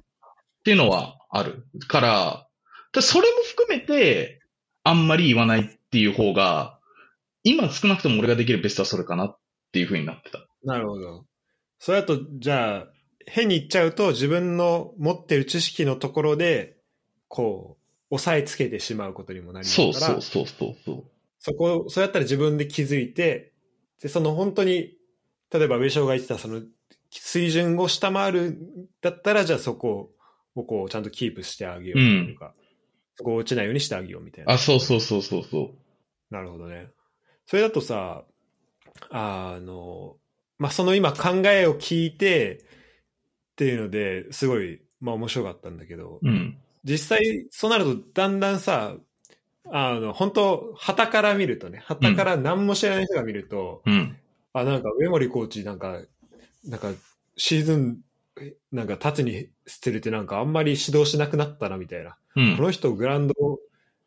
[0.64, 1.66] ていうのはある。
[1.88, 2.48] から、
[2.92, 4.40] でそれも含めて、
[4.84, 6.78] あんまり言わないっていう方が、
[7.42, 9.38] 今少なくとも俺ができるベストはそれかなっ
[9.72, 10.46] ていう風になってた。
[10.64, 11.24] なるほど。
[11.78, 12.86] それだと、じゃあ、
[13.26, 16.76] 変に言っちゃうと、自分の持ってる知識のところで、
[17.28, 17.76] こ
[18.10, 21.04] う、押さえつけてしまうことにもなりますから、そうそうそうそうそう。
[21.38, 23.52] そこ、そうやったら自分で気づいて、
[24.00, 24.96] で、その本当に、
[25.50, 26.60] 例えば上昇が言ってたその
[27.10, 30.10] 水準を下回るんだったら、じゃあそこ
[30.54, 32.54] をこうちゃんとキープしてあげようというか、
[33.16, 34.52] そこを落ちないようにしてあげようみたいな。
[34.52, 36.34] あ、そうそうそうそうそう。
[36.34, 36.88] なるほどね。
[37.46, 38.24] それだとさ、
[39.10, 40.16] あの、
[40.58, 42.64] まあ、その今考えを聞いて
[43.56, 46.58] っていうので、すごい、まあ面白かったんだけど、うん。
[46.84, 48.96] 実際そうなるとだんだんさ、
[49.70, 54.14] あの、本当旗から見るとね、旗から何も知らない人が見ると、うん。
[54.52, 56.02] あ、なんか上森コーチなんか、
[56.66, 56.92] なんか
[57.38, 57.98] シーズン、
[58.38, 62.18] えなんか立つに捨てるってなんかあんまり指導しなくなったなみたいな。
[62.36, 62.56] うん。
[62.58, 63.34] この人グラウンド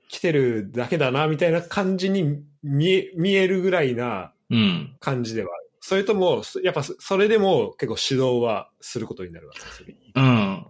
[0.10, 4.96] 来てるだけだなみたいな感じに見え見えるぐらいなうん。
[5.00, 5.50] 感じでは。
[5.82, 9.88] それとも、そやっぱそそれでも結構指導はすることになるわけですよ。
[10.16, 10.66] うん。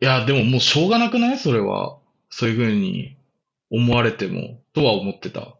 [0.00, 1.38] いや、でももうしょうがなくない？
[1.38, 1.98] それは。
[2.28, 3.16] そういう風に
[3.70, 5.56] 思われても、とは思ってた。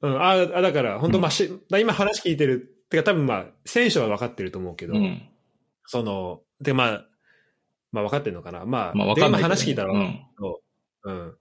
[0.00, 5.22] うん、ああ、だから、本当まあし、だ今話聞いてる、てか多分まあ、選手は分かってると思うけど、うん。
[5.84, 7.04] その、で、まあ、
[7.90, 8.64] まあ分かってるのかな？
[8.64, 10.60] まあ、まあわかんないね話聞いたら分かるけど、
[11.02, 11.34] うん。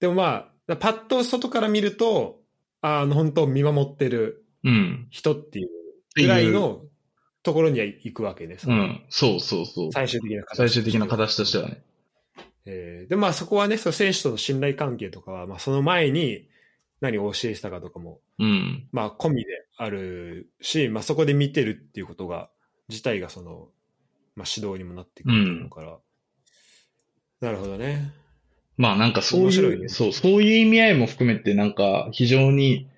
[0.00, 2.40] でもまあ、パッと外から見ると、
[2.80, 5.06] あの、本当見守ってるうん。
[5.10, 5.68] 人っていう
[6.22, 6.82] ぐらいの
[7.42, 8.56] ところには行くわけね。
[8.58, 9.04] そうのん。
[9.08, 9.92] そうそうそう。
[9.92, 11.82] 最終的な形最終的な形としてはね。
[12.66, 16.48] えーで、まあそこはね、その選手との信頼関係とかは、まあその前に
[17.00, 18.88] 何を教えてたかとかも、うん。
[18.92, 22.50] まあ込みであるし、まあそこで見てるっていうことが、
[22.88, 23.68] 自体がその、
[24.36, 25.98] まあ指導にもなってくるのから、
[27.40, 28.12] なるほどね。
[28.76, 32.88] まあなんかそういう、ねそう、そういう意味合いも含めてなんか非常に、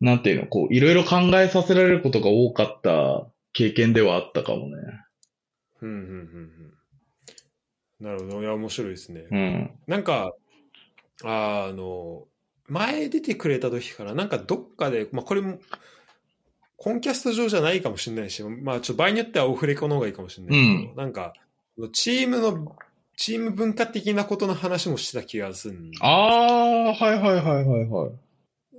[0.00, 4.76] なんていうの、こう、いろいろ考えさせられることが多かった経験ではあったかもね。
[5.80, 6.04] うん、うん、うん、
[8.00, 8.06] うん。
[8.06, 8.42] なるほど。
[8.42, 9.26] いや、面白いですね。
[9.30, 9.70] うん。
[9.86, 10.34] なんか、
[11.22, 12.24] あの、
[12.66, 15.58] 前出てくれた時から、なんかどっかで、まあこれも、
[16.76, 21.34] コンキャスト上じゃないかもしれないし、まあちょっと場合によってはオフレコの方がいいかもしれないけど、なんか、
[21.92, 22.76] チームの、
[23.16, 28.12] チーム文化的なことの話もしてた気がするんああ、はいはいはいはいはい。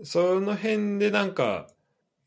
[0.06, 1.68] その辺でなんか、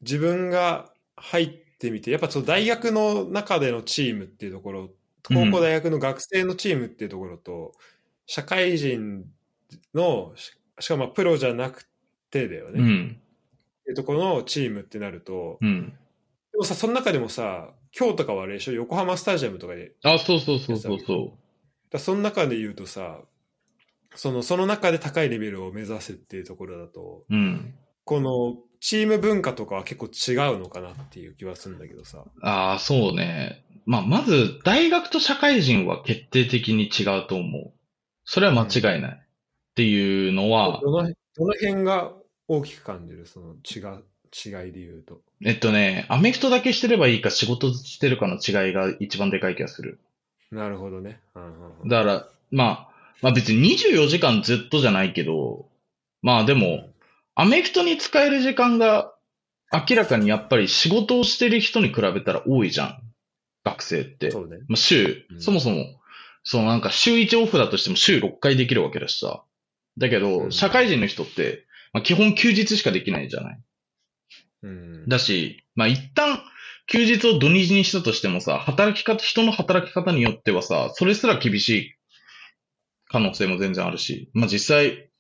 [0.03, 1.49] 自分が入っ
[1.79, 4.91] てみて、やっぱその大学の中でのチームっていうところ、
[5.22, 7.72] 高校大学の学生のチームっていうところと、
[8.26, 9.24] 社会人
[9.95, 11.89] の、ししかもまあプロじゃなく
[12.31, 12.81] てだよね。
[12.81, 13.20] っうん。
[13.85, 15.93] ていうところのチームってなると、うん。
[16.53, 21.39] でもさ、その中でもさ、今日とかはあれでしょ、横浜スタジアムとかで、あ、そうそうそうそうそ
[21.93, 23.20] らその中で言うとさ、
[24.15, 27.35] その、その中で高いレベルを目指すっていうところだと、う。
[27.35, 27.75] うん。
[28.05, 32.25] このチーム文化とかは結構違うのかなっていう気はするんだけどさ。
[32.43, 33.65] ああ、そうね。
[33.87, 37.73] まあ、まず、大学と社会人は決定的に違うと思う。
[38.25, 39.13] それは間違いない。
[39.13, 39.25] っ
[39.75, 42.13] ていうのは、どのどの辺が
[42.49, 43.27] 大きく感じる？
[43.27, 44.05] その違う
[44.35, 45.21] 違いで言うと。
[45.45, 50.01] えっとね、アメフトだけしてればいいか仕事してるかの違いが一番でかい気がする。
[50.51, 51.21] なるほどね。
[51.35, 52.88] うんうんうんだから、まあ、
[53.23, 55.69] まあ別に24時間ずっとじゃないけど、
[56.23, 56.91] まあでも、
[57.35, 59.12] アメフトに使える時間が
[59.73, 63.03] 明らかにやっぱり仕事をしてる人に比べたら多いじゃん。
[63.64, 64.31] 学生って。
[64.31, 64.59] そうね。
[64.69, 66.01] まあ、週、うんそもそも、
[66.43, 69.45] そのなんか週1オフだとしても週6回できるわけだしさ。
[69.99, 73.61] だけど、うん社会人の人って、まあ、基本休日しかできないじゃない。
[74.62, 75.09] うん。
[75.09, 76.41] だし、まあ一旦
[76.87, 81.98] 休日を土日にしたとしてもさ、働き方、人の働き方によってはさ、それすら厳しい
[83.09, 85.11] 可能性も全然あるし、まあ実際、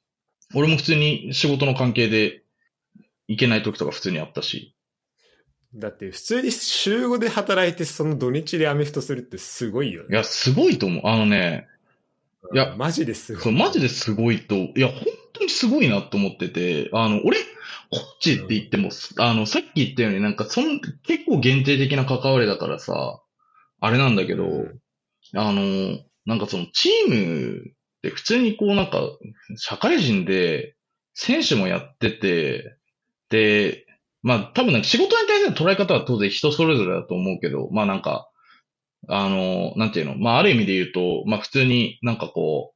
[0.54, 2.42] 俺も普通に仕事の関係で
[3.26, 4.74] 行けない時とか普通にあったし。
[5.74, 10.08] だって普通に週5で働いてその土日でアメフトするってすごいよね。
[10.10, 11.06] いや、すごいと思う。
[11.06, 11.66] あのね、
[12.54, 13.42] いやマジですごい。
[13.42, 17.38] そう、マジですごいと、いや、本当にすごいなと思ってて、あの、俺、
[17.90, 23.20] コーチって言っても、あの、さっき言ったようになんか、そん、結構限定的な関わりだからさ、
[23.80, 24.80] あれなんだけど、うん
[25.34, 29.00] あの、なんかその、チームって普通にこうなんか、
[29.56, 30.74] 社会人で、
[31.14, 32.76] 選手もやってて、
[33.28, 33.86] で、
[34.22, 38.30] まあ多分なんか仕事に対する捉え方は当然人それぞれだと思うけど、まあなんか、
[39.08, 42.72] あの、なんていうの、まあある意味で言うと、まあ普通になんかこ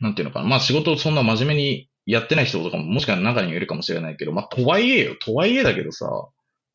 [0.00, 6.08] う、なんていうのかな、まあ仕事をそんな真面目にやってない人とかももしかしたら中にいるかもしれないけど、まあとはいえよ、とはいえだけどさ、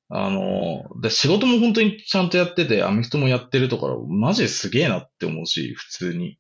[0.10, 6.38] あの、で仕事も本当にちゃんとやってて、アメフトもやってるとか、マジですげえなって思うし、普通に。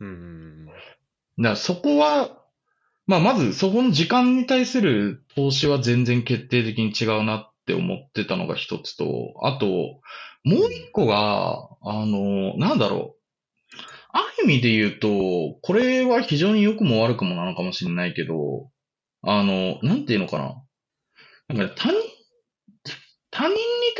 [0.00, 2.36] うんだからそこは、
[3.06, 9.66] まあまずそこの時間に対する投資は全然決定的に違うなって思ってたのが一つと、あと、
[10.44, 13.20] もう一個が、あの、なんだろう。
[14.12, 18.70] ある意味で言うと、これは非常に良くも悪くもなのかもしれないけど、
[19.22, 20.38] あの、なんていうのか
[21.48, 21.54] な。
[21.54, 21.98] なんか他人、
[23.30, 23.58] 他人に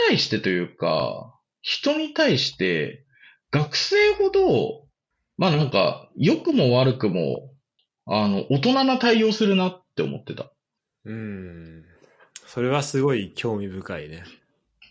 [0.08, 3.04] 対してというか、人に対して、
[3.50, 4.86] 学生ほど、
[5.40, 7.50] まあなんか、良くも悪くも、
[8.04, 10.52] あの、大人な対応するなって思ってた。
[11.06, 11.82] うん。
[12.46, 14.22] それはすごい興味深いね。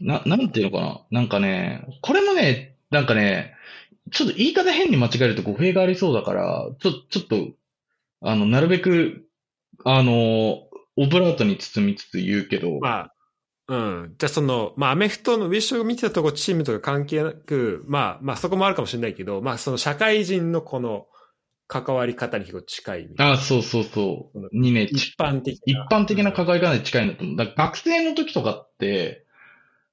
[0.02, 1.02] な、なんていうのかな。
[1.12, 3.54] なんかね、これもね、なんかね、
[4.10, 7.50] ちょっと言い方変に間違えると語弊がありそうだから、ちょ、ちょっと、
[8.22, 9.28] あの、なるべく、
[9.86, 10.64] あの、
[10.96, 13.14] オブラートに包みつつ言うけど、まあ、
[13.70, 14.16] うん。
[14.18, 21.06] じゃあその、まあアメフトのウィッシュを見てたとこチームとか関係なく、まあまあそこもあるかもしれないけど、まあその社会人のこの
[21.68, 23.34] 関わり方に結構近いみたいな。
[23.34, 24.50] あ、そうそうそう。
[24.52, 25.88] にね、ち一般的一な。
[25.92, 27.36] 般的な関わり方に近いんだと思う。
[27.38, 29.26] だから学生の時とかって、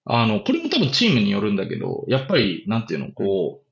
[0.06, 3.66] あの、これも多分チームによるんだけど、やっぱり、なんていうの、こう、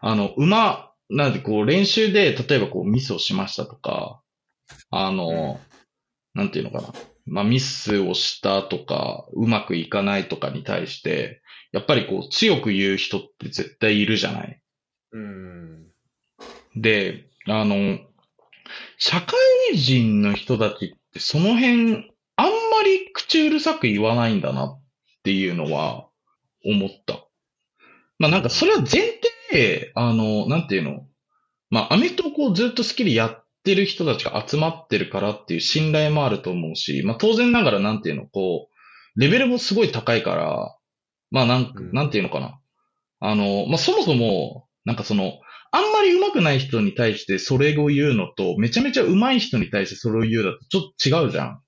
[0.00, 4.20] あの、馬、なんでこう練習で、例えばこうミスをしましたとか、
[4.90, 5.60] あの、
[6.34, 6.94] なんていうのかな。
[7.26, 14.60] まあミスをしたとか、うまくいかないとかに対して、やっぱりこう強く言う人って絶対いるじゃない。
[15.12, 15.86] うん。
[16.76, 17.98] で、あの、
[18.98, 24.82] 社会人の人たちってその辺、あんまり口うるさく言わないんだなっ
[25.22, 26.08] ていうのは
[26.64, 27.24] 思った。
[28.18, 29.20] まあなんかそれは前提
[29.50, 31.06] で、あの、なんていうの
[31.70, 40.76] まあアメフトをこうずっと好きでやってる人たちが集まってるからっていう信頼もあると思うし、まあ当然ながらなんていうの、こう、レベルもすごい高いから、
[41.30, 42.60] まあなんか、うんなんていうのかな。
[43.20, 45.40] あの、まあそもそも、なんかその、
[45.72, 51.60] あんまり上手くない人に対してそれを言うのと、めちゃめちゃ上手い人に対してそれを言うだとちょっと違うじゃん。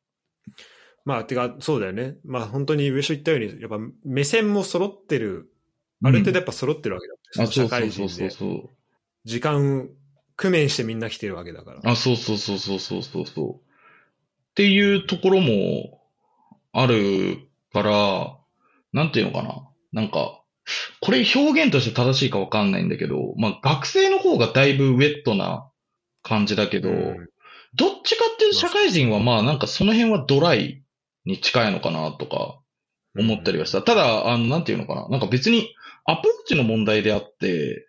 [1.05, 2.17] まあ、てか、そうだよね。
[2.25, 5.51] まあ本当に上所言ったように、やっぱ目線も揃ってる、
[6.05, 8.51] ある程度やっぱ揃ってるわけだもん社会人でそうそうそう。
[8.51, 8.71] そう。
[9.25, 9.89] 時間、
[10.37, 11.81] 工面してみんな来てるわけだから。
[11.91, 13.55] あ、そうそうそうそうそうそうそう。
[13.55, 13.59] っ
[14.55, 16.01] ていうところも
[16.73, 17.39] ある
[17.73, 18.37] から、
[18.93, 19.69] なんていうのかな。
[19.93, 20.43] なんか、
[21.01, 25.71] これ表現として正しいかわかんないんだけど、まあ学生の方がだいぶウェットな
[26.23, 27.29] 感じだけど、うん
[27.77, 30.83] どっちかっていうと社会人はまあなんかその辺はドライ
[31.27, 32.59] に近いのかなとか
[33.19, 33.83] 思ったりはした。
[33.83, 35.09] ただ、あの、なんていうのかな。
[35.09, 35.75] なんか別に
[36.05, 37.89] アプローチの問題であって、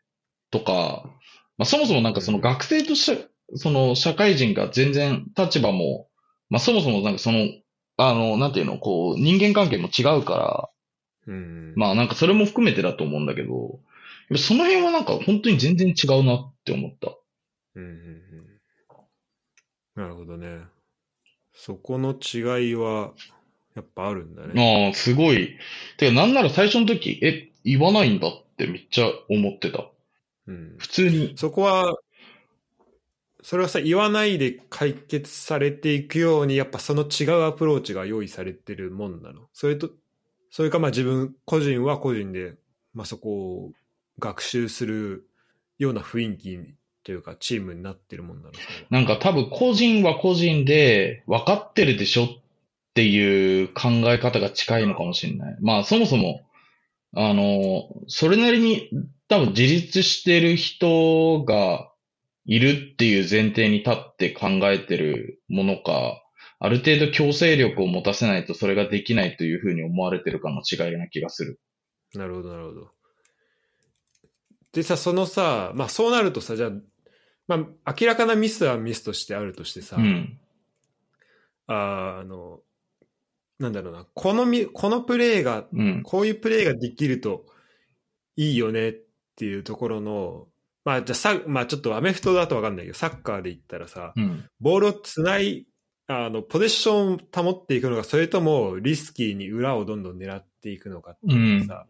[0.51, 1.09] とか、
[1.57, 6.07] まあそもそもなんかその学生として、その社会人が全然立場も、
[6.49, 7.47] まあそもそもなんかその、
[7.97, 10.69] あの、なんていうの、こう、人間関係も違うか
[11.27, 11.73] ら、うん。
[11.75, 13.79] まあなんかそれも含めてだと思うんだけど、
[14.35, 17.11] その辺はなんか本当に全然違うなって思った。
[17.75, 18.47] うんうんうん
[19.97, 20.59] なるほどね。
[21.55, 23.13] そこの違いは、
[23.75, 24.87] やっぱあるんだね。
[24.87, 25.57] ああ、すごい。
[25.97, 29.89] てか、なんなら最初の時、え、言わないんだってめっちゃ思ってた。
[30.47, 30.75] うん。
[30.77, 31.33] 普通に。
[31.37, 31.97] そこは、
[33.43, 39.47] それはさ、言わないで解決されていくように、やっぱその違うアプローチが用意されてるもんなの。
[39.53, 39.89] それと、
[40.49, 42.55] それかまあ自分、個人は個人で、
[42.93, 43.71] まあそこを
[44.19, 45.29] 学習する
[45.77, 46.59] ような雰囲気
[47.03, 48.51] というか、チームになってるもんなの。
[48.89, 52.27] なんか多分個人は個人で分かってるでしょっ
[52.95, 55.57] ていう考え方が近いのかもしれない。
[55.61, 56.41] まあそもそも、
[57.15, 58.89] あの、それなりに
[59.27, 61.91] 多分自立してる人が
[62.45, 66.23] いるっていう前提に立って考えてるものか、
[66.59, 71.59] ある程度強制力を持たせないとそれができないというふうに思われてるかの違いな気がする。
[72.15, 72.91] なるほど、なるほど。
[74.71, 76.71] でさ、そのさ、まあそうなるとさ、じゃあ、
[77.47, 80.39] まあ明らかなミスはミスとしてあるとしてさ、うん。
[81.67, 82.61] あーあの、
[83.59, 86.03] なんだろうな、このみ、このプレーが、うん。
[86.03, 87.45] こういうプレーができると
[88.35, 88.93] いいよねっ
[89.37, 90.47] ていうところの、
[90.83, 94.49] まあじゃあさ、まあちょっとアメフトだとわかんないけど、サッカーで言ったらさ、うん。
[94.59, 95.67] ボールをつない、
[96.07, 101.85] あの、ポゼッションを保っていくのか、それともリスキーに裏をどんどん狙っていくのかっていうのがさ、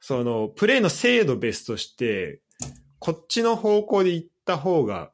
[0.00, 2.40] その、プレーの精度ベスとして、
[2.98, 5.10] こっちの方向で行った方が、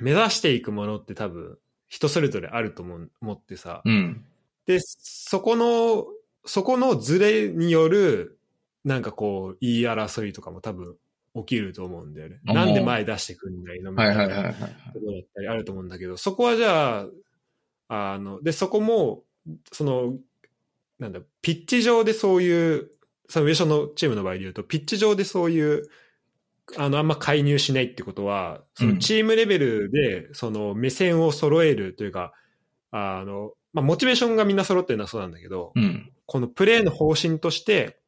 [0.00, 1.58] 目指していくものって多分、
[1.88, 4.24] 人それぞれあると思う思ってさ、うん。
[4.66, 6.06] で、そこの、
[6.44, 8.35] そこのズレによる、
[8.86, 10.96] なんかこう、言い争いとかも多分
[11.34, 12.38] 起きると思うんだよね。
[12.44, 14.24] なんで前出してくんないのみたいな。
[14.24, 17.00] ところだったりあると思うんだけど、そこはじゃ
[17.88, 19.24] あ、あの、で、そこも、
[19.72, 20.14] その、
[21.00, 22.90] なんだ、ピッチ上でそういう、
[23.28, 25.88] その上所のチームの場合で言うと、ピッチ上でそういう、
[26.76, 32.32] あの、あんま介入しないってことは、そのチームレベルで、その目線を揃えるというか、
[32.92, 36.12] あの、まあ、モチベーションがみんな揃ってるのはそうなんだけど、うん。
[36.24, 37.98] このプレーの方針として、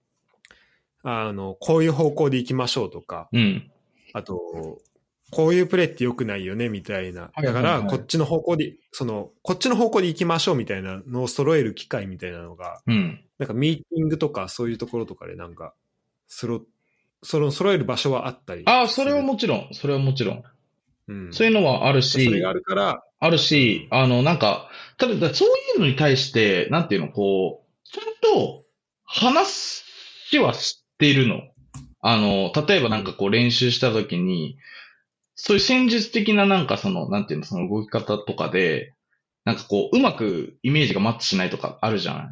[1.03, 3.71] あの、こういう方向で行きましょうとか、うん。
[4.13, 4.81] あと、
[5.31, 7.31] こういうプレーって良くないよね、みたいな。
[7.37, 13.21] だから、こっちの方向で、その、こっちの方向で行きましょうみたいなのを揃える機会みたいなのが、うん。
[13.39, 15.75] なんかミーティングとかそういうところとかでなんか、
[16.27, 16.63] そろ、
[17.23, 18.63] その揃える場所はあったり。
[18.67, 20.43] ああ、それはもちろん、それはもちろん。
[21.09, 21.33] うん。
[21.33, 28.65] そういうのはあるし、それがあるから、あるし、あの、なんか、ただ、だそういうのに対して、なんていうの、こう、ちゃんと
[29.05, 29.85] 話
[30.39, 31.43] は知っているの。
[32.01, 34.59] あの、例えばなんかこう練習した時に、
[35.37, 38.95] そういう戦術的ななんかその、なんていうの、その動き方とかで、
[39.45, 42.25] なんかこう、うまくイメージがマッチしないとかあるじゃない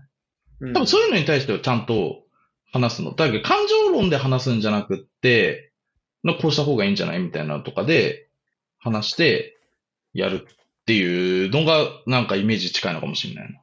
[0.62, 2.24] うん多分そういうのに対してはちゃんと
[2.72, 3.14] 話すの。
[3.14, 5.70] だけど感情論で話すんじゃなくって、
[6.24, 8.28] まあこうした方がいいんじゃないみたいなのとかで
[8.78, 9.56] 話して
[10.12, 10.54] やるっ
[10.86, 13.60] ていうのがなんかイメージ近いのかもしれないな。
[13.60, 13.62] っ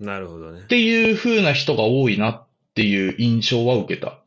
[0.00, 0.62] なるほどね。
[0.68, 4.21] ていう風な人が多いなっていう印象は受けた。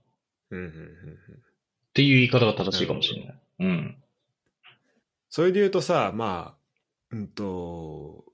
[0.56, 1.45] っうんうんうんうん
[1.93, 3.41] ていう言い方が正しいかもしれない。
[3.60, 3.95] うん。
[5.30, 6.56] それで言うとさ、ま
[7.12, 8.26] あ、うんと、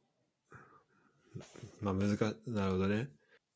[1.80, 3.07] まあ難か、なるほどね。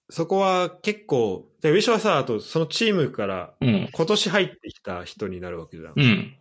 [0.10, 3.90] そこは結構、じゃあ上昇はさ、あとそのチームからうん。
[3.92, 5.94] 今年入ってきた人になるわけじゃん。
[5.96, 6.36] うん。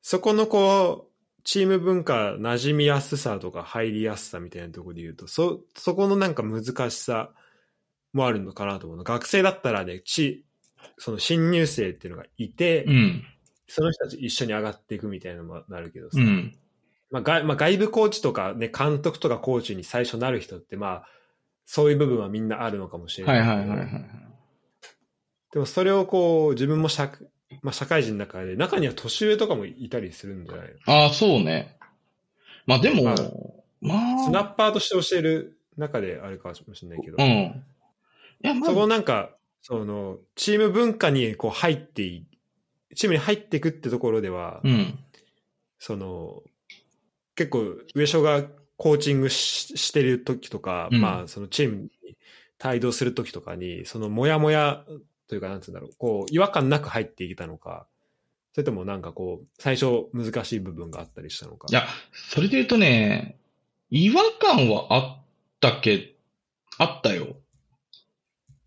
[0.00, 7.30] そこのこう、チーム文化、馴染みやすさとか入りやすさみたいなところで言うと、そ、そこのなんか難しさ
[8.14, 9.04] もあるのかなと思うの。
[9.04, 10.44] 学生だったらね、ち、
[10.96, 13.24] その新入生っていうのがいて、うん。
[13.66, 16.56] その人たち一緒に上がっていくみたいなのもなるけどさ、うん。
[17.10, 21.06] まあ外まあ、外部コーチとかね、監督とかコーチに最初なる人って、まあ、
[21.66, 23.72] そういう部分はみんなあるのかもしれなはいいけど。
[23.72, 24.04] はいはいはい。
[25.52, 27.10] でもそれをこう、自分も社,、
[27.62, 30.94] まあ、社会人の中で、中には年上とかもいたりするんじゃないの？
[30.94, 31.78] ああ、そうね。
[32.66, 33.14] まあでも、まあ
[33.80, 37.26] まあ、スナッパーとして教える中であるかもしれないけど、うん。
[37.26, 37.52] い
[38.42, 39.30] や、まあそこなんか、
[39.62, 42.26] その、チーム文化にこう入ってい、
[42.94, 44.98] チームに入っていくってところでは、うん。
[45.78, 46.42] その、
[47.34, 48.44] 結構、上昇が
[48.76, 51.90] コーチングししてる時とか、うんまあ、そのチームに
[52.64, 54.84] 帯同する時とかに、その、もやもや
[55.28, 57.86] というか、なんつうんだろう、こう、違和感なく入っていけたのか、
[58.54, 61.68] それともなんかこう、最初難しい部分があったりしたのか。
[61.70, 63.38] いや、それで言うとね、
[63.90, 65.24] 違和感はあっ
[65.60, 66.16] たけ、
[66.78, 67.36] あったよ。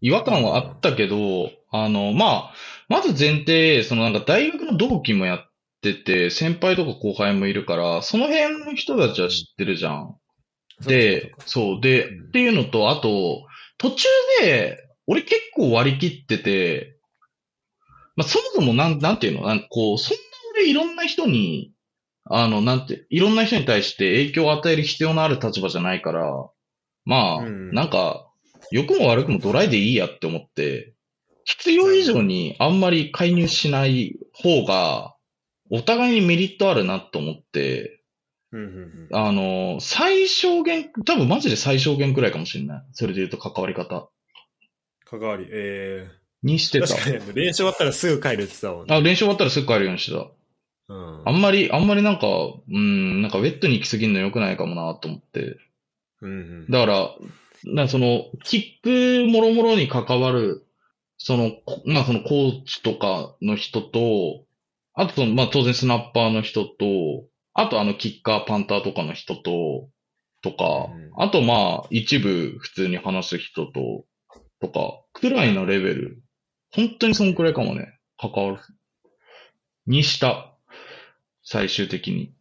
[0.01, 2.53] 違和感はあったけど、あの、まあ、
[2.89, 10.15] まず前提、そのなんか大学の同期もやってて、先輩とか後輩もいるから、その辺の人たちは知ってるじゃん。
[10.85, 12.27] で、そう、で、うん。
[12.27, 13.45] っていうのと、あと、
[13.77, 14.07] 途中
[14.41, 14.77] で、
[15.07, 16.97] 俺結構割り切ってて、
[18.15, 19.47] まあ、そもそもなん、なんていうの？
[19.47, 20.21] なんかこう、そんな
[20.55, 21.71] 俺いろんな人に、
[22.25, 26.49] あの、なんて、いろんな人に対して影響を与える必要のある立場じゃないから、
[27.05, 27.71] まあ、うん。
[27.71, 28.30] なんか、
[28.71, 30.93] 良くも悪くもドライでいいやって思って、
[31.45, 35.15] 必要以上にあんまり介入しない方が、
[35.69, 38.01] お互いにメリットあるなと思って、
[39.13, 42.83] あの、最小限、多分マジで最小限くらいかもしれない。
[42.91, 44.09] それで言うと関わり方。
[45.05, 46.09] 関わり、え
[46.43, 46.95] にしてー、た。
[46.95, 48.95] 確かに、練習終わったらすぐ帰るって言ってたもんね。
[48.95, 50.27] あ、練習終わったらすぐ帰るようにしてた。
[50.89, 55.57] うんあんまり、あんまりなんか、うん、なんかウェットに行き過ぎるの良くないかもなと思って。
[56.21, 57.15] うんうんだから、
[57.65, 60.65] なその、キックもろもろに関わる、
[61.17, 64.43] その、こまあそのコーチとかの人と、
[64.93, 69.89] あとまあ当然スナッパーの人と、あとあのキッカー、パンターとかの人と、
[70.41, 74.05] とか、うんあとまあ一部普通に話す人と、
[74.61, 76.23] とか、くらいのレベル。
[76.71, 77.99] 本当にそんくらいかもね。
[78.17, 78.57] 関わる。
[79.87, 80.53] にした。
[81.43, 82.33] 最終的に。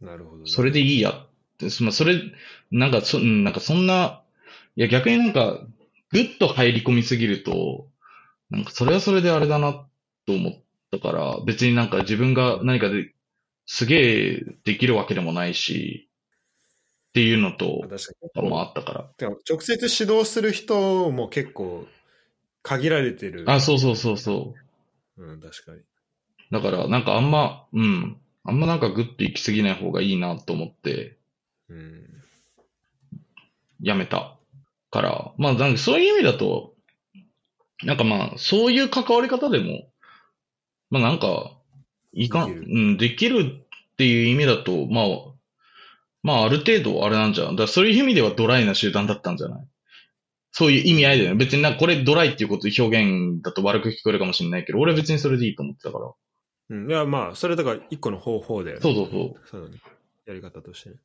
[0.00, 1.28] なるほどね、それでいいやっ
[1.58, 2.20] て、まあ、それ、
[2.70, 4.22] なんかそ、うんなんかそんな、
[4.76, 5.60] いや逆になんか、
[6.10, 7.88] ぐっと入り込みすぎると、
[8.50, 9.72] なんかそれはそれであれだな
[10.26, 10.52] と思っ
[10.92, 13.12] たから、別になんか自分が何かで、
[13.64, 16.08] すげえできるわけでもないし、
[17.08, 17.88] っていうのと。
[18.34, 19.10] もあったから。
[19.16, 21.86] でも直接指導する人も結構
[22.62, 23.44] 限られてる。
[23.48, 24.54] あ、そうそうそうそ
[25.16, 25.24] う。
[25.24, 25.80] うん、確かに。
[26.50, 28.20] だから、なんかあんま、うん。
[28.44, 31.16] あんまなんかグッと行き過ぎない方がいいなと思って、
[31.70, 32.04] うん。
[33.80, 34.36] やめた
[34.90, 36.74] から、まあ、なんかそういう意味だと、
[37.84, 39.88] なんかまあ、そういう関わり方でも、
[40.90, 41.58] まあなんか、
[42.12, 45.06] いかん、うん、できるっていう意味だと、まあ、
[46.22, 47.56] まあある程度あれなんじゃん。
[47.56, 49.66] だそういう意味ではドライな集団だったんじゃない？
[50.50, 51.36] そういう意味合いだよね。
[51.36, 56.12] 別になんかこれドライっていうこと表現だと悪く聞こえるかもしれないけど、俺は別にそれでいいと思ってたから。
[56.70, 56.90] うん。
[56.90, 58.82] いや、まあ、それだから一個の方法だよね。
[58.82, 59.48] そうそうそう。
[59.50, 59.80] そうだね。
[60.24, 60.96] やり方としてね。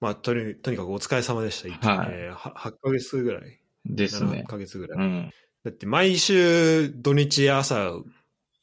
[0.00, 1.90] まあ、とにとにかくお疲れ様でした。
[1.96, 3.60] はいえーは8ヶ月ぐらい。
[3.88, 4.44] 7ですね。
[4.46, 4.98] ヶ月ぐらい。
[4.98, 5.30] うん。
[5.64, 7.92] だって毎週土日朝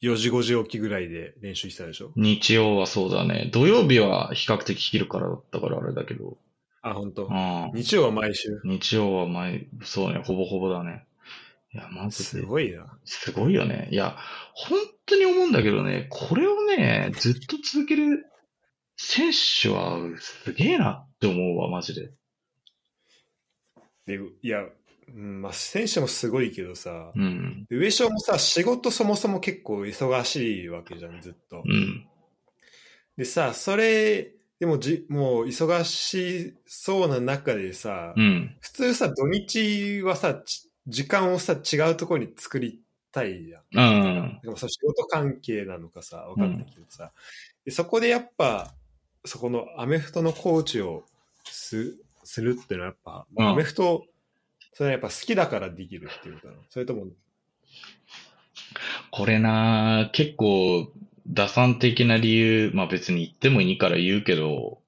[0.02, 2.12] 4時5時起きぐらいで練習してたでしょ？
[2.16, 3.50] 日曜はそうだね。
[3.52, 6.38] 土曜日は比較的昼からだったからあれだけど。
[6.82, 7.26] あ、本当？
[7.26, 7.70] うん。
[7.74, 8.60] 日曜は毎週？
[8.64, 11.04] 日曜は前、そうね、ほぼほぼだね。
[11.74, 12.42] いや、マジすで。
[12.42, 12.86] ごいな。
[13.04, 13.88] すごいよね。
[13.90, 14.16] いや、
[14.54, 18.24] 本当に思うんだけどね、これをね、ずっと続ける
[18.96, 22.10] 選手はすげえなって思うわ、マジで。
[24.06, 24.64] でいや、
[25.08, 27.66] うん、まあ、選手もすごいけどさ、うん。
[27.70, 31.62] 上昇もさ、仕事そもそも結構忙しいわけじゃん、ずっと。
[31.64, 32.06] うん。
[33.16, 38.56] でさ、それ、でもじ、もう忙しそうな中でさ、うん。
[38.60, 42.80] 普通さ、土日はさ、ち時間をさ、違うところに作り
[43.12, 43.62] たいじゃん。
[43.72, 44.40] うん。
[44.42, 47.12] でもさ、仕事関係なのかさ、わかんないけどさ、
[47.64, 48.74] でそこでやっぱ、
[49.26, 51.04] そこのアメフトのコーチを
[51.44, 53.48] すするっていうのはやっぱ、うん。
[53.48, 54.04] アメフト、
[54.72, 56.60] それはやっぱ好きだからできるっていうことなの？
[56.70, 57.06] それとも、
[59.10, 60.88] これな結構、
[61.28, 64.78] 打算的な理由、まあ別に言ってもいいから言うけど、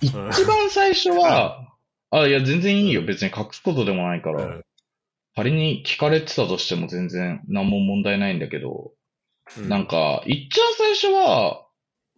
[0.00, 1.74] 一うん番最初は、
[2.10, 3.02] あ、いや、全然いいよ。
[3.02, 4.44] 別に隠すことでもないから。
[4.44, 4.64] うん。
[5.34, 8.92] 仮に聞かれてたとしても全然何も問題ないんだけど、
[9.58, 9.68] うん。
[9.68, 11.66] なんか、いっちゃん最初は、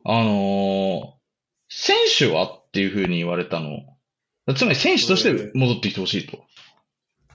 [0.05, 1.14] あのー
[1.77, 3.81] 選手はっていう風に言われたの。
[4.55, 6.45] つまり選手として戻ってきてほしいと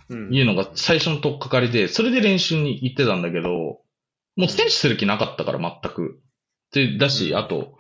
[0.10, 3.82] うんいうのが最初のとっかかりで、それで練習に行ってたんだけど、
[4.36, 6.22] もう選手する気なかったから全く。
[6.72, 7.78] で、だし、うんあと、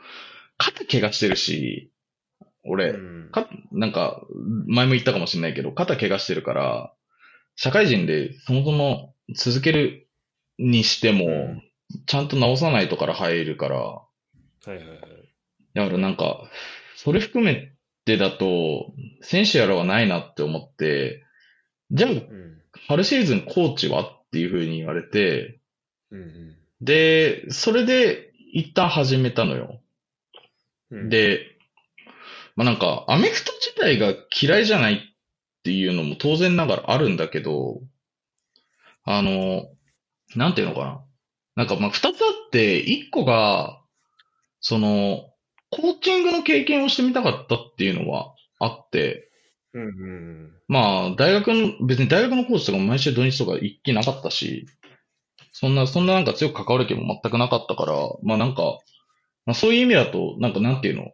[0.58, 1.92] 肩怪我してるし、
[2.64, 4.22] 俺、うんか、なんか、
[4.68, 6.94] 前も言ったかもしれないけど、肩怪我してるから、
[7.56, 10.08] 社会人でそもそも続ける
[10.58, 11.64] にしても、うん
[12.06, 14.06] ちゃんと直さないとから入るから、は
[14.68, 15.00] いはいはい。
[15.80, 16.50] だからなんか、
[16.96, 17.72] それ含め
[18.06, 21.24] てだと、選手やらはないなって思って、
[21.92, 22.56] じゃあ、うん
[22.88, 25.60] 春シーズンコーチはっていう風に言われて、
[26.82, 29.80] で、それで一旦始めたのよ。
[30.92, 31.42] で、
[32.56, 34.98] まあなんか、アメフト自体が嫌いじゃないっ
[35.64, 37.82] ていうのも当然ながらあるんだけど、
[39.04, 39.70] あの、
[40.36, 41.04] なんていうのかな。
[41.56, 43.82] なんかまあ二つあって、一個が、
[44.62, 45.29] その、
[45.72, 49.30] コーチングの経験をしてみたかったっていうのはあって、
[49.74, 54.68] うんうんまあ大学の、別に大学のコーチとかも毎週土日とか一気なかったし、
[55.52, 57.94] そんな、そんななんか強く関わる気も全くなかったから、
[58.24, 58.78] まあなんか、
[59.46, 61.12] まあそういう意味だと、なんかなんていうの？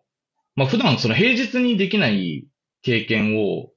[0.55, 2.47] まあ普段その平日にできない
[2.81, 3.71] 経験を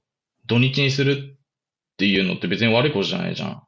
[0.46, 3.62] 土日にするっていうのって別に悪いことじゃないじゃん。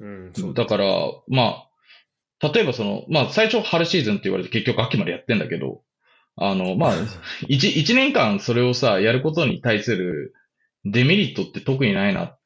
[0.00, 0.26] うん。
[0.26, 0.86] うん、そうだから、
[1.28, 1.64] ま
[2.42, 5.82] あ、例えばその、まあ最初春シーズンって言われて結局秋までやってんだけど、
[6.36, 6.94] あの、まあ、
[7.48, 10.34] 一、一年間それをさ、やることに対する
[10.84, 12.38] デメリットって特にないなっ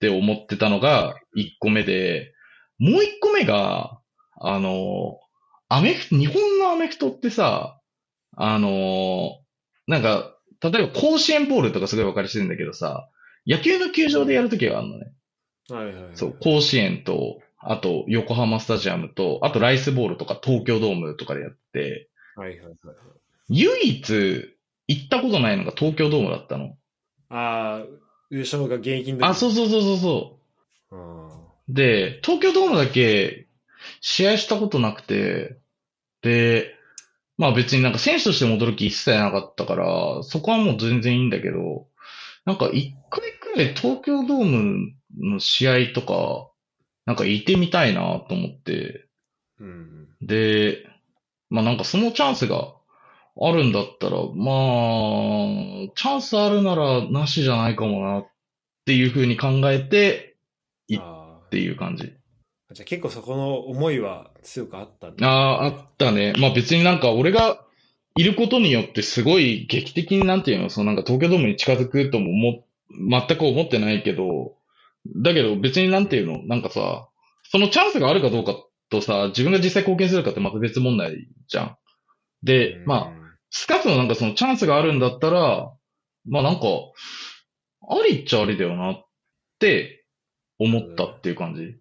[0.00, 2.34] て思ってたのが一個目で、
[2.78, 4.00] もう一個目が、
[4.40, 5.18] あの、
[5.68, 7.80] アメフト、日本のアメフトってさ、
[8.36, 9.40] あの、
[9.86, 13.08] なんか、例えば甲子園ボールとかすごい分かりやすいんだけどさ、
[13.46, 15.12] 野球の球場でやるときがあるのね。
[15.68, 16.02] はいはいはい。
[16.14, 22.76] そう、甲子園と、あと横浜スタジアムと、あとライスボールとか東京ドームとかでやって、はいはいはい。
[23.48, 24.54] 唯一
[24.88, 26.76] 行ったことないのが東京ドームだったの。
[27.28, 27.86] ああ、
[28.30, 30.38] 優勝が現役の時あ、そうそうそうそうそ
[30.90, 30.96] う。
[30.96, 31.30] あ
[31.68, 33.48] で、東京ドームだけ
[34.00, 35.58] 試合したことなくて、
[36.22, 36.74] で、
[37.36, 41.86] まあ別になんか選手として戻る気一切なかったから、そこはもう全然いいんだけど、
[42.44, 46.50] なんか一回くらい東京ドームの試合とか、
[47.06, 50.08] なんか行ってみたいなと思って、ーうん。
[50.22, 50.86] で、
[51.50, 52.74] まあなんかそのチャンスが
[53.40, 54.26] あるんだったら、まあ、
[55.94, 58.26] チャンスあるならなしじゃないかもなっ
[58.84, 60.36] ていうふうに考えて
[60.88, 62.12] いあっていう感じ。
[62.70, 62.74] あ。
[62.74, 65.08] じゃあ結構そこの思いは強くあった。
[65.26, 66.32] ああ、あったね。
[66.38, 67.64] まあ別になんか俺が
[68.16, 74.54] いることによってすごい劇的になんていうの、そのなんか東京ドームに近づくともも全く思ってないけど、
[75.16, 77.08] だけど別になんていうの、なんかさ、
[77.50, 78.54] そのチャンスがあるかどうか
[78.88, 81.76] とさ、自分が実際貢献するかってまた別問題じゃん。
[82.44, 83.23] で、まあ、
[83.56, 85.72] スカッツのなんかそのチャンスがあるんだったら、
[86.26, 86.66] まあなんか、
[87.88, 89.06] ありっちゃありだよなっ
[89.60, 90.04] て
[90.58, 91.76] 思ったっていう感じ。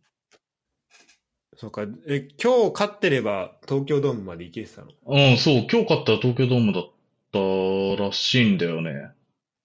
[1.58, 1.88] そうか。
[2.08, 4.90] え、今日勝ってれば東京ドームまで行けてたの？
[5.08, 9.10] うん、そう、今日勝ったら東京ドームだったらしいんだよね。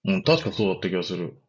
[0.05, 1.39] うん、確かそうだった気がする。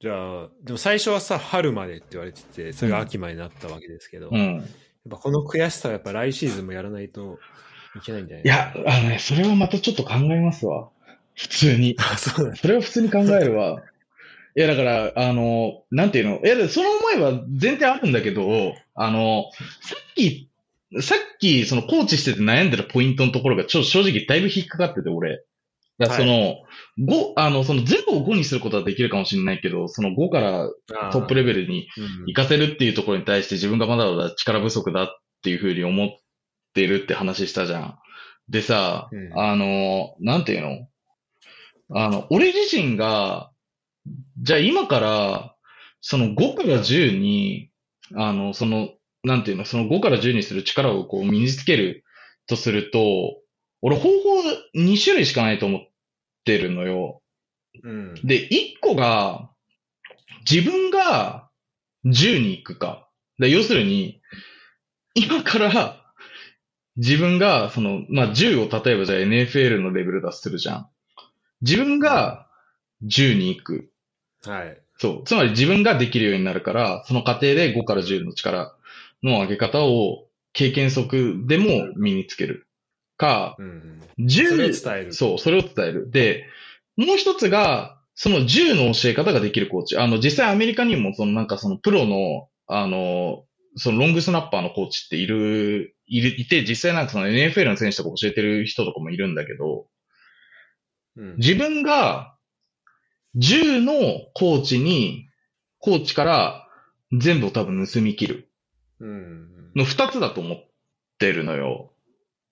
[0.00, 4.68] じゃあ、でも最初はさ、春までって言われてて、それが秋までになったわけですけど、うん。
[5.08, 7.38] ぱこの悔しさはやっぱ来シーズンもやらないと
[7.98, 8.44] いけないんじゃない？
[8.44, 10.88] いや、あのね、それはまたちょっと考えますわ。
[11.34, 11.96] 普通に。
[11.98, 12.56] あ、そうだ。
[12.56, 13.82] それは普通に考えるわ。
[14.56, 16.40] いや、だから、あの、なんていうの？
[16.40, 19.44] いや、でその思いは全然あるんだけど、あの、
[19.82, 20.50] さっき、
[21.00, 25.44] さっき、そのコーチしてて悩んでるポイントのところが、ちょ、正直だいぶ引っかかってて、俺。
[25.98, 26.56] だその、
[26.98, 30.70] 5、あの、その全部を5にすることはできるかもしれないけど、その5から
[31.12, 35.08] トップレベルにうん行かせるっていうところに対して自分がまだまだ力不足だっ
[35.42, 36.08] ていうふうに思っ
[36.78, 37.98] てるって話したじゃん。
[38.48, 40.88] でさ、うんあの、なんていうの？
[41.90, 43.50] あの、俺自身が、
[44.42, 45.54] じゃあ今から、
[46.00, 47.70] その5から10に、
[48.14, 48.90] あの、その、
[49.24, 52.04] なんていうの、その5から10にする力をこう身につける
[52.46, 53.00] とすると、
[53.82, 54.08] 俺方法
[54.76, 55.80] 2種類しかないと思っ
[56.44, 57.22] てるのよ。
[57.82, 58.14] うん。
[58.24, 59.50] で、1個が、
[60.50, 61.48] 自分が
[62.04, 63.08] 10に行くか。
[63.38, 64.20] で要するに、
[65.14, 65.97] 今から、
[66.98, 70.88] 自分が、その、まあ、10を例えばじゃあ NFL のレベルだとするじゃん。
[71.62, 72.46] 自分が
[73.04, 73.90] 10に行く。
[74.44, 74.80] はい。
[74.98, 75.24] そう。
[75.24, 78.74] つまり自分ができるようになるから、その過程で5から10の力
[79.22, 82.66] の上げ方を経験則でも身につける。
[83.16, 84.00] か、うん。
[84.18, 85.12] 10それを伝える。
[85.12, 86.10] そう、それを伝える。
[86.10, 86.46] で、
[86.96, 89.96] もう一つが、その銃の教え方ができるコーチ。
[89.98, 93.44] あの、実際アメリカにも、そのなんかそのプロの、あの、
[93.76, 99.86] そのロングスナッパーのコーチっている、いる、いて、実際なんかその NFL の選手とか教えてる人とかもいるんだけど、
[101.16, 101.36] うん。
[101.36, 102.36] 自分が
[103.34, 103.92] 銃の
[104.34, 105.28] コーチに、
[105.78, 106.68] コーチから
[107.12, 108.50] 全部を多分盗み切る。
[109.00, 109.72] うん。
[109.76, 110.58] の二つだと思っ
[111.18, 111.92] てるのよ。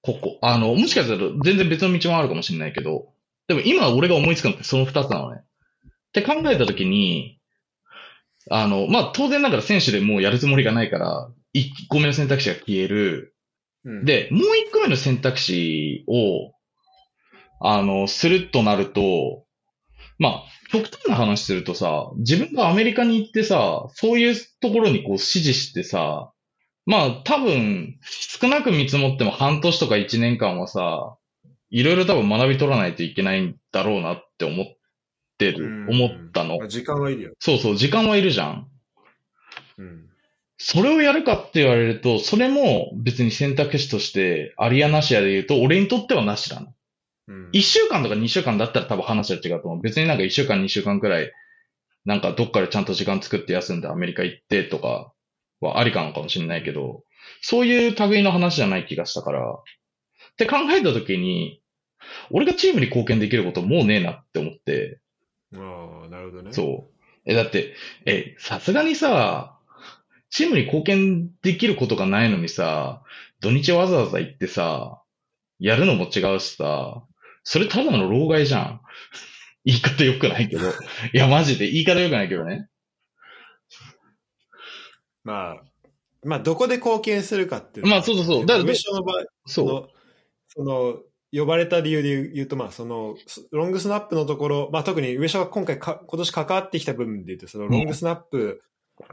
[0.03, 0.39] ここ。
[0.43, 3.13] あの、もしかすると全然別の道もあるかもしれないけど、
[3.49, 5.41] でも今俺が思いつくのってその二つなのね。
[5.41, 7.41] って考えたときに、
[8.51, 13.35] あの、まあ、当然ながら選手でもうやるつもりがないから、一個目の選択肢が消える。
[13.87, 16.53] うん、で、もう一個目の選択肢を、
[17.61, 19.45] あの、するとなると、
[20.19, 26.33] まあ、極端な話するとさ、自分がアメリカに行ってさ、そういうところにこう指示してさ、
[26.85, 31.17] まあ多分、少なく見積もっても半年とか一年間はさ、
[31.71, 34.67] いろいろ多分学び取らないといけないんだろうなって思っ
[35.39, 36.69] てる、うん思ったのまあ。
[36.69, 37.33] 時間はいるよ。
[37.39, 38.69] そうそう、時間はいるじゃん。
[39.79, 40.09] うん。
[40.59, 46.69] それをやるかって言われると、それも別に選択肢として、ありやなしやで言うと、俺にとってはなしだな。
[47.29, 47.49] うん。
[47.53, 49.83] 一週間とか二週間だったら多分話は違うと思う。
[49.83, 51.31] 別になんか一週間二週間くらい、
[52.05, 55.13] なんかどっかでちゃんと時間作って休んでアメリカ行ってとか
[55.61, 57.03] はありかのかもしれないけど、
[57.43, 59.55] そういう類の話じゃない気がしたから、っ
[60.37, 61.61] て考えたときに、
[62.31, 65.01] 俺がチームに貢献できることもうねえなって思って、
[65.55, 66.53] ああ、なるほどね。
[66.53, 66.97] そう。
[67.25, 67.75] え、だって、
[68.05, 69.56] え、さすがにさ、
[70.31, 73.03] チームに貢献できることがないのにさ、
[73.41, 75.03] 土日わざわざ行ってさ、
[75.59, 77.03] やるのも違うしさ、
[77.45, 78.81] それただの老害じゃん。
[79.65, 80.69] 言い方良くないけど。
[80.69, 80.73] い
[81.13, 82.69] や、マジで言い方良くないけどね。
[85.25, 85.65] まあ、
[86.25, 89.89] まあ、どこで貢献するかっていうまあそうそうそうだからの場合、そその、
[90.49, 98.63] その、呼ばれた理由で言うと、まあ、その、スロングスナップのところ、まあ、特に上昇が今回か、今年関わってきた部分で言うと、そのロングスナップ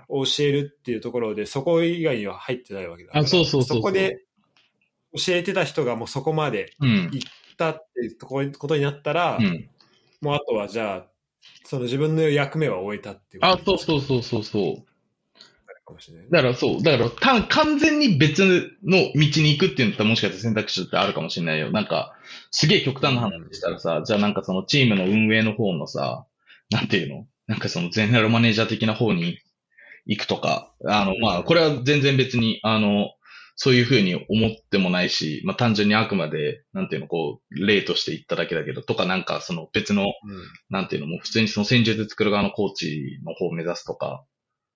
[0.08, 3.24] を教えるっていうところで、そこ以外には入ってないわけだから。
[3.24, 4.24] あそうそうそうそこで
[5.16, 6.74] 教えてた人がもうそこまで。
[6.80, 7.20] 行っ
[7.58, 9.70] たっていうところことになったら、うん。
[10.22, 11.06] もうあとはじゃあ、
[11.66, 14.86] その自分の役目は終えたっていうあ、そうそうそうそうそう。
[15.86, 16.30] かもしれないね。
[16.32, 18.46] だからそう、だからた完全に別
[18.84, 21.72] の道に行くっていうったらもしかしたら選択肢ってあるかもしれないよ。
[21.72, 22.16] なんか、
[22.52, 26.26] すげえ極端な話したらさ、じゃあなんかそのチームの運営の方のさ、
[26.70, 27.28] なんていうの？
[27.46, 29.38] なんかそのゼネラルマネージャー的な方に
[30.06, 33.12] 行くとか、あの、まあ、これは全然別に、あの、
[33.56, 40.12] そういうふうに思ってもないし、まあ単純にあくまで、なんていうの、こう、例として言っただけだけど、とかなんかその別の、うん。
[40.70, 44.26] なんていうのも、普通にその戦術作る側のコーチの方を目指すとか、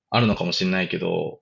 [0.09, 1.39] あるのかもしれないけど、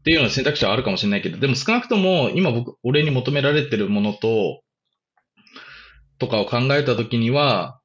[0.00, 4.62] っていうような選択肢はあるかもしれないけど、でも少なくとも今僕、俺に求められてるものと、
[6.18, 7.80] とかを考えたときには、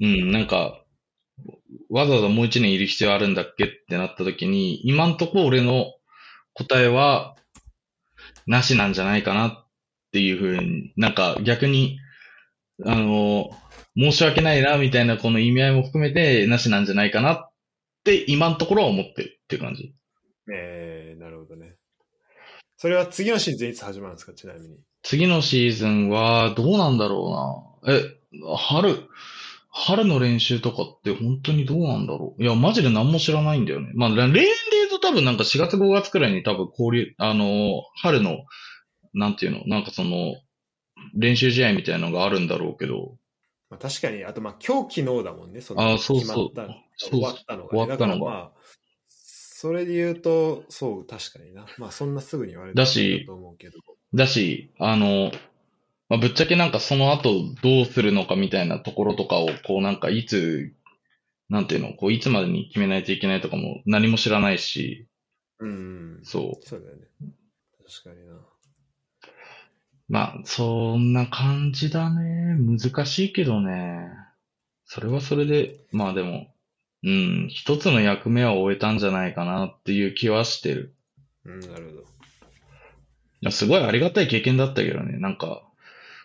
[0.00, 0.79] うん、なんか、
[1.88, 5.86] わざわざもう一年いる必要あるんだっけってなったときに、今んとこ俺の
[6.54, 7.36] 答えは、
[8.46, 9.66] なしなんじゃないかなっ
[10.12, 11.98] ていうふうに、なんか逆に、
[12.84, 13.50] あの、
[13.96, 17.52] 申し訳ないな、みたいなこの意味合いも含めて、なしなんじゃないかなっ
[18.04, 19.94] て、今のところは思ってるっていう感じ。
[20.52, 21.76] えー、なるほどね。
[22.76, 24.78] それは次のシーズンいつ始まるんですか、ちなみに。
[25.02, 27.94] 次のシーズンは、どうなんだろうな。
[27.94, 28.02] え、
[28.56, 29.08] 春、
[29.72, 32.42] 春の練習とかって本当にどうなんだろう。
[32.42, 33.92] いや、マジで何も知らないんだよね。
[33.94, 34.42] まあ、例年で
[34.72, 38.38] 言うと多分なんか4月5月くらいに多分交流、あの、春の、
[39.14, 40.34] なんていうの、なんかその、
[41.14, 43.16] 練習試合みたいなのがあるんだろうけど、
[43.70, 48.50] まあ、確かに、あとまあ今日昨日だもんね、そのあそうそう決まったそう終わったのが、終わったのがまあ、
[49.08, 51.66] それで言うと、そう、確かにな。
[51.78, 53.78] まあそんなすぐに言われだしと思うけど。
[54.12, 55.30] だし、あの、
[56.10, 60.74] まあ、ぶっちゃけなんかその後どうするのかみたいなところとかを、こうなんかいつ、
[61.48, 65.06] なんていうの、こういつまでに決めないといけないとかも何も知らないし、
[65.60, 66.20] うん。
[66.24, 66.66] そう。
[66.66, 67.02] そうだよね。
[67.86, 68.34] 確かにな。
[70.08, 72.56] まあ、そんな感じだね。
[72.58, 74.10] 難しいけどね。
[74.84, 76.48] それはそれで、まあでも、
[77.04, 80.94] うん、一つの役目は終えたんじゃないかなっていう気はしてる。
[81.44, 82.00] うん、なるほど。
[82.00, 82.04] い
[83.42, 85.18] やすごいありがたい経験だったけどね。
[85.18, 85.62] なんか、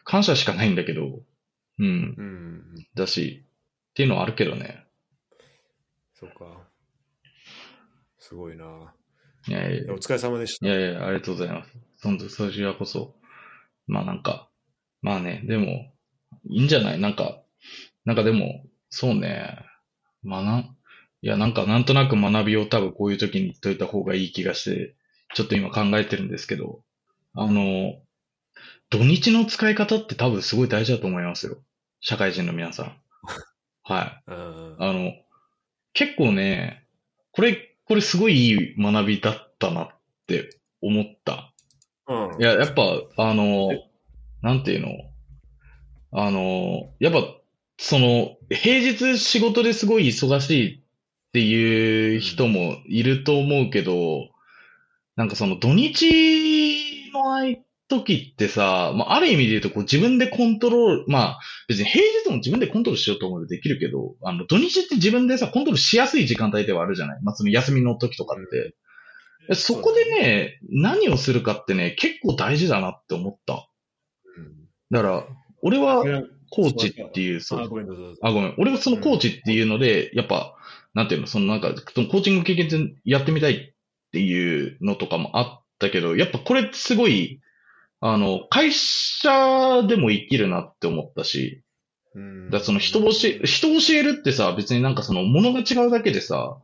[0.05, 1.19] 感謝しかないんだけど、
[1.79, 2.85] うん、うん。
[2.95, 3.43] だし、
[3.91, 4.85] っていうのはあるけどね。
[6.13, 6.45] そうか。
[8.19, 8.93] すごいな。
[9.47, 10.65] いやいやお疲れ様でした。
[10.65, 11.71] いやいや、ありがとうございます。
[11.97, 13.15] そんそちらこそ。
[13.87, 14.47] まあなんか、
[15.01, 15.91] まあね、でも、
[16.47, 16.99] いいんじゃない？
[16.99, 17.41] なんか、
[18.05, 19.59] なんかでも、そうね、
[20.23, 20.59] まあな、
[21.21, 24.95] いやなんかなんとなく学びを多分こういう時に言っといた方がいい気がして、
[25.33, 26.81] ちょっと今考えてるんですけど、
[27.33, 27.95] あの、
[28.89, 31.57] 土日の使い方って多分すごい大事だと思いますよ。
[31.99, 32.97] 社会人の皆さん。
[33.83, 34.31] はい。
[34.31, 34.75] うん。
[34.79, 35.13] あの、
[35.93, 36.85] 結構ね、
[37.31, 39.87] これ、これすごいいい学びだったなっ
[40.27, 40.49] て
[40.81, 41.53] 思った。
[42.07, 42.41] うん。
[42.41, 42.83] いや、やっぱ、
[43.17, 43.69] あの、
[44.41, 44.89] なんていうの？
[46.11, 47.35] あの、やっぱ、
[47.77, 50.81] その、平日仕事ですごい忙しいっ
[51.33, 54.29] ていう人もいると思うけど、
[55.15, 67.19] なんかその土日の間時ってさ、まあ、ある意味で言うとこう自分でコントロール、まあ、別に平日も自分でコントロールしようと思えばできるけど、あの、土日って自分でさ、コントロールしやすい時間帯ではあるじゃない？
[67.23, 68.75] まあ、その休みの時とかって。
[69.55, 73.69] そこでね、何をするかってね、結構大事だなって思った。
[74.91, 75.27] だから、
[75.61, 76.31] 俺はうん。
[76.51, 77.75] コーチっていう、そうあ、ご
[78.41, 78.55] めん。
[78.57, 80.55] 俺はそのコーチっていうので、やっぱ、
[80.93, 83.73] なんていうの、そのなんか、そのコーチング経験でやってみたいっ
[84.11, 87.41] ていうのとかもあったけど、やっぱこれすごい、
[88.01, 91.63] あの、会社でも生きるなって思ったし、
[92.13, 96.57] うんだその人を教え、人を教えるってさ、別になんかその物が違うだけでさ、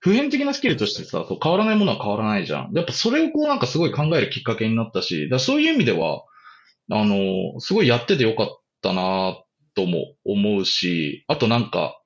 [0.00, 2.72] 普遍的なスキルとしてさ、そう変わらないものは変わらないじゃん。
[2.74, 6.22] やっぱそれをこうなんかすごい考えるきっかけになったし、だそういう意味では、
[6.90, 8.46] あの、すごいやっててよかっ
[8.82, 9.36] たな
[9.74, 12.00] とも思うし、あとなんか、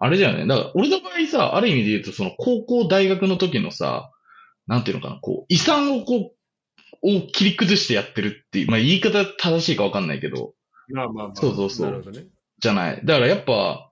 [0.00, 0.46] あれだよね。
[0.46, 4.10] だから俺の場合さ、ある意味で言うとその高校大学の時のさ、
[4.66, 6.37] なんていうのかな、こう、遺産をこう、
[7.02, 10.54] を切り崩してやってるっていう、まあ言い方正しいかわかんないけど、
[10.88, 11.36] まあまあまあ。
[11.36, 12.26] そうそうそうなるほどね。
[12.58, 13.00] じゃない。
[13.04, 13.90] だからやっぱ、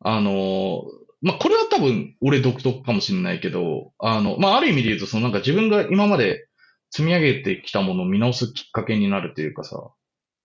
[0.00, 6.48] あのーまあ、これは多分俺独特かもしれないけど、あの、まあ、ある意味で言うと、そのなんか自分が今まで
[6.90, 9.76] 積み上げてきたものを見直すきっかけになるというかさ。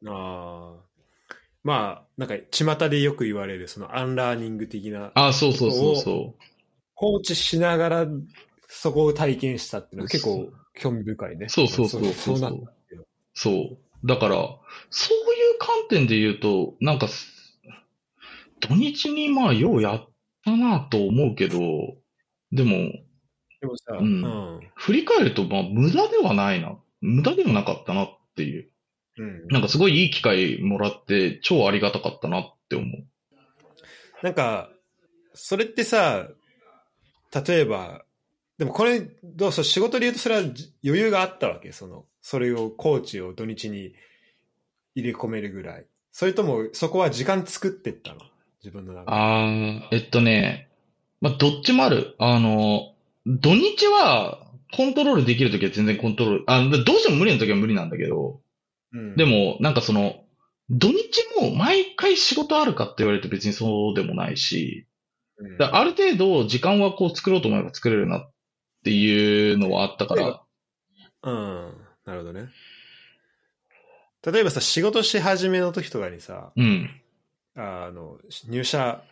[0.06, 0.76] ああ。
[1.64, 6.36] まあ、なんか、巷でよく言われる、そのアンラーニング的な、あ、そうそうそうそ
[6.94, 8.08] 放置しながら、
[8.68, 11.50] そこを体験したっていうのは結構興味深いね。
[11.50, 12.74] そうそうそうそうそう。
[13.34, 14.08] そう。
[14.08, 14.36] だから、
[14.90, 17.28] そういう観点で言うと、なんかす、
[18.60, 20.10] 土日にまあ、ようやっ
[20.44, 21.60] たなと思うけど、
[22.52, 22.92] でも、
[23.60, 24.28] でもさ、うんう
[24.60, 24.72] ん。
[24.76, 26.78] 振り返ると、まあ、無駄ではないな。
[27.02, 28.70] 無駄ではなかったなっていう。
[29.20, 33.06] うんなんかすごいいい機会もらって、超ありがたかったなって思う。
[34.24, 34.70] なんか、
[35.34, 36.28] それってさ、
[37.48, 38.04] 例えば、
[38.58, 43.94] でもこれ、どうそう仕事で言うとそれはじ余裕があったわけその、それを、コーチを土日に
[44.96, 45.86] 入れ込めるぐらい。
[46.12, 48.22] それとも、そこは時間作ってったの？
[48.64, 49.18] 自分の中で。
[49.18, 50.70] あー、えっとね、
[51.22, 52.16] まあ、どっちもある。
[52.18, 52.94] あの、
[53.28, 54.44] 土日は
[54.76, 58.42] コントロールできるときは全然コントロール、あ、どうしても無理なときは無理なんだけど、
[58.92, 60.24] うんで、も、なんかその、
[60.70, 60.98] 土日
[61.40, 64.86] も毎回仕事あるかって言われると別にそうでもないし、
[65.38, 68.32] うんある程度時間はこう作ろうと思えば作れるなっ
[68.88, 70.42] ていうのはあったから、
[71.24, 71.74] うん。
[72.06, 72.48] なるほどね。
[74.26, 76.90] 例えばさ、仕事し始めの時とかにさ、うん、
[77.56, 79.04] あの、入社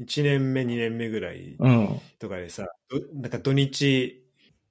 [0.00, 4.24] 1年目、2年目ぐらいうん、とかでさ、どなんか土日、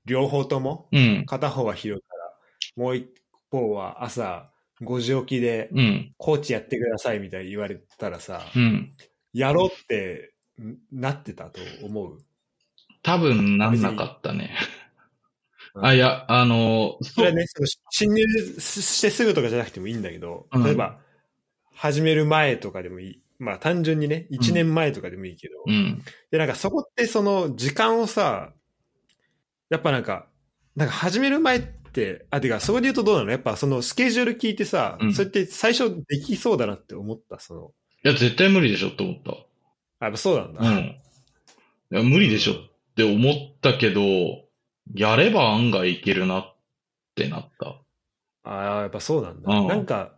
[0.06, 2.34] 両方とも、うん、片方は昼から、
[2.78, 3.10] もう一
[3.52, 4.50] 方は朝
[4.82, 8.96] 5時起きで、うん、コーチやってくださいみたいに言われたらさ、うん。
[9.34, 12.18] やろうってんなってたと思う？
[13.04, 14.56] 多分なんなかったね。
[14.78, 14.84] うん
[15.76, 18.24] あ、いや、あの、それはね、その侵入
[18.60, 21.00] してすぐとかじゃなくてもいいんだけど、うん例えば、
[21.74, 23.20] 始める前とかでもいい。
[23.40, 28.54] まあ単純にね、1年前とかでもいいけど、うん、で、なんかそこってその時間をさ、
[29.70, 30.28] やっぱなんか、
[30.76, 33.32] なんか始める前って、あ、てか、そこで言うとどうなの？
[33.32, 37.72] やっぱそのスケジュール聞いてさ、うんそれって最初できそうだなって思った、その、
[38.06, 39.32] いや、絶対無理でしょって思った。
[39.32, 39.36] あ、
[40.02, 40.62] やっぱそうなんだ。
[40.62, 40.78] うん。
[40.78, 40.96] い
[41.90, 42.56] や、無理でしょっ
[42.96, 44.02] て思ったけど、
[44.94, 46.56] やれば案外いけるなっ
[47.16, 47.82] てなった。
[48.44, 49.52] ああ、やっぱそうなんだ。
[49.52, 49.68] うん。
[49.68, 50.16] なんか、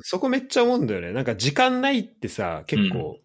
[0.00, 1.12] そこめっちゃ思うんだよね。
[1.12, 3.18] なんか時間ないってさ、結構、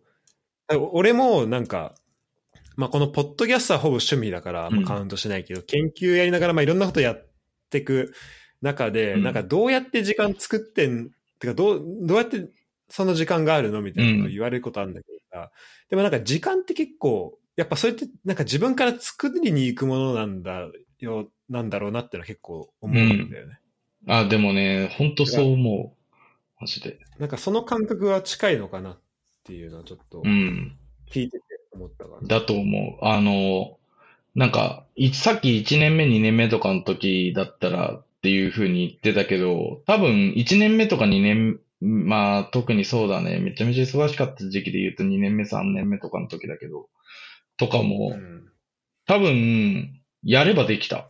[0.93, 1.95] 俺もなんか、
[2.77, 4.83] まあこのポッドキャストはほぼ趣味だから、まうん。
[4.85, 7.27] あカウントしないけど、研究やりながらまあいろんなことやっ
[7.69, 8.13] ていく
[8.61, 9.23] 中で、うん。
[9.23, 12.49] なんかどうやって時間作ってん、てかどう、どうやって
[12.89, 15.51] その時間があるのみたいなこと言われることあるんだけどさ、
[15.89, 20.67] でもなんか時間って結構、やっぱそれってなんか自分から作りに行くものなんだ
[20.99, 23.59] よ、なんだろうなってのは結構思うんだよね。
[24.07, 26.01] あ、でもね、ほんとそう思う。
[26.59, 26.99] マジで。
[27.19, 28.99] なんかその感覚は近いのかなっ
[29.43, 30.77] ていうのはちょっとうん。
[31.09, 32.27] 聞いてて思ったから。
[32.27, 33.05] だと思う。
[33.05, 33.77] あの、
[34.35, 43.39] なんか、いさっき1年目、2年目とかの時だったらっていう風に言ってたけど、多分1年目とか2年、まあ特にそうだね。
[43.39, 46.87] めちゃめちゃ忙しかった時期で言うと2年目、3年目とかの時だけど、
[47.61, 48.31] とかも、うん
[49.07, 51.09] 多分、やればできた。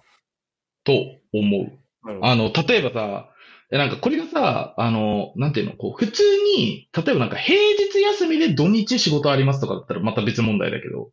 [0.83, 0.93] と
[1.33, 1.77] 思う。
[2.23, 3.29] あの、例えばさ、
[3.71, 6.23] えなんかこれがさ、あの、なんていうの、こう、普通
[6.57, 11.11] に、例えばなんか平日休みで土日仕事ありますとかだったらまた別問題だけど、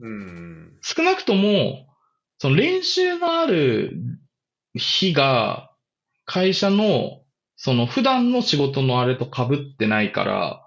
[0.00, 0.76] うん。
[0.82, 1.86] 少なくとも、
[2.38, 3.92] その練習のある
[4.74, 5.70] 日が、
[6.26, 7.20] 会社の、
[7.56, 10.66] その普段の仕事のあれと被ってないから、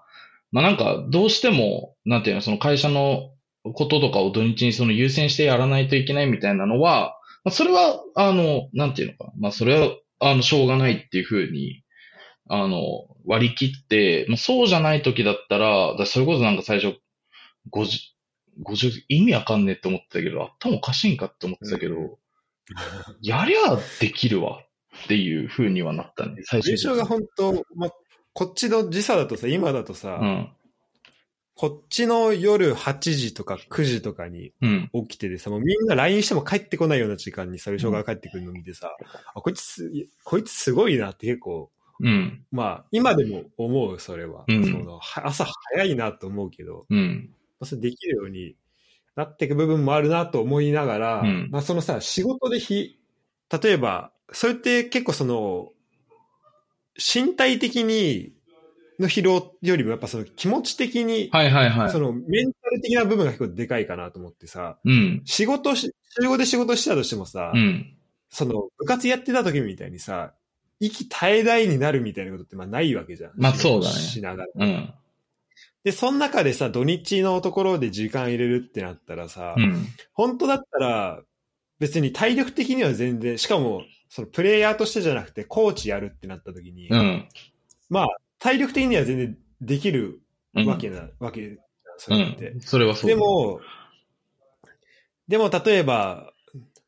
[0.50, 3.32] まあなんかどうしても、なんていうの、その会社の
[3.72, 9.90] こととかを土日にその優先してやらないといけないみたいなのは、まあそれは、あの、なんていうのかな、まあそれは、
[10.20, 11.84] あの、しょうがないっていうふうに、
[12.48, 16.98] あの、割り切って、まあそうじゃない時だったら、だそれこそなんか最初、
[17.70, 17.98] 50、
[18.64, 22.18] 50、意味わかんねえって思ってたけど、頭おかしいんかって思ってたけど、
[23.22, 24.60] やりゃできるわ
[25.04, 27.90] っていう風にはなったね、最初が本当、まあ、
[28.32, 30.52] こっちの時差だとさ、今だとさ、うん。
[31.58, 34.90] こっちの夜8時とか9時とかにうん。
[35.08, 38.96] 起きててさ、もうみんな LINE しても帰ってこないような時間にさ、優勝が帰ってくるのを見てさ、
[39.34, 39.90] あ、こいつす、
[40.22, 41.68] こいつすごいなって結構、
[41.98, 42.44] うん。
[42.52, 44.44] まあ、今でも思う、それは。
[44.46, 47.30] うんそのは朝早いなと思うけど、うん。
[47.58, 48.54] まあそれできるように
[49.16, 53.00] なっていく部分もあるなと思いながら、うんまあそのさ、仕事でひ、
[53.60, 55.72] 例えば、それって結構その、
[56.96, 58.37] 身体的に
[58.98, 61.98] の疲労よりもやっぱその気持ち的に、はいはいはいそ。
[61.98, 65.22] のメンタル的な部分が結構でかいかなと思ってさ、うん。
[65.24, 67.96] 仕事し、週5で仕事してたとしてもさ、うん。
[68.28, 70.34] その部活やってた時みたいにさ、
[70.80, 73.32] 息絶え絶えになるみたいなことってまあないわけじゃん。
[73.36, 74.48] まあそうだねしながら。
[74.54, 74.94] うん。
[75.84, 79.86] で、その中でさ、土日のところで時間入れるってなったらさ、うん。
[80.12, 81.22] 本当だったら、
[81.78, 87.28] 別に体力的には全然、しかも、そのプレイヤーとしてじゃなくて、コーチやるってなった時に、うん。
[87.88, 88.08] まあ、
[88.38, 90.20] 体力的には全然できる
[90.54, 90.66] うん。
[90.66, 91.56] わけな、わけじゃん、
[91.98, 92.50] そうれって。
[92.50, 92.60] ん。
[92.60, 93.10] それはそう。
[93.10, 93.60] で、も、
[95.28, 96.32] でも例えば、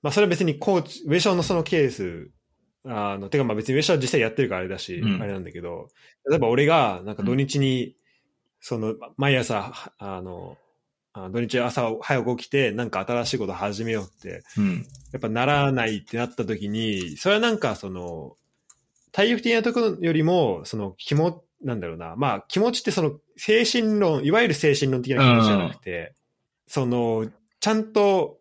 [0.03, 2.31] まあそれは別にコーチ、上昇のそのケース、
[2.85, 5.89] あの、てかまあ別に上昇は実際やってるからあれだし、うんあれなんだけど、
[6.29, 7.95] 例えば俺がなんか土日に、
[8.61, 10.57] その、毎朝、あの、
[11.13, 14.87] あ土日朝早く起きて、なんか新しいこと始めようって、うん。
[15.13, 18.37] やっぱならないってなった時に、それはなんかその、
[19.13, 26.15] 体力的なところよりも、その気持なんだろうな、まあ気持ちってその精神論、いわゆる精神論的な気持ちじゃなくて、
[26.67, 27.27] その、
[27.61, 28.39] ちゃんと、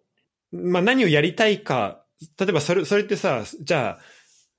[0.52, 2.04] まあ何をやりたいか、
[2.40, 4.00] 例えばそれ、それってさ、じゃあ、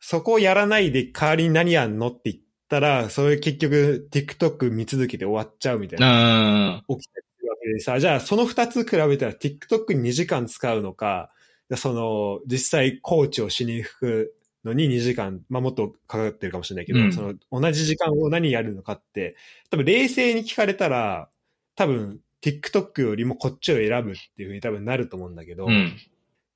[0.01, 2.37] そこをやらないで代わりに何やんのって言っ
[2.69, 6.83] たら、それ結局 TikTok 見続けて終わっちゃうみたいな。
[6.89, 6.97] うん。
[6.99, 11.31] 起きたりするわけでさ、じゃあその二つ比べたら TikTok に2時間使うのか、
[11.77, 14.35] その実際コーチをしに行く
[14.65, 19.37] のに2時間、まあもっとかかってるかもしれないけど、うんその同じ時間を何やるのかって、
[19.71, 21.29] 多分冷静に聞かれたら、
[21.77, 25.97] 多分 TikTok よりもこっちを選ぶっていうふうに多分なると思うんだけど、うん。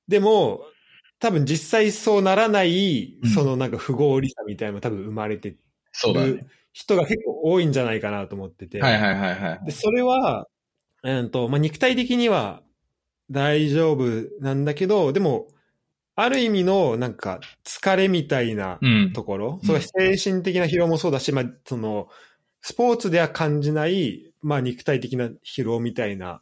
[0.07, 0.65] でも、
[1.19, 5.55] 多分実際そうならないうん、そのなんか不合理さみたいなのも多分生まれて
[5.91, 6.45] そうだね。
[6.73, 8.81] 人が結構多いんじゃないかなと思ってて。
[8.81, 9.65] はいはいはいはい。
[9.65, 10.45] で、それは、
[11.03, 12.63] うんと、まあ、肉体的には
[13.31, 14.05] 大丈夫
[14.41, 15.47] なんだけど、でも、
[16.15, 19.13] ある意味のなんか疲れみたいなうん。
[19.13, 22.07] ところ、うんそ精神的な疲労もそうだし、まあ、その、
[22.61, 26.41] スポーツでは感じない、まあ、肉体的な疲労みたいな、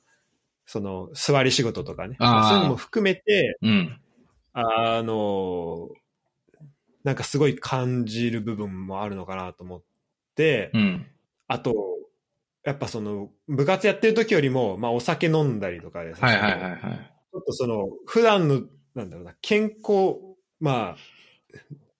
[0.65, 2.15] その、座り仕事とかね。
[2.19, 3.99] そういうのも含めて、うん。
[4.53, 5.89] あの、
[7.03, 9.81] なんかすごい感じる部分もあるのかなと思っ
[10.35, 11.07] て、うん。
[11.47, 11.73] あと、
[12.63, 16.79] やっぱその、部活やってる時よりも、まあお酒飲んだりとかでさはいはいはいはい。
[16.79, 18.61] ちょっとその、普段の
[18.95, 20.17] なんだろうな、健康、
[20.59, 20.97] まあ、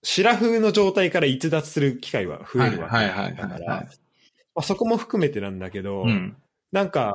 [0.02, 2.96] シラフの状態から逸脱する機会は増えるわけ
[3.36, 3.88] だから、
[4.62, 6.36] そこも含めてなんだけど、うん。
[6.72, 7.14] なんか、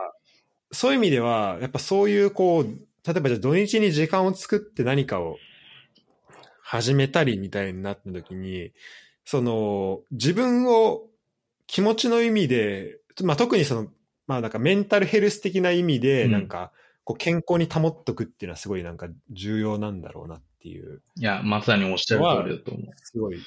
[0.72, 5.38] そういう意味では、やっぱそういうこう、例えばじゃあ土日に時間を作って何かを
[6.62, 8.72] 始めたりみたいになった時に、
[9.26, 11.08] その、自分を
[11.68, 13.88] 気持ちの意味で、まあ特にその、
[14.28, 16.32] まあなんかメンタルヘルス的な意味で、うん。
[16.32, 16.72] なんか、
[17.10, 22.94] こう健康に保っとくっていうのはすごいなんか重要なんだろうなっていう、いや、まさにおっしゃる通りだと思う。
[23.02, 23.40] すごい、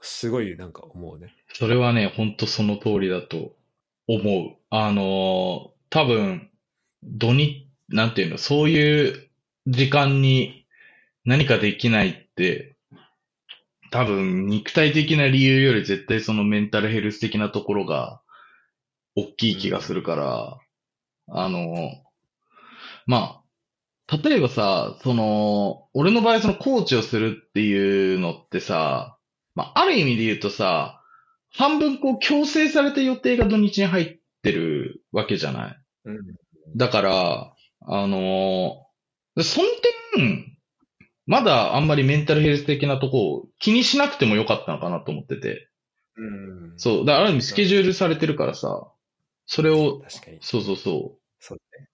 [0.00, 1.34] すごいなんか思うね。
[1.52, 3.54] それはね、ほんとその通りだと
[4.08, 4.56] 思う。
[4.70, 6.48] あのー多分、
[7.02, 9.28] 土日、なんていうの、そういう
[9.66, 10.64] 時間に
[11.26, 12.76] 何かできないって、
[13.90, 18.22] 多分、肉体的な理由より絶対そのメンタルヘルス的なところが
[19.16, 20.58] 大きい気がするから、
[21.28, 22.11] あのー
[23.06, 23.42] ま
[24.08, 29.18] あ、例えばさ、その、俺の場合そのコーチをするっていうのってさ、
[29.54, 31.02] まあ、ある意味で言うとさ、
[31.54, 35.76] 半分こう強制された予定が土日に入ってるわけじゃない？
[36.06, 36.18] うん。
[36.76, 37.54] だから、
[37.86, 39.68] あのーその
[40.16, 40.56] 点、
[41.26, 45.68] まだあんまりメンタルヘルス的なとこを気にしなくてもよかったのかなと思ってて。
[46.16, 46.74] うん。
[46.76, 47.06] そう。
[47.06, 48.92] だからある意味スケジュールされてるからさ、
[49.46, 50.38] それを、確かに。
[50.42, 51.88] そうそうそそうね。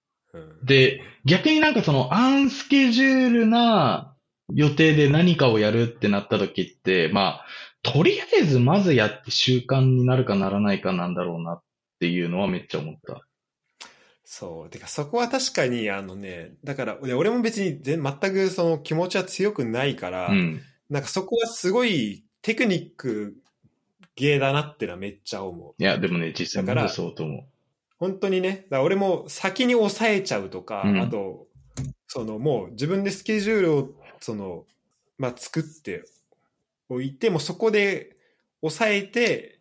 [0.62, 4.14] で、逆になんかそのアンスケジュールな
[4.54, 7.44] 予定で何かをやるってなった時って、まあ、
[7.82, 11.62] とりあえずまずやって習慣になるかならないかなんだろうなっ
[12.00, 13.22] ていうのはめっちゃ思った。
[14.24, 14.70] そう。
[14.70, 20.60] てか、そこは確かに、あのね、だから、俺も別に全全くその気持ちは強くないから、うん。
[20.90, 23.36] なんかそこはすごいテクニック
[24.16, 25.74] 芸だなってのはめっちゃ思う。
[25.82, 27.44] いや、でもね、実際だからそうと思う。
[27.98, 31.46] 本当にね、俺も先に抑えちゃうとか、うんあと、
[32.06, 34.64] そのもう自分でスケジュールを、その、
[35.18, 36.04] まあ作って
[36.88, 38.16] おいて、もうそこで
[38.60, 39.58] 抑えて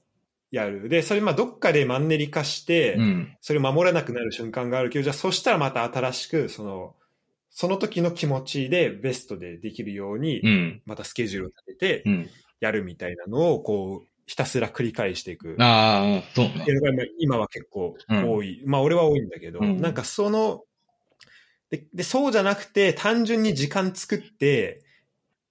[0.51, 0.87] やる。
[0.87, 3.37] で、それまあどっかでマンネリ化して、うん。
[3.41, 6.95] それを守らなくなる瞬間があるけど、じゃあそしたらまた新しく、その、
[7.49, 10.81] その時の気持ちでベストでできるようにう、ん。
[10.85, 12.29] またスケジュールを立ててうん。
[12.59, 15.55] やるみたいなのを、こう、ひたすら繰り返していく。
[15.59, 16.47] ああ、そう
[17.17, 18.61] 今は結構多い。
[18.65, 20.63] まあ俺は多いんだけど、うんなんかその
[21.69, 24.83] で、で、そうじゃなくて単純に時間作って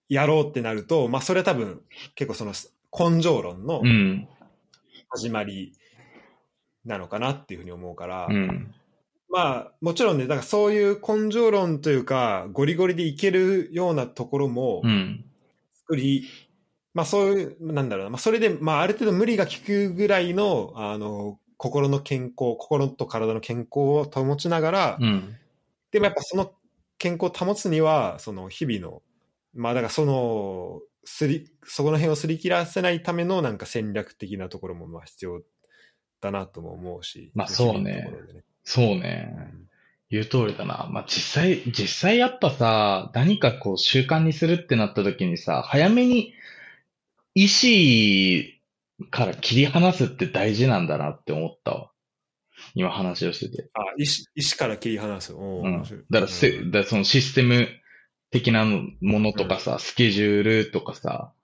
[0.09, 1.81] やろうってなると、まあそれは多分
[2.15, 2.53] 結構その
[2.93, 4.29] 根性論のうん。
[5.09, 5.73] 始まり
[6.85, 8.75] なのかなっていうふうに思うから、うん。
[9.31, 15.25] まあもちろんね、だからそういう根性論というか、ゴリゴリでいけるようなところもうん。
[15.81, 16.25] 作り、
[16.97, 25.37] まあそういう、なんだろうな、まあそれで、まあある程度無理が効くぐらいの、あの、心の健康、心と体の健康を保ちながら、うん。
[25.91, 26.53] でもやっぱその
[26.97, 29.03] 健康を保つには、その日々の、
[29.53, 35.43] まあだからその、すり、そこの辺をすり切らせないためのなんか戦略的なところもまあ必要
[36.23, 37.31] だなとも思うし。
[37.35, 38.09] まあそうねね
[38.65, 39.53] そうね。
[40.09, 40.89] 言う通りだな。
[40.91, 46.33] まあ、実際、実際やっぱさ、何かこう習慣にするってなった時にさ、早めに
[47.37, 47.49] 意
[49.03, 51.91] 思から切り離すって大事なんだなって思ったわ。
[52.75, 53.69] 今話をしてて。
[53.75, 55.35] あ、意思、意思から切り離す。
[55.35, 55.83] おーうん。
[55.83, 57.69] だからせ、うんだからそのシステム
[58.31, 61.35] 的なものとかさ、スケジュールとかさ、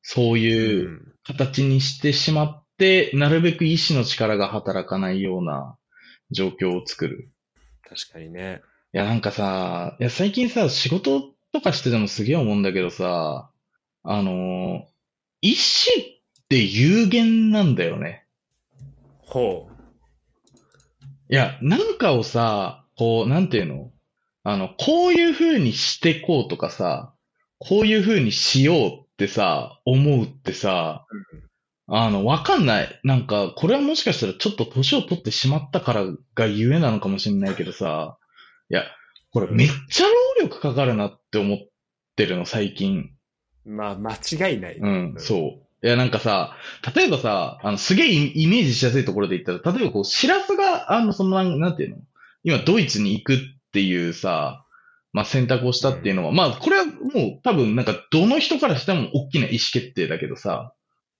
[0.00, 5.76] そういううん形にしてしまって、なるべく意志の力が働かないような
[6.30, 7.30] 状況を作る。
[7.86, 8.62] 確かにね。
[8.94, 13.50] いや、なんかさ、いや、最近さ、仕事とかしててもすげえ思うんだけどさ、
[14.02, 14.86] あの、
[15.42, 18.24] 意志って有限なんだよね。
[19.18, 19.68] ほ
[21.28, 23.90] いや、なんかをさ、こう、なんていうの？
[24.44, 27.12] あの、こういう風にしてこうとかさ、
[27.58, 31.06] こういう風にしようってさ、思うってさ、
[31.86, 33.00] あの、わかんない。
[33.02, 36.04] なんか、これはもしかしたらちょっと年を取ってしまったから
[36.34, 38.18] がゆえなのかもしれないけどさ、
[38.70, 38.84] いや、
[39.32, 40.12] これめっちゃ労
[40.42, 41.58] 力かかるなって思っ
[42.16, 43.10] てるの、最近。
[43.66, 43.70] う。
[43.70, 44.12] まあ、間
[44.50, 44.76] 違いない。
[44.78, 45.86] うん、そう。
[45.86, 46.56] いや、なんかさ、
[46.94, 51.96] 例えばさ、あの、すげえイイメージしやすいところで言ったら、例えばこう、シラスが、あの、そのなん、なんていうの？
[52.44, 53.38] 今、ドイツに行くっ
[53.72, 54.64] ていうさ、
[55.12, 60.72] まあ、選択をしたっていうのは、まあ、これはもう多分、なんか、どの人からしても大きな意思決定だけどさ、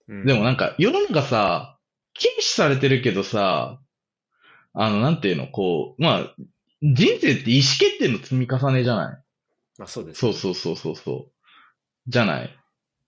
[0.08, 1.78] うんでもなんか、世の中さ、
[2.14, 3.78] 禁止されてるけどさ、
[4.74, 6.34] あの、なんていうの、こう、まあ、
[6.82, 9.22] 人生って意思決定の積み重ねじゃない？
[9.78, 10.20] まあ、そうです。
[10.20, 11.31] そうそうそうそうそう。
[12.08, 12.48] じゃないっ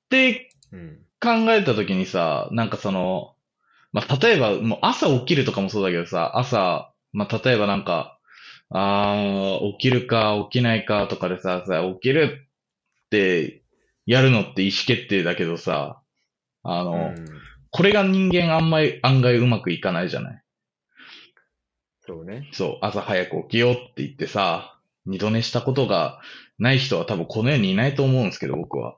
[0.08, 0.98] てうん。
[1.20, 3.34] 考えたときにさ、なんかその、
[3.92, 8.18] まあ、例えば、もう朝起きるとかもそうだけどさ、朝、まあ、例えばなんか、
[8.70, 12.48] あー起きるか起きないかとかでさ、さ、起きる
[13.06, 13.62] って
[14.04, 16.02] やるのって意思決定だけどさ、
[16.62, 17.24] あの、うん
[17.76, 20.42] これが人間あんまり案外うまくいかないじゃない
[22.06, 22.48] そうね。
[22.52, 26.20] そう、朝早く起きようって言ってさ、二度寝したことが
[26.58, 28.96] ない人は多分この世にいないと思うんですけど、僕は。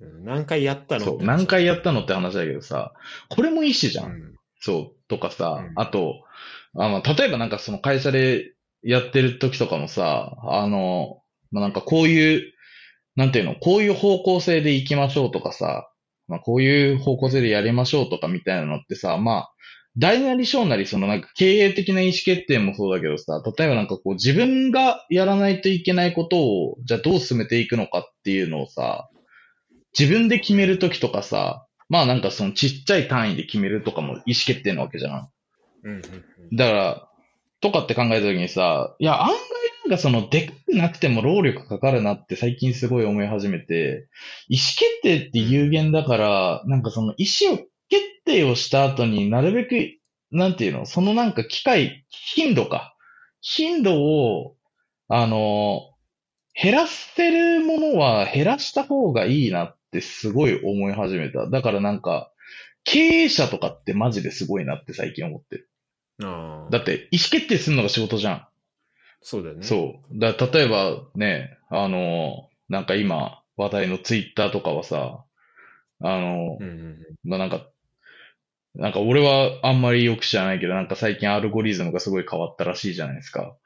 [0.00, 2.92] うん何回やったのそう、何回やったのって話だけどさ、
[3.28, 4.06] これも意思じゃん。
[4.06, 6.24] うんそう、とかさ、うんあと、
[6.74, 11.20] あの、例えばなんかその会社でやってる時とかもさ、あの、
[11.50, 12.52] まあ、なんかこういう、
[13.14, 15.90] なんていうの、こういう方向性で行きましょうとかさ、
[16.28, 19.53] まあ、こういう方向性でやりましょうとかみたいなのってさ、まあ、
[19.96, 29.08] 大なり小なりそのなんか経営的な意思決定もそうだけどさ、例えばなんかこう自分がやらないといけないことを、じゃあどう進めていくのかっていうのをさ、
[29.96, 35.28] 自分で決めるときとかさ、まあなんかそのちっちゃい単位で決めるとかも意思決定なわけじゃん。
[35.84, 36.02] うんうん
[36.52, 37.08] だから、
[37.60, 39.36] とかって考えたときにさ、いや、案外
[39.84, 44.08] なんかその、でかくなくても労力かかるなって最近すごい思い始めて、
[44.48, 47.68] 意思決定って有限だから、なんかその意思を決
[48.34, 49.98] 定をした後になるべく、
[50.30, 52.96] なんていうの、そのなんか機会、頻度か。
[53.40, 54.56] 頻度を、
[55.08, 55.90] あの、
[56.60, 61.48] 減らせるものは減らした方がいいなってすごい思い始めた。
[61.48, 62.30] だからなんか、
[62.84, 65.70] 経営者とかってマジですごいなって最近思ってる。
[66.22, 68.46] ああだって、意思決定するのが仕事じゃん。
[69.20, 69.62] そうだよね。
[69.62, 70.18] そう。
[70.18, 75.24] だ例えばね、あの、なんか今、話題のツイッターとかはさ、
[76.00, 77.28] あの、うんうんうん。
[77.28, 77.66] まあ、なんか、
[78.74, 83.56] なんか俺はあんまりよく知らないけど、なんか最近アルゴリズムがすごい変わったらしいじゃないですか。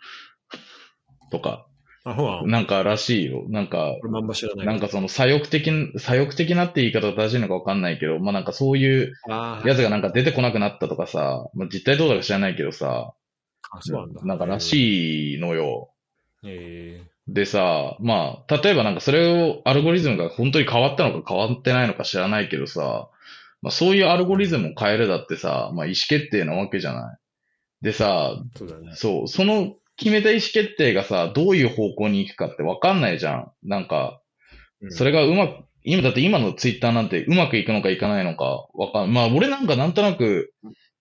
[1.31, 1.67] とか、
[2.47, 3.45] なんからしいよ。
[3.49, 3.97] なんか、
[4.57, 9.15] なんかその左翼的、左翼的なって言い方が正しいのかわかんないけど、まあなんかそういう
[9.65, 13.15] やつがなんか出てこなくなったとかさ、まあ実態どうだか知らないけどさ、
[14.25, 15.91] なんからしいのよ。
[16.45, 23.11] えでさ、まあ、例えばなんかそれをアルゴリズムが本当に変わったのか変わってないのか知らないけどさ、
[23.63, 27.19] まあそういうアルゴリズムを変えるだってさ、まあ意思決定なわけじゃない。
[27.83, 28.93] でさ、ーそうだね。
[28.95, 33.53] そう、その決めた意思決定がさ、どういう方向に行くかってわかんないじゃん。
[33.65, 34.21] なんか、
[34.81, 40.53] うんそれがうまく、今だって今のツイッターなんてうまくいくのかいかないのかわかんまあ俺なんかなんとなく、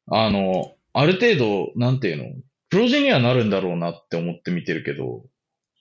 [0.10, 2.26] あの、ある程度、なんていうの、
[2.72, 5.24] 黒字にはなるんだろうなって思って見てるけど、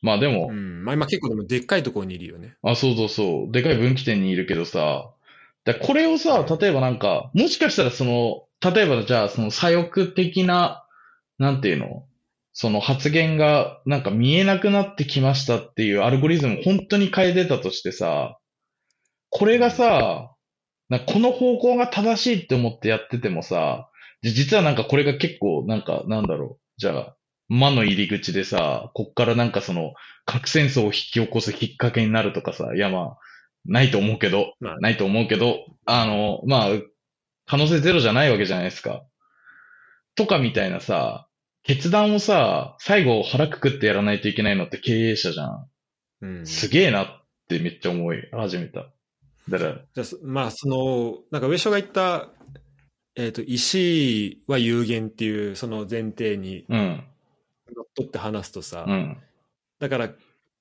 [0.03, 0.85] まあでも、うん。
[0.85, 2.57] まあ今結構でもでっかいところにいるよね。
[2.63, 3.53] あ、そうそうそう。
[3.53, 5.11] でかい分岐点にいるけどさ、
[5.67, 10.87] だこれをさ、例えばなんか、もしかしたらその、例えばじゃあその左翼的な、
[11.39, 12.07] なんていうの？
[12.55, 18.39] その発言がなんか見えなくなってきましたっていうアルゴリズムを本当に変えてたとしてさ、
[19.29, 20.33] これがさ、
[20.89, 23.91] なこの方向が正しいって思ってやっててもさ、
[24.23, 26.61] じ実はなんかこれが結構なんかなんだろう。
[26.79, 27.17] じゃあ、
[27.49, 29.93] 魔の入り口でさ、こっからなんかその
[30.25, 33.19] 核戦争を引き起こすきっかけになるとかさ、いやまあ、
[33.69, 36.69] ないと思うけど、まあないと思うけど、あの、まあ、
[37.47, 39.05] 可能性ゼロじゃないわけじゃないですか。
[40.15, 41.29] とかみたいなさ、
[41.63, 45.69] 決断をさ、最後腹くくってやらないといけないのって経営者じゃん。
[46.23, 46.47] うん。
[46.47, 47.09] すげえなっ
[47.49, 48.87] てめっちゃ思い始めた。
[49.49, 52.29] だから、じゃまあ、その、なんか上昇が言った、
[53.17, 57.05] えっ、と、石は有限っていう、その前提にうん、
[57.75, 59.17] のっとって話すとさ、うん、
[59.79, 60.11] だから、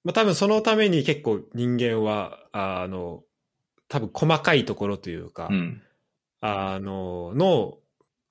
[0.06, 3.23] まあ多分そのために結構人間は、あの、
[3.90, 5.82] 多分細かいところというか、うん、
[6.40, 7.77] あの、の、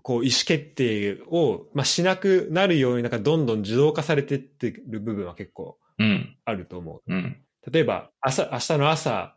[0.03, 7.13] こう意思決定を、まあ、しなくなるようになんかどんどん自動化されてってる部分は結構うん、あると思う。
[7.13, 7.37] うん、
[7.71, 9.37] 例えば、朝、明日の朝、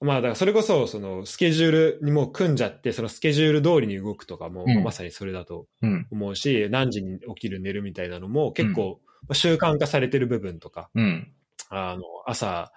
[0.00, 4.82] まあ、だからそれこそ、その、スケジュールにもう組んじゃって、そのスケジュール通りに動くとかも、うん。
[4.82, 11.32] まさにそれだとうん、思うし、何時に起きる寝るみたいなのも結構、まあ習慣化されてる部分とか、うん、
[11.72, 12.72] あの、朝、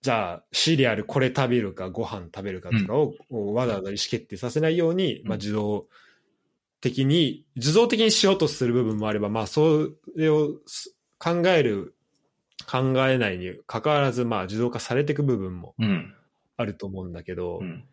[0.00, 5.88] じゃあ、シリアルこれ食べるか、ご飯食べるかとかを、こうわざわざ意思決定させないように、まあ、自動
[6.80, 11.94] 的に、自動的にしようとする部分もあれば、まあ、それをす考える、
[12.70, 12.78] 考
[13.08, 16.14] えないに関わらず、まあ、自動化されていく部分もうん、
[16.56, 17.84] あると思うんだけど、っうん、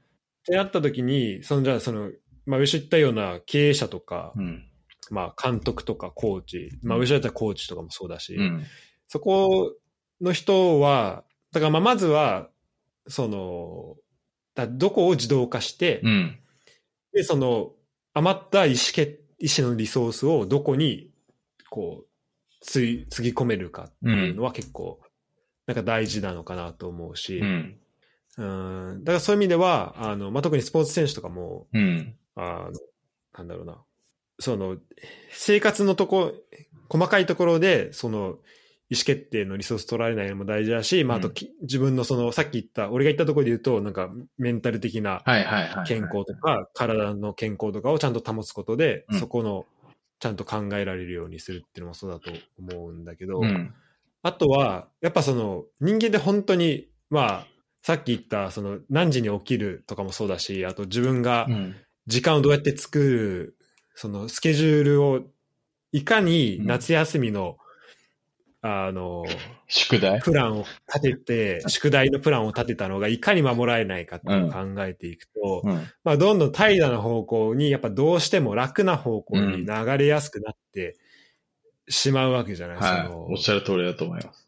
[0.46, 2.12] てなった時に、その、じゃあ、その、
[2.46, 4.66] まあ、上言ったような経営者とか、うん、
[5.10, 8.64] まあ、監督とかコーチ、まあ、上だったらコーチとかもそうだし、うん、
[9.08, 9.74] そこ
[10.24, 12.50] の人は、だからまあまずは、
[13.08, 13.96] その、
[14.56, 16.40] だどこを自動化して、うん、
[17.14, 17.72] で、その、
[18.14, 21.10] 余った意思決、意思のリソースをどこに、
[21.70, 22.08] こう、
[22.62, 25.02] つい、つぎ込めるかっていうのは結構、
[25.68, 27.78] なんか大事なのかなと思うし、うん、
[28.38, 28.44] う
[28.96, 32.80] ん、だからそういう意味では、あの、まあ、特にスポーツ選手とかも、うん、あの、
[33.38, 33.84] なんだろうな。
[34.40, 34.78] その、
[35.32, 36.34] 生活のとこ、
[36.90, 38.38] 細かいところで、その、
[38.94, 45.24] 意思決定のリソース取られないのも大事だし、まあ、あとき、自分のその、さっき言った、俺が言ったところで言うと、なんか、メンタル的な。
[45.88, 49.66] 健康とか、体の健康とかをちゃんと保つことで、うんそこの、
[50.20, 53.74] ちゃんと考えられるようにするっていうのもそうだと思うんだけど、うん。
[54.22, 57.48] あとは、やっぱその、人間で本当に、まあ、
[57.82, 61.76] さっき言った、その、何時に起きるとかもそうだし、あと自分がうん。
[62.06, 63.58] 時間をどうやって作る、
[63.96, 65.22] その、スケジュールを、
[65.94, 67.58] いかに夏休みの、
[68.66, 69.26] あの、
[69.68, 70.22] 宿題？
[70.22, 75.86] プランを立てて、宿題のプランを立てたのがいかに守られないかっていうのを考えていくと、うん。
[76.06, 80.96] まあ、どんどん怠惰な方向に、やっぱどうしても楽な方向に流れやすくなって
[81.90, 83.08] しまうわけじゃない、はい。
[83.08, 84.48] そのおっしゃる通りだと思います。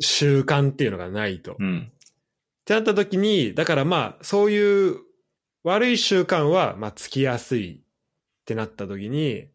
[0.00, 1.52] 習慣っていうのがないと。
[1.52, 1.92] っうん。
[2.64, 4.96] てなった時に、だからまあ、そういう
[5.62, 9.46] 悪い習慣は、まあ、つきやすいってなった時に、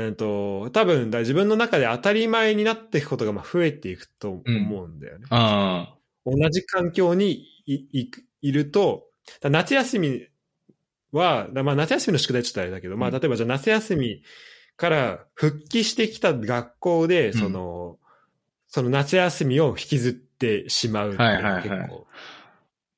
[0.00, 5.26] えっと、多分だ、自分の中で当たり前になっていくことがまあ増えていくと思うんだよね。
[5.30, 8.10] あ同じ環境にいい
[8.42, 9.06] いると、
[9.40, 10.26] だ夏休み
[11.10, 14.22] は、だまあ夏休みの宿題ちょっとあれだけど、まあうん例えばじゃあ夏休み
[14.76, 17.98] から復帰してきた学校で、んその、
[18.68, 22.06] その夏休みを引きずってしまうっていうのが結構、はいはいはい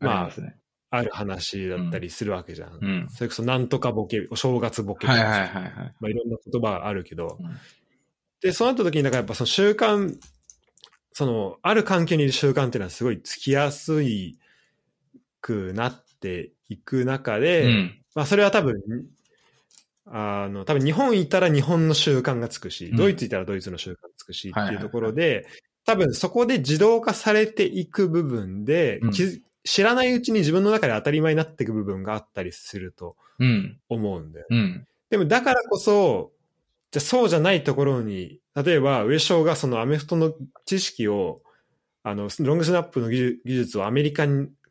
[0.00, 0.04] あ。
[0.04, 0.59] まああね。
[0.90, 2.78] ある話だったりするわけじゃん。
[2.80, 3.08] うん。
[3.10, 5.72] それこそなんとかボケ、お正月ボケとかさはいはいはいはい。
[6.00, 7.56] まあいろんな言葉があるけど、うん
[8.40, 10.16] で、そうなった時に、だからやっぱその習慣、
[11.12, 14.38] その、ある環境にいる習慣っていうのはすごいつきやすい
[15.40, 18.02] くなっていく中で、うん。
[18.14, 18.80] まあそれは多分、
[20.06, 25.46] あの、多分日本いたら日本の習慣がつくし、うんドイツいたらドイツの習慣がつくしはいはいっていうところで、
[25.84, 29.10] 多分そこで自動化されていく部分で、うん
[29.64, 33.78] 知らないうちに自分の中で当たり前になっていく部分があったりするとうん。
[33.88, 34.46] 思うんだよ。
[34.50, 34.86] うん。
[35.10, 36.32] でもだからこそ、
[36.90, 40.32] じゃあそうじゃないところに、例えば上昇がそのアメフトの
[40.64, 41.42] 知識を、
[42.02, 44.26] あの、ロングスナップの技術をアメリカ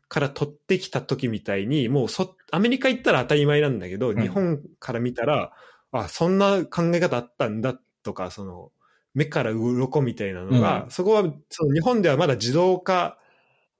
[0.08, 5.52] から取ってきた時みたいに、もうそ、アメリカ行ったら当たり前なんだけど、ん日本から見たら、
[5.92, 8.72] あ、そんな考え方あったんだとか、その、
[9.14, 13.18] 目から鱗みたいなのが、うんそこは、その日本ではまだ自動化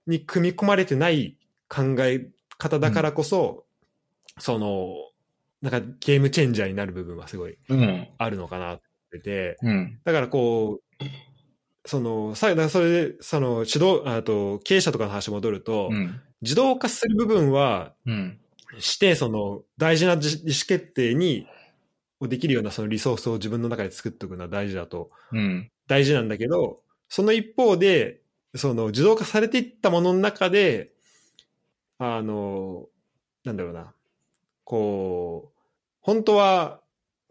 [0.06, 1.36] に組み込まれてない
[1.68, 2.28] 考え
[2.58, 3.64] 方だからこそ、
[4.38, 4.94] その、
[5.62, 8.08] なんかゲームチェンジャーになる部分はすごいうん。
[8.18, 8.80] あるのかなっ
[9.12, 10.00] てて、うん。
[10.04, 11.04] だからこう、
[11.86, 16.20] その、さ、だそれで、その、指導、あと、経営者とかの話戻ると、うん。
[16.42, 18.38] 自動化する部分は、うん。
[18.78, 21.46] して、その、大事なじ意思決定に、
[22.20, 25.70] をできるようなそのリソースを自分の中で作っておくのは大事だと、うん。
[25.88, 28.20] 大事なんだけど、その一方で、
[28.54, 30.92] その自動化されていったものの中で、
[31.98, 32.86] あの、
[33.44, 33.94] なんだろうな、
[34.64, 35.60] こう、
[36.00, 36.80] 本当は、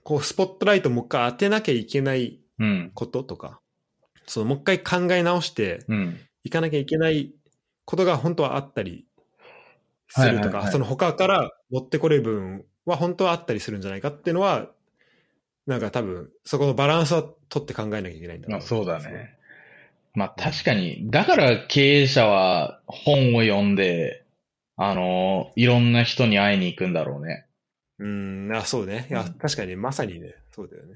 [0.03, 2.91] こう、スポットライトをもう一回当てなきゃいけないうん。
[2.93, 3.61] こととか、
[4.27, 6.19] そのもう一回考え直してうん。
[6.43, 7.33] いかなきゃいけない
[7.85, 9.07] ことが本当はあったり
[10.09, 14.69] するとか、その他から持ってこれる部分は本当はあったりするんじゃないかっていうのは、
[15.65, 19.38] なんか多分、そこのバランスは取って考えなきゃいけないんだまあそうだね。
[20.19, 24.25] まあ確かに、だから経営者は本を読んで、
[24.75, 27.45] あの、いろんな人に会いに行くんだろうね。
[27.99, 29.07] うん、あ、そうね。
[29.09, 30.95] いや、うん確かにまさにね、そうだよね。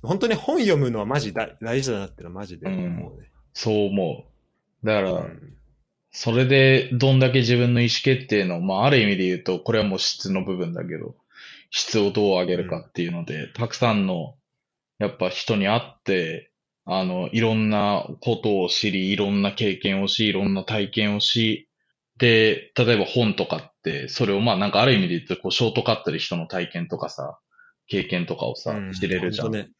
[0.00, 2.76] 本当に本読むのはマジ大大事だなってのはマジで思
[3.16, 3.30] うね。
[3.52, 4.24] そう思
[4.82, 4.86] う。
[4.86, 5.56] だから、うん
[6.12, 11.14] それでどんだけ自分の意思決定の、まあある意味で言うと、これはもう質の部分だけど、
[11.70, 14.34] 質をどう上げるかっていうので、たくさんの、
[14.98, 16.49] やっぱ人に会って、
[16.92, 21.68] あの、いろんなことを知り、いろんな経験をし、いろんな体験をし、
[22.18, 27.38] で、例えば本とかって、それをまあなんかある意味で言うと、こう、ショートカットで人の体験とかさ、
[27.86, 29.52] 経験とかをさうん、知れるじゃん。
[29.52, 29.70] 本当ね。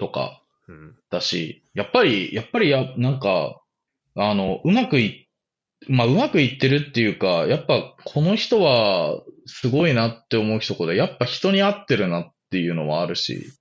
[0.00, 0.96] とか、うん。
[1.10, 3.60] だし、やっぱり、やっぱりや、なんか、
[4.16, 5.28] あの、うまくい、
[5.88, 13.52] まあ、うまくいってるっていうか、やっぱ、この人は、すごいなって思う人こで、やっぱ人に合ってるなっていうのはあるし、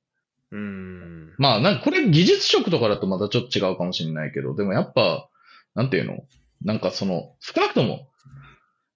[0.51, 1.33] うん。
[1.37, 5.29] まあ、なんか、これ技術職とかだとまたちょっと違うかもしれないけど、でもやっぱ、
[5.73, 6.25] なんていうの？
[6.63, 8.09] なんかその、少なくとも、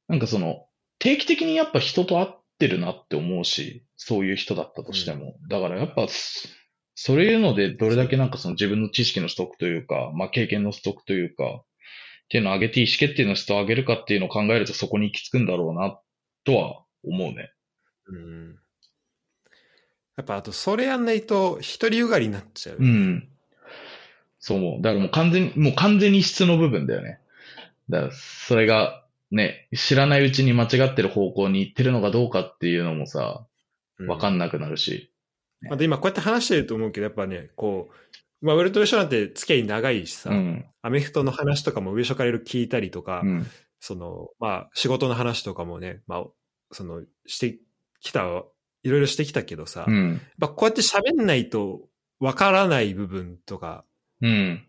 [0.07, 0.65] なんかその、
[0.99, 2.27] 定期的にやっぱ人と会っ
[2.57, 5.35] てるなって思うし、そういう人だったとしても。
[5.49, 6.07] だからやっぱ、
[6.95, 15.99] そういうのでどれだけなんかその自分の知識のストックというか、まあ経験のストックというか、っていうのを上げて意思決定の質を上げるかっていうのを考えるとそこに行き着くんだろうな、
[16.43, 17.51] とは思うね。
[18.07, 18.59] うん。
[20.19, 22.77] やっぱあと、それやんないと、独りよがりになっちゃう。
[22.77, 23.29] うん。
[24.37, 24.81] そう思う。
[24.81, 27.19] だからもう完全に、もう完全に質の部分だよね。
[27.89, 33.45] だから、それが、ね、知らないうちに間違ってる方向に行ってるのかどうかっていうのもさ、
[34.07, 35.09] わかんんなくなるし。
[35.61, 37.89] まあ、で今こうやって話してると思うけど、やっぱね、こ
[38.41, 40.65] う、まあ、俺と上昇なんて付き合い長いしさ、うん。
[40.81, 43.47] アメフトの話とかも上昇からいろいろ聞いたりとか、うん。
[43.79, 46.25] その、まあ、仕事の話とかもね、まあ、
[46.73, 47.59] その、して
[48.01, 48.43] きた、
[48.83, 50.21] いろいろしてきたけどさ、やっうん。
[50.39, 51.81] ぱこうやって喋んないと
[52.19, 53.85] わからない部分とか、
[54.21, 54.65] うん。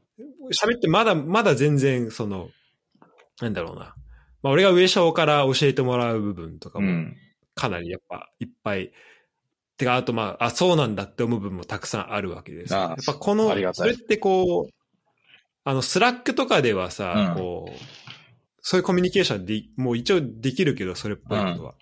[0.53, 2.51] 喋ってまだ、まだ全然、その、
[3.41, 3.95] なんだろうな。
[4.43, 7.17] まあ、俺が上昇から教えてもらう部分とかも、うん。
[7.55, 8.93] かなりやっぱいっぱい、
[9.77, 14.75] てか、あとまあ、あ、そうなんだって思う部分もたくさんあるわけですやっぱこのそれってこう、
[15.65, 17.73] あの、スラックとかではさ、うんこう、
[18.63, 21.75] そういうコミュニケーションで、もう一応できるけど、それっぽいことは。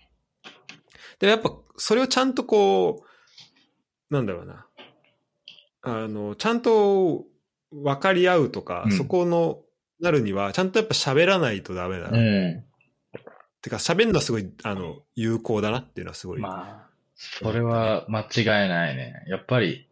[1.19, 3.05] でもやっぱ、それをちゃんとこ
[4.11, 4.67] う、なんだろうな。
[5.83, 7.25] あの、ちゃんと
[7.73, 9.61] 分かり合うとか、うんそこの、
[10.01, 12.19] なるには、ちゃんとやっぱ喋らないとダメだな。
[12.19, 12.65] うん。
[13.63, 16.41] てか、喋るのはすごい、あの、有効だなっていうのはすごい。
[16.41, 19.25] まあ、それは間違いないね。
[19.27, 19.89] やっぱり、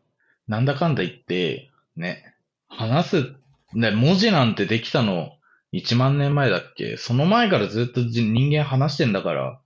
[0.47, 2.37] なんだかんだ言って、ね、
[2.69, 3.35] 話す、
[3.75, 5.33] ね、文字なんてできたの
[5.73, 6.97] 1万年前だっけ？
[6.97, 9.61] その前からずっとじ人間話してんだから、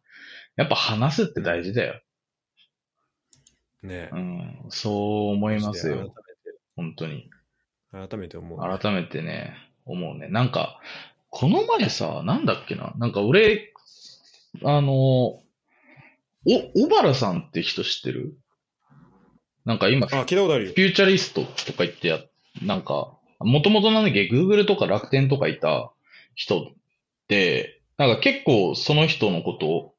[0.60, 2.00] やっぱ話すって大事だよ。
[3.82, 4.16] ねう。
[4.18, 6.14] ん、そう思います改よ。
[6.76, 7.30] 本当に。
[7.92, 8.78] 改めて思う。
[8.78, 9.54] 改めてね、
[9.86, 10.28] 思うね。
[10.28, 10.78] なんか、
[11.30, 12.92] この前さ、なんだっけな？
[12.98, 13.72] なんか俺、
[14.62, 15.42] あの、お、
[16.44, 18.36] 小原さんって人知ってる？
[19.64, 20.72] なんか今、フあ、聞いたことあるよ。
[20.84, 22.20] ューチャリストとか言ってや、
[22.62, 25.90] なんか、もともとなんだっけ、Google とか楽天とかいた
[26.34, 26.70] 人
[27.28, 29.94] で、なんか結構その人のことを、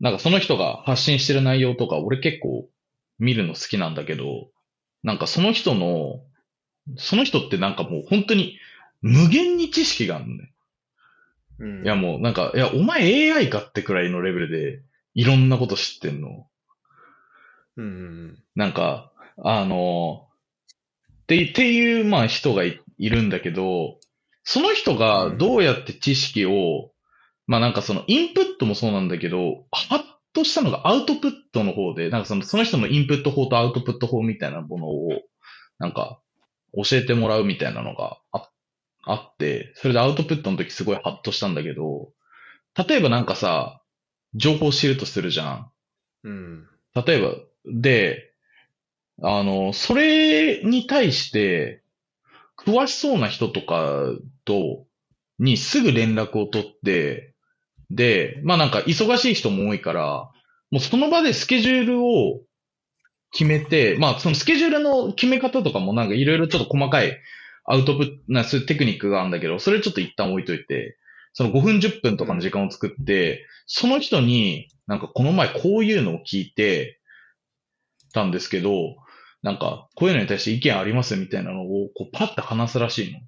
[0.00, 2.68] なんかその人が発信してる内容とか、俺結構
[3.18, 4.48] 見るの好きなんだけど、
[5.02, 6.22] なんかその人の、
[6.96, 8.58] その人ってなんかもう本当に
[9.02, 10.52] 無限に知識があるのね。
[11.58, 14.82] うんいやもうなんか、いや、お前 AI かってくらいのレベルで
[15.14, 16.46] いろんなこと知ってんの。
[17.76, 20.28] うんうんなんか、あの、
[21.22, 23.98] って、っていう、まあ人がいいるんだけど、
[24.42, 26.90] その人がどうやって知識を、
[27.50, 30.02] まあなんかそのインプットもそうなんだけど、ハッ
[30.34, 35.20] としたのがアウトプットの方で、なんかそのその人のインプット法とアウトプット法みたいなものを、
[35.80, 36.20] なんか
[36.76, 38.48] 教えてもらうみたいなのがあ
[39.02, 42.12] あって、それでアウトプットの時すごいハッとしたんだけど、
[42.88, 43.82] 例えばなんかさ、
[44.34, 45.70] 情報を知るとするじゃん。
[46.22, 46.32] うん。
[46.32, 46.68] うん。
[47.04, 47.34] 例えば、
[47.66, 48.32] で、
[49.24, 51.82] あの、それに対して、
[52.56, 54.04] 詳しそうな人とか
[54.44, 54.86] と、
[55.40, 57.29] にすぐ連絡を取って、
[57.90, 60.30] で、まあなんか忙しい人も多いから、
[60.70, 62.40] もうその場でスケジュールを
[63.32, 67.18] 決めて、まあそのスケジュールの決め方とかもなんかいろいろちょっと細かい
[67.64, 70.96] アウトプット、なそういうテクニックがあるんだけど、それちょっと一旦置いといて、
[71.32, 77.00] その5分10分とかの時間を作って、その人になんかこの前こういうのを聞いて
[78.12, 78.96] たんですけど、
[79.42, 83.18] なんかこういうのに対して意見ありますみたいなのをこうパッて話すらしいの。
[83.18, 83.22] っ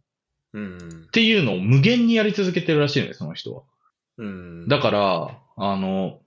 [0.54, 1.08] うん。
[1.12, 3.62] ていうのを無限にやり続けてるらしいのよ、その人は。
[4.18, 4.68] うん。
[4.68, 6.20] だから、あの、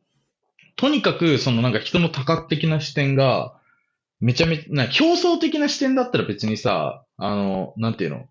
[0.76, 3.60] とにかくそのなんか人の多角的な視点が、
[4.20, 8.28] めちゃめちゃ、な競争的な視点だったら別にさ、あの、なんていうの？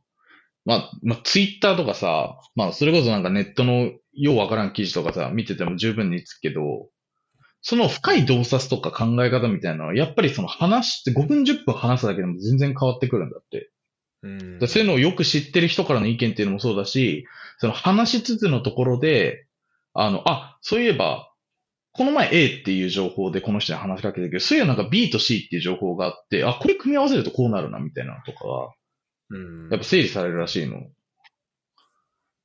[0.65, 6.89] まあ、まあ、ツイッターとかさ、まあ、それこそなんかネットのようわからん記事とかさ、見てても十分につくけど、
[7.61, 13.71] その深い洞察とか考え方みたいなのは、やっぱりその話して5分10分話すだけでも全然変わってくるんだって。
[14.23, 17.27] うんでそういうのをよく知ってる人からの意見っていうのもそうだし、
[17.59, 19.47] その話しつつのところで、
[19.93, 21.31] あの、あ、そういえば、
[21.93, 28.73] この前 A っていう情報でこの人に話しかけてるけど、そういうなんか B と C っていう情報があって、あ、これ組み合わせるとこうなるな、みたいなのとかが、
[29.31, 29.71] うん。
[29.71, 30.81] やっぱ整理されるらしいの。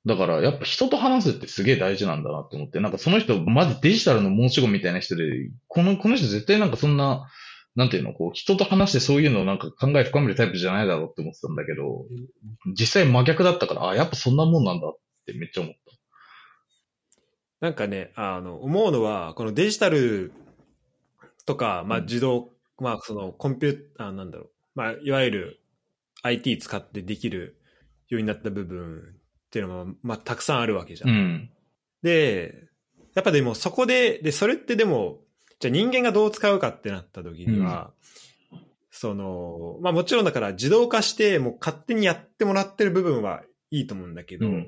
[0.06, 5.24] だから、やっぱ人と話すってすげえ大事なんだなと思って、なんかその人、マジデジタルの申し子みたいな人で、
[5.68, 7.28] この、この人絶対なんかそんな、
[7.76, 12.06] なんていうの、こう、人と話してそういうのをなんか考え深めるタイプじゃないだろうって思ってたんだけど、
[12.78, 15.74] 実際真逆だったから、あ、やっぱそんなもんなんだってめっちゃ思っ
[17.60, 20.32] なんかね、あの、思うのは、このデジタル
[21.46, 25.60] とか、まあうん自動、まあそのコンピューター、なんだろう、まあいわゆる
[26.24, 27.58] IT 使ってできる
[28.08, 29.16] ようになった部分
[29.48, 31.12] っていうのも、まあたくさんあるわけじゃた。
[31.12, 31.16] ん。
[31.16, 31.50] うん。
[32.02, 32.70] で、
[33.14, 35.20] やっぱでもそこで、で、それってでも、
[35.60, 37.92] じゃあ人間がどう使うかってなった時には、
[38.92, 44.68] その、まあもちろんだから自動化してもう勝手にやってもらってる部分はいいと思うんだけど、うん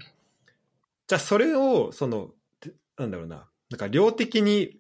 [1.08, 2.30] じゃあそれを、その、
[2.62, 4.78] てなんだろうな、なんか量的に、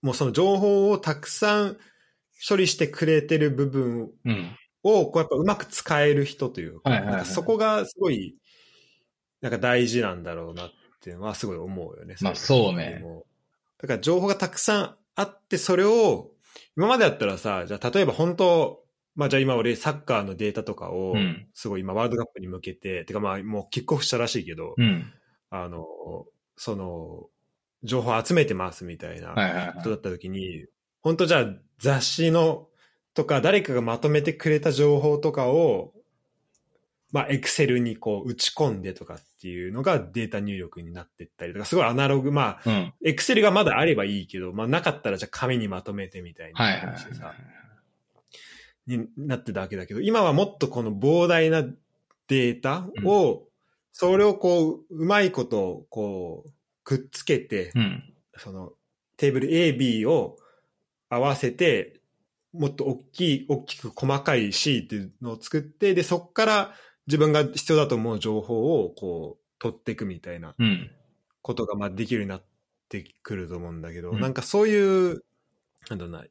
[0.00, 1.76] もうその情報をたくさん
[2.48, 4.56] 処理してくれてる部分うん。
[4.84, 8.36] を、こうやっぱうまく使える人というか、なんかそこがすごい、
[9.40, 10.70] なんか大事なんだろうなっ
[11.00, 12.14] ていうのはすごい思うよね。
[12.20, 13.02] まあそうね
[13.78, 16.30] だから情報がたくさんあって、それを、
[16.76, 18.84] 今までだったらさ、じゃあ例えば本当、
[19.14, 25.12] まあじゃあ今俺サッカーのデータとかをうん、すごい今ワールドカップに向けて、てかまあもうキックオフしたらしいけど、うん。
[25.50, 25.86] あの、
[26.56, 27.28] その、
[27.84, 29.80] 情報集めてますみたいなはいはいはい。
[29.80, 30.66] 人だった時に、
[31.00, 31.46] 本当じゃあ
[31.78, 32.68] 雑誌の
[33.12, 35.92] とか誰かがまとめてくれた情報とかを、
[37.14, 42.92] まあエクセルにこう打ち込んでとかっていうのがデータ入力になってったりとか、すごいアナログ、まあうん。
[43.04, 47.34] エクセルがまだあればいいけど、まあなかったらじゃあ紙にまとめてみたいなはいはいはい感じでさ、
[48.88, 53.44] になってたわけだけど、今はもっとこの膨大なデータを、
[53.92, 56.50] それをこう、うまいこと、こう、
[56.82, 58.02] くっつけて、うん。
[58.38, 58.72] その
[59.16, 60.36] テーブル A、B を
[61.08, 62.00] 合わせて、
[62.52, 66.74] もっと大きい、大きく細かい C っていうのを作って、で、そこから
[67.06, 70.90] 自分が必要だと思う情報をこう、取っていくみたいなうん。
[71.42, 72.44] ことがまあできるようになっ
[72.88, 75.24] てくると思うんだけど、うんなんかそういう、
[75.90, 76.24] なんだな、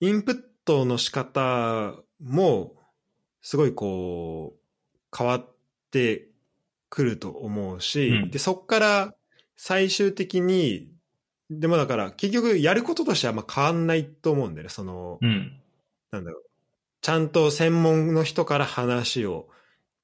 [0.00, 2.76] インプットの仕方も、
[3.40, 5.54] すごいこう、変わっ
[5.90, 6.28] て
[6.90, 9.14] くると思うし、うんで、そこから
[9.56, 10.90] 最終的に、
[11.50, 15.58] でもだから結局やることとしてはあんま変わんないと思うんだよね、その、うん。
[16.10, 16.44] なんだろう。
[17.00, 19.48] ちゃんと専門の人から話を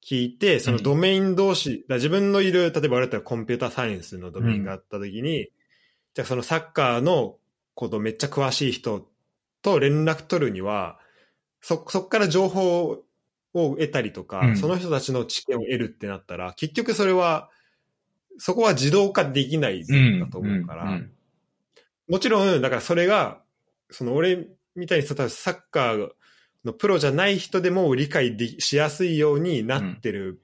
[0.05, 5.49] 聞いて、そのドメイン同士、だ自分のいる、例えば俺だったらコンピューターサイエンスのドメインがあった時に、
[6.13, 7.37] じゃあそのサッカーの
[7.73, 9.09] ことめっちゃ詳しい人
[9.63, 10.99] と連絡取るには、
[11.59, 13.03] そ、そっから情報
[13.55, 14.57] を得たりとか、うん。
[14.57, 17.49] その人たちの知見を得るってなったら、結局それは、
[18.37, 20.19] そこは自動化できないうん。
[20.19, 21.11] だと思うから、うん。
[22.07, 23.41] もちろん、だからそれが、
[23.89, 26.09] その俺みたいにさ、サッカー
[26.65, 30.41] のプロじゃない人でも理解できしやすいようになってる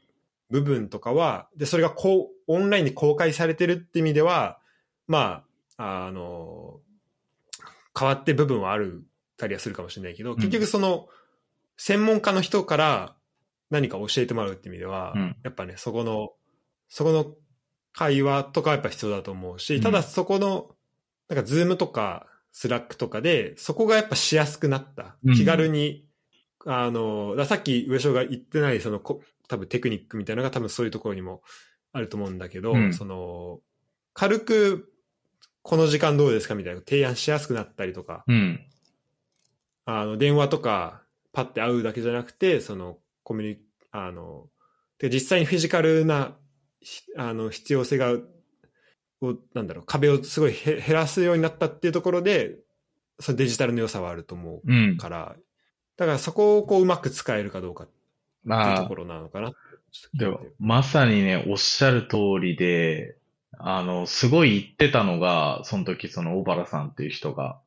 [0.50, 4.60] 部分とかは、で、それがこう、オンラインに公開されてるって意味では、
[5.08, 5.44] ま
[5.78, 6.80] あ、あの、
[7.98, 9.04] 変わって部分はある
[9.38, 10.36] たりはするかもしれないけど、ん。
[10.36, 11.08] 結局その、
[11.78, 13.16] 専門家の人から
[13.70, 15.36] 何か教えてもらうって意味では、うん。
[15.44, 16.34] やっぱね、そこの、
[16.88, 17.34] そこの
[17.94, 19.82] 会話とかはやっぱ必要だと思うし、うん。
[19.82, 20.76] ただそこの、
[21.30, 25.16] なんかズームとかスラックとかで、そこがやっぱしやすくなった。
[25.24, 25.36] うん。
[25.36, 26.06] 気軽に、
[26.66, 31.42] あの、さっき上昇が言ってない、そのこ、多分テクニックみたいなのが多分そういうところにも
[31.92, 33.60] あると思うんだけど、うんその、
[34.14, 34.94] 軽く、
[35.64, 38.60] この時間どうですかみたいな提案しやすくなったりとか、うん。
[39.86, 43.60] あの、電話とか、パッて会うだけじゃなくて、その、コミュニ、
[43.92, 44.48] あの、
[45.00, 46.38] で実際にフィジカルな、
[46.80, 48.14] ひあの、必要性が、
[49.22, 52.58] を、なんだろう、壁をすごいへ減らすようになったっていうところで、
[53.20, 54.98] そのデジタルの良さはあると思うんう。
[54.98, 55.36] から、
[55.98, 57.96] だからそこをこう、うまく使えるかどうかってい
[58.46, 59.54] うまあとこ、ろなのかな。
[60.14, 63.16] でも、まさにね、おっしゃる通りで、
[63.60, 67.60] あの、すごい言ってたのが、その時その小原さんっていう人が、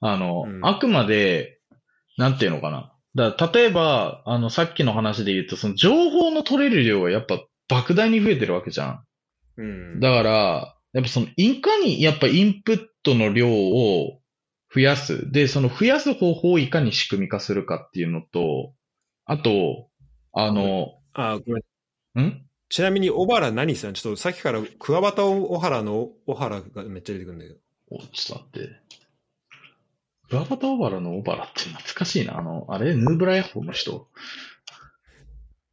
[0.00, 1.58] あの、うんあくまで、
[2.16, 2.92] なんていうのかな。
[3.14, 9.04] だから例えば、あの、さっきの話で言うと、その情報の取れる量がやっぱ莫大に増えてるわけじゃん。
[9.56, 10.00] うん。
[10.00, 14.20] だから、やっぱその、いかに、やっぱインプットの量を
[14.74, 15.30] 増やす。
[15.30, 18.74] で、その増やす方法をいかに仕組み化するかっていうのと、
[19.24, 19.88] あと、
[20.32, 21.60] あの、あ、ごめ
[22.22, 22.26] ん。
[22.26, 22.44] ん？
[22.68, 27.56] ちなみに、小原何さん、ちょっとさっきから、桑畑小原の小原がめっちゃ出てくるんだけど。
[27.90, 28.76] お、ちょっと待って。
[30.28, 32.38] 桑畑小原の小原って懐かしいな。
[32.38, 34.08] あの、あれ、ヌーブラヤッホーの人？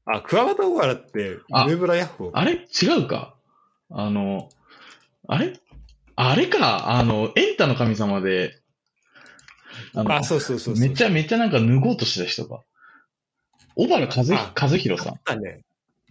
[0.06, 2.30] あ、桑畑小原って、あヌーブラヤッホ？
[2.30, 2.32] ー。
[2.34, 2.54] あれ？
[2.54, 3.36] 違うか
[3.90, 4.48] あの、
[5.28, 5.60] あれ？
[6.16, 8.62] あれかあの、エンタの神様で、
[9.96, 10.88] あそうそうそうそう。
[10.88, 12.62] めっちゃめっちゃなんか脱ごうとした人か。
[13.76, 15.20] 小原和あ和弘さん。
[15.26, 15.62] あね。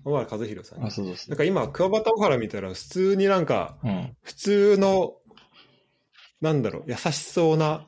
[0.05, 3.89] 小原和弘さんね、あ、そうそうそなんか今、桑畑小原見たら、普通になんか、う。
[3.89, 4.17] うん。
[4.23, 5.15] 普通の、
[6.41, 7.87] なんだろう、優しそうな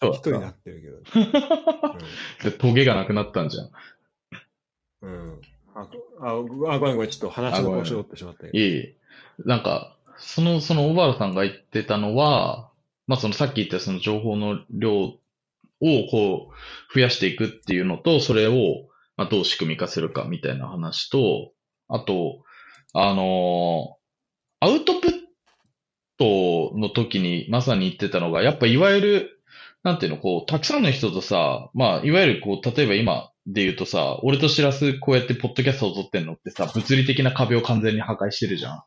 [0.00, 1.30] 人になってるけど、
[2.50, 3.70] で、トゲがなくなったんじゃん。
[5.02, 5.10] うん。
[5.10, 5.40] うん。
[5.74, 5.88] あ、
[6.20, 8.46] あ、あごめんごめん、ちょっと話の腰折ってしまった。
[8.46, 8.94] いえいえ。
[9.44, 12.67] なんか、その、その小原さんが言ってたのは、
[13.08, 15.18] まあそのさっき言ったその情報の量を
[15.80, 18.86] こう増やしていくっていうのと、それを
[19.16, 21.50] まあどう仕組み化するかみたいな話と、
[21.88, 22.44] あと、
[22.94, 23.98] あのー
[24.60, 25.12] アウトプッ
[26.18, 29.42] トの時にまさに言ってたのが、やっぱいわゆる、
[29.84, 38.82] なんていうの、こう、たくさんの人とさ、まあ、いわゆるこう、例えば今で言うとさ、俺としらすこうやってポッドキャストを撮ってんのってさ、物理的な壁を完全に破壊してるじゃん。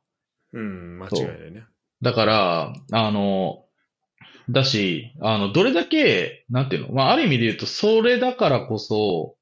[0.53, 1.63] うん、間違いないね。
[2.01, 3.63] だから、あの、
[4.49, 6.93] だし、あの、どれだけ、なんていうの？
[6.93, 9.35] まあ、ある意味で言うと、それだからこそ、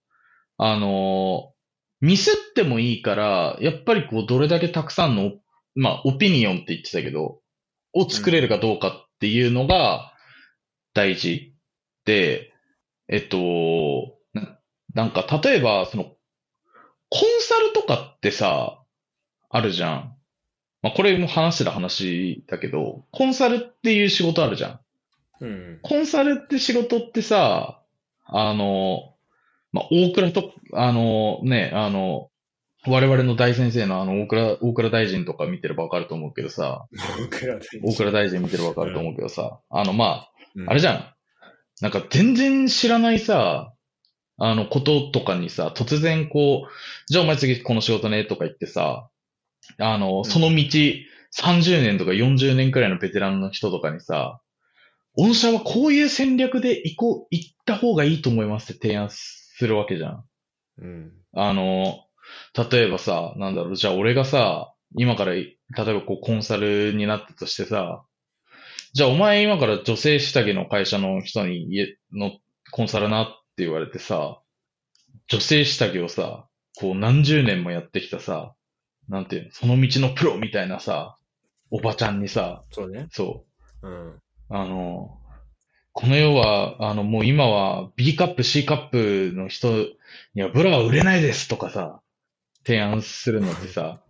[0.58, 1.54] あの、
[2.02, 5.32] ミスってもいいから、やっぱりこう、どれだけたくさんの、
[5.76, 7.40] まあ、オピニオンって言ってたけど、
[7.94, 10.14] を作れるかどうかっていうのが
[10.94, 11.56] 大事
[12.06, 12.54] で、
[13.08, 14.58] えっと、なん
[14.94, 16.04] なんか、例えば、その、
[17.10, 18.84] コンサルとかってさ、
[19.50, 20.16] あるじゃん。
[20.82, 24.80] まあ、これも話してた話だけど、コンサルっていう仕事あるじゃん。
[25.42, 25.80] うん。
[25.82, 27.82] コンサルって仕事ってさ、
[28.26, 29.16] あの、
[29.72, 32.30] まあ、大倉と、あのね、あの、
[32.88, 36.88] 我々の大先生のあの、大倉、大倉大臣とか見てればわかると思うけどさ、
[37.20, 40.32] 僕らで大倉大臣見てればわかると思うけどさ、あの、まあ、
[40.68, 41.14] あれじじゃん。
[41.82, 43.74] なんか全然知らないさ、
[44.38, 46.70] あの、こととかにさ、突然こう、
[47.08, 49.10] じゃあお前次この仕事ねとか言ってさ、
[49.78, 50.54] あの、その道
[51.38, 54.42] 30年とか40年くらいのベテランの人とかにさ、
[55.18, 60.24] 御社はこういう戦略で行こう、行った方がいいと思いますって提案するわけじゃん。
[60.82, 61.12] うん。
[61.34, 62.06] あの、
[62.72, 68.04] 例えばさ、なんだろう、じゃあ俺がさ、今から、例えばこうコンサルになったとしてさ、
[68.94, 72.32] じゃあお前今から女性下着の会社の人に家の
[72.72, 74.42] コンサルなって言われてさ、
[75.28, 76.48] 女性下着をさ、
[76.80, 78.54] こう何十年もやってきたさ、
[79.08, 81.18] なんていうの、その道のプロみたいなさ、
[81.70, 83.08] おばちゃんにさ、そうね。
[83.12, 83.46] そ
[83.84, 84.20] うん。
[84.50, 85.18] う、あの、
[85.94, 89.88] この世は、あの、もう今は B カップ、C カップの人
[90.34, 92.02] にはブラは売れないですとかさ、
[92.66, 94.02] 提案するのってさ、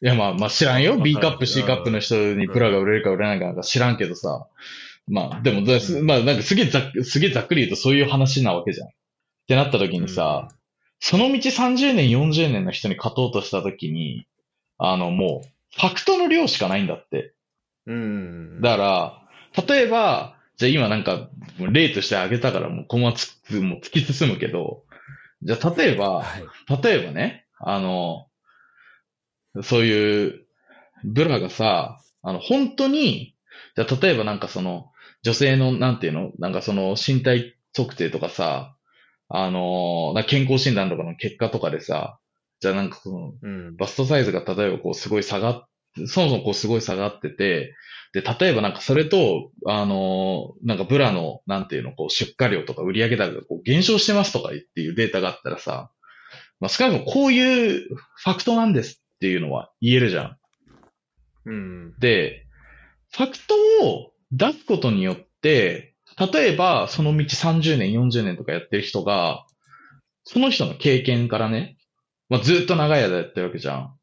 [0.00, 0.98] いやまあまあ知らんよ。
[0.98, 4.46] B カップ、C カップの人にブラが売れるか売れないかなんか知らんけどさ。
[5.06, 5.60] まあでも、
[6.02, 8.88] まあなんかすげえざっすげえざっくり言うとそういう話なわけじゃん。
[8.88, 8.90] っ
[9.46, 10.48] てなった時にさ、
[11.00, 14.26] その道30年、40年の人に勝とうとした時に、
[14.78, 15.48] あのもう、
[15.78, 17.34] ファクトの量しかないんだって。
[17.86, 18.60] うん。
[18.62, 19.23] だから、
[19.68, 21.28] 例えば、じゃあ今なんか、
[21.58, 24.82] 例として挙げたからもうこのままつもう突き進むけど、
[25.42, 26.82] じゃあ例えば、はい。
[26.82, 28.26] 例えばね、あの、
[29.62, 30.44] そういう、
[31.04, 33.36] ブラがさ、あの、本当に、
[33.76, 34.90] じゃあ例えばなんかその、
[35.22, 36.32] 女性の、なんていうの？
[36.38, 38.74] なんかその、身体測定とかさ、
[39.28, 42.18] あの、な健康診断とかの結果とかでさ、
[42.60, 43.76] じゃあなんかその、うん。
[43.76, 45.66] バストサイズが例えばこうすごい下がっ、
[46.06, 47.74] そもそもこうすごい下がってて、
[48.12, 55.90] で、例えばなんかそれと、あのなんかブラの、なんていうの、こう出荷量とか売上高がこう減少してますとかっていうデータがあったらさ、
[56.60, 60.36] まあ少なくともこういうファクトなんですっていうのは言えるじゃん。
[61.46, 61.94] うん。
[61.98, 62.46] で、
[63.10, 63.54] ファクト
[63.84, 65.94] を出すことによって、
[66.32, 69.46] 例えばその道30年、40年とかやってる人が、
[70.24, 71.76] その人の経験からね、
[72.28, 73.94] まあ、ずっと長い間やってるわけじゃん。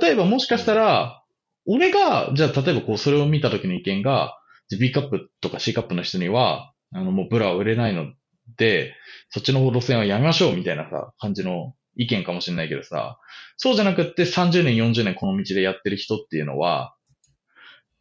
[0.00, 1.21] 例えばもしかしたら、
[1.66, 4.38] 俺が、じゃあ例えばこうそれを見た時の意見が、
[4.78, 8.12] B カップとか C カップの人には、あのもうブラは売れないの
[8.56, 8.94] で、
[9.30, 13.18] そっちの路線はやめましょうみたいなさ、感じの意見かもしれないけどさ、
[13.56, 16.94] そうじゃなくって30年、40年この道でやってる人っていうのは、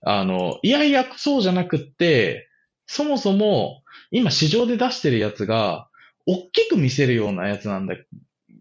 [0.03, 2.47] あの、いやいや、そうじゃなくって、
[2.87, 5.87] そもそも、今市場で出してるやつが、
[6.25, 7.95] 大きく見せるようなやつなんだ、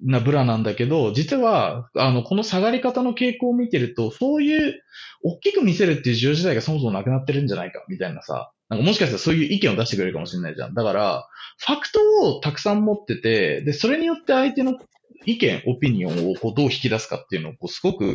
[0.03, 4.83] なブラなんだけど、実は、あの、この下がり方の傾向を見てると、そういう、
[5.23, 10.75] 大きく見せるっていう需要自体がそもそもなくなってるんじゃないか、みたいなさ、なんかもしかしたらそういう意見を出してくれるかもしれないじゃん。
[10.75, 11.29] だから、
[11.59, 14.79] ファクトをたくさん持ってて、で、それによって相手の
[15.27, 18.15] 意見、オピニオンをこうどう引き出すかっていうのを、こうすごく、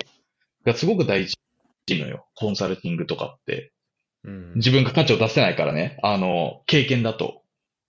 [0.65, 1.35] がすごく大事
[1.89, 2.25] のよ。
[2.35, 3.71] コンサルティングとかって。
[4.23, 4.53] うん。
[4.55, 5.99] 自分が価値を出せないからね。
[6.01, 7.43] あの、経験だと。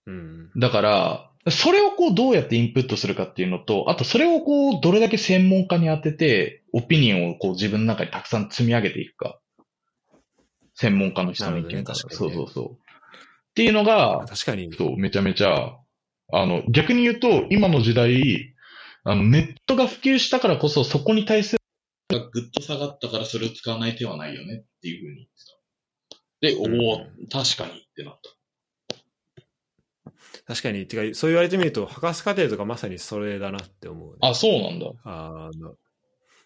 [0.05, 0.51] うん。
[0.57, 9.39] だから、それをこうどうやってインプットするかっていうのと、あとそれをこうどれだけ専門家に当てて、オピニオンをこう自分の中にたくさん積み上げていくか。
[10.75, 11.97] 専門家の人の意見から。
[11.97, 12.71] ねそうそうそう。
[12.73, 12.77] っ
[13.55, 14.71] ていうのが、確かに。
[14.73, 15.77] そう、めちゃめちゃ、
[16.31, 18.53] あの、逆に言うと、今の時代、
[19.03, 21.61] あの、ネットが普及したからこそ、そこに対する、
[22.19, 25.27] がぐっと下がったからそれを使わない手はないよねっていうふうに
[26.41, 26.69] 言ってた。
[26.69, 26.97] で、おお、
[27.29, 28.36] 確かにってなった。
[30.47, 30.87] 確かに。
[30.87, 34.17] てか、そう言われてみると、博士課程とかまさにそれだなって思う、ね。
[34.21, 34.87] あ、そうなんだ。
[35.03, 35.75] あの、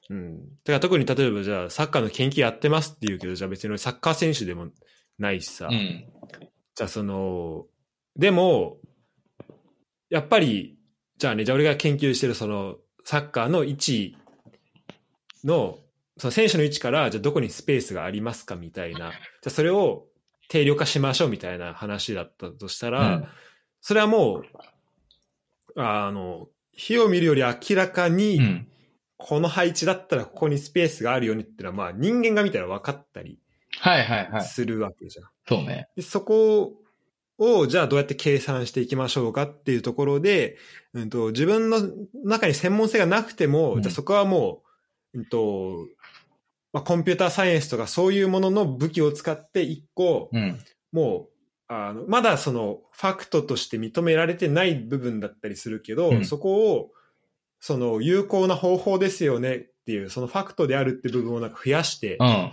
[0.10, 0.40] うん。
[0.64, 4.70] てか特に例えばじゃあサッカーの研究やってますって言うけど、じゃあ別にサッカー選手でも
[5.20, 5.68] ないしさ。
[5.70, 6.06] うん。
[6.76, 7.68] じゃあその、
[8.18, 8.80] でも、
[10.10, 10.80] やっぱり、
[11.18, 14.18] じゃあね、じゃあ俺が研究してるそのサッカーの位置
[15.44, 15.78] の、
[16.18, 19.00] その選手の位置から、じゃあどこにスペースがありますかみたいな。
[19.00, 19.12] じゃ
[19.46, 20.08] あそれを
[20.50, 23.28] 定量化しましょうみたいな話だったとしたら、うん
[23.82, 24.46] それはもう、
[25.76, 28.68] あの、火を見るより明らかに、うん。
[29.24, 33.38] この配置だったらここにスペースがあるようにっていうのは、まあ人間が見たら分かったり
[33.80, 34.42] はいはいはい。
[34.44, 35.26] するわけじゃん。
[35.48, 35.90] そうね。
[35.96, 36.74] でそこ
[37.38, 40.58] を、じゃあどうやって計算していきましょうかっていうところで、
[40.94, 41.82] うん、と自分の
[42.24, 44.64] 中に専門性がなくても、うんじゃあそこはも
[45.14, 45.88] う、うんと
[46.74, 50.60] まあ、コンピューターサイエンスとかそういうものの武器を使って一個、うん。
[50.92, 51.31] もう
[51.74, 56.92] あの、まだそのファクトとして認められてない部分だったりするけど、うんそこを、
[57.62, 62.28] その有効な方法ですよねっていう、そのファクトであるって部分をなんか増やしてうん。
[62.28, 62.52] は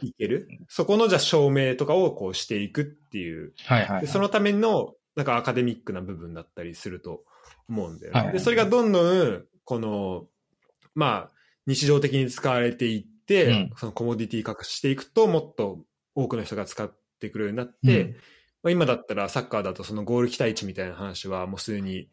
[0.00, 0.48] いいける。
[0.68, 4.00] そこのじゃあ証明とかをこうしていくっていう、はい、はい。
[4.02, 7.24] でそのためのなんかアカデミックな部分だったりすると
[7.68, 8.18] 思うんだよね。
[8.18, 10.26] はいはいで、それがどんどん、この、
[10.94, 11.30] まあ、
[11.66, 15.80] 日常的に使われていって、うんそのコモディティ化していくと、もっと
[16.14, 18.16] 多くの人が使ってくるようになって、うん
[18.62, 22.08] まあ、今だったらサッカーだとそのゴール期待値みたいな話はもうすでに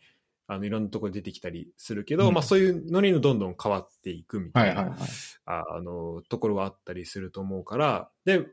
[0.48, 5.10] あのいろんなところで出てきたりするけど、うんまあそういうのにどんどん変わっていくみたな、はいいはいはい。
[5.46, 8.48] ああのところはあったりすると思うから、で、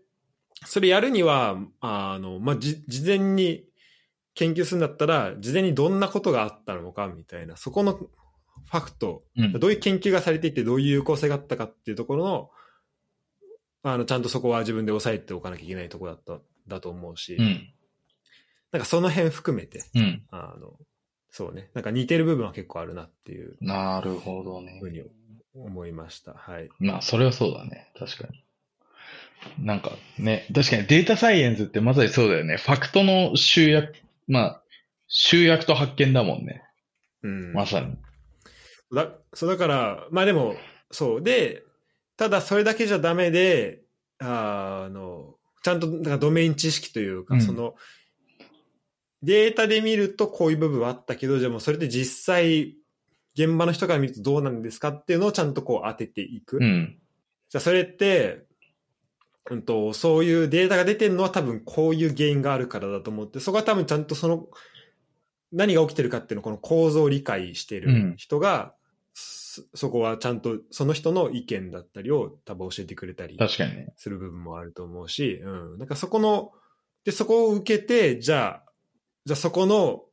[0.64, 3.64] それやるには、あの、まあ、じ、事前に
[4.34, 12.50] 研究するんだったら、事前にどんなことがあったのかみたいな、そこのファクト、うんどういう研究がされていて、どういう有効性があったかっていうところの、
[13.82, 17.68] あの、ちゃんとそこは自分で押さえておかなきゃいけないところだった、だと思うし、うん。
[18.72, 20.22] なんかその辺含めて、うん。
[20.30, 20.78] あの、
[21.30, 24.86] そうね、なんか似てる部分は結構あるなっていうなるほどねふ。
[24.86, 25.02] うに
[25.54, 26.32] 思いました。
[26.32, 26.68] はい。
[26.78, 27.92] まあ、それはそうだね。
[27.98, 28.42] 確かに。
[29.58, 32.56] なんかね、確かにデータサイエンスってまさにそうだよね。
[32.56, 33.94] ファクトの集約、
[34.26, 34.62] まあ、
[35.08, 36.62] 集約と発見だもんね。
[37.22, 37.52] うん。
[37.52, 37.96] まさに。
[38.94, 40.54] だそうだから、まあでも、
[40.90, 41.22] そう。
[41.22, 41.62] で、
[42.16, 43.82] ただそれだけじゃダメで、
[44.20, 47.74] ああの、ちゃんとなんかドメイン知識というか、うんその、
[49.22, 52.76] データで見るとこういう部分はあったけど、じゃあもうそれで実際、
[53.34, 56.58] 現場の人から見るとどうなんですかっていうのをちゃんとこう当てていく。
[56.60, 56.98] うん。
[57.48, 58.46] じゃあそれって、
[59.50, 64.46] うんと、そういうデータが出てるのは多分こういう原因があるからだと思って、そこは多分ちゃんとその、
[65.52, 68.74] 何が起きてるかっていうのをこの構造を理解している人が、
[69.14, 73.94] そそこはちゃんとその人の意見だったりを多分教えてくれたり確かにね。
[73.96, 75.78] する部分もあると思うし、うん。
[75.78, 76.52] なんかそこの、
[77.04, 78.65] で、そこを受けて、じゃあ、
[79.26, 80.04] じゃあそこの、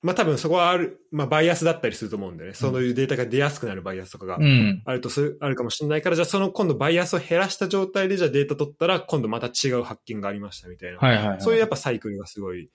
[0.00, 2.54] まあ多分そこはある、まあバイアスだったりすると思うんだよね。
[2.54, 4.82] そういうデータが出やすくなるバイアスとかがうん。
[4.86, 10.98] あるとする、あるかもしれないから、じゃあその今度バイアスを減らした状態でじゃあデータ取ったら、今度また違う発見がありましたみたいな。
[10.98, 11.40] はいはい、はい。
[11.40, 12.70] そういうやっぱサイクルがすごい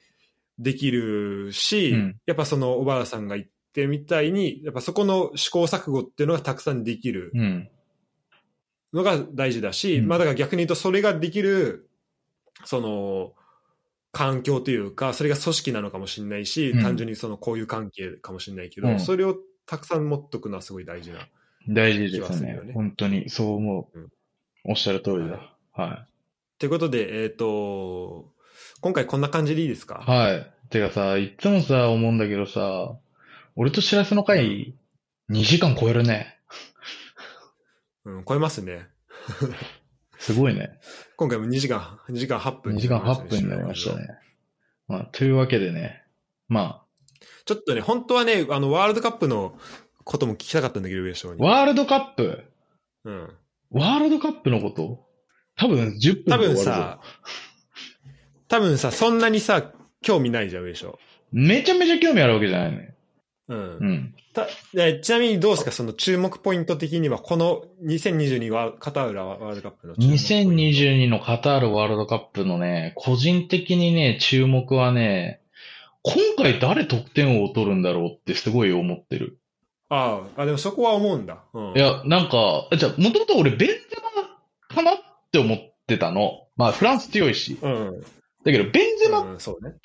[0.59, 7.69] できるし、うんやっぱその小原さんが言ってるみたいに、やっぱそこの試行錯誤っていうのがたくさんできるうん。
[8.93, 11.89] のが大事だし、うんまあだから逆に言うとそれができる、
[12.65, 13.33] その、
[14.15, 19.35] 環境というか、それが組織なのかもしれないし、うん単純にその交友関係かもしれないけど、うんそれを
[19.65, 21.27] たくさん持っとくのはすごい大事な。
[21.67, 23.99] 大事ですね気はするよね本当に、そう思う。
[23.99, 24.07] うん
[24.67, 25.53] おっしゃる通りだ。
[25.73, 26.07] は
[26.57, 28.31] ということで、えっ、と、
[28.81, 30.03] 今回こんな感じでいいですか？
[30.07, 30.09] い。
[30.09, 30.51] はい。
[30.69, 32.97] てかさ、いつもさ、思うんだけどさ、
[33.57, 34.73] 俺としらすの回、
[35.29, 36.39] 2時間超えるね。
[38.05, 38.87] うん、超えますね。
[40.25, 40.71] すごいね。
[41.17, 44.07] 今回も2時間、2時間8分2時間8分になりましたね。。
[44.87, 46.01] まあ、というわけでね。
[46.47, 46.81] ま
[47.45, 49.55] ちょっとね、本当はね、あの、ワールドカップの
[50.03, 51.41] ことも聞きたかったんだけど、上昇あ、に。
[51.43, 52.43] ワールドカップ？
[53.03, 53.33] うん。
[53.69, 55.05] ワールドカップのこと？
[55.55, 57.01] 多分10分多分さ、
[58.47, 60.97] 多分さ、そんなにさ、興味ないじゃん、上昇。
[61.31, 62.94] めちゃめちゃ興味あるわけじゃないね。
[63.47, 63.57] うん。
[63.57, 64.15] うん。
[64.33, 70.23] たでちなみにどうですか、その注目ポイント的には、この2022はカタールワールドカップの注目ポイント。
[70.23, 75.41] 2022のカタールワールドカップのね、個人的にね、注目はね、
[76.01, 79.39] 今回誰得点王を取るんだろうってすごい思ってる。
[79.89, 81.43] ああ、あ、でもそこは思うんだ。
[81.53, 81.73] うん。
[81.75, 83.75] いや、なんか、じゃあ、もともと俺ベンゼ
[84.69, 84.95] マかなっ
[85.31, 85.57] て思っ
[85.87, 86.47] てたの。
[86.57, 87.57] まあ、フランス強いし。
[87.61, 88.01] うん。
[88.01, 89.23] だけど、ベンゼマ。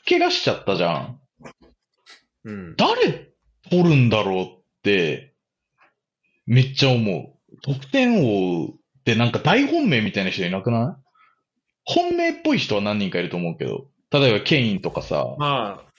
[0.08, 1.20] 怪我しちゃったじゃん。
[2.44, 2.76] うん。
[2.76, 3.30] 誰
[3.68, 4.48] 取るんだろうっ
[4.82, 5.34] て、
[6.46, 7.56] めっちゃ思う。
[7.62, 8.70] 得点王っ
[9.04, 11.10] てなんか大本命みたいな人いなくない？
[11.84, 13.88] 本命っぽい人は何人かいると思うけど。
[14.10, 15.36] 例えばケインとかさ。
[15.38, 15.92] まあ、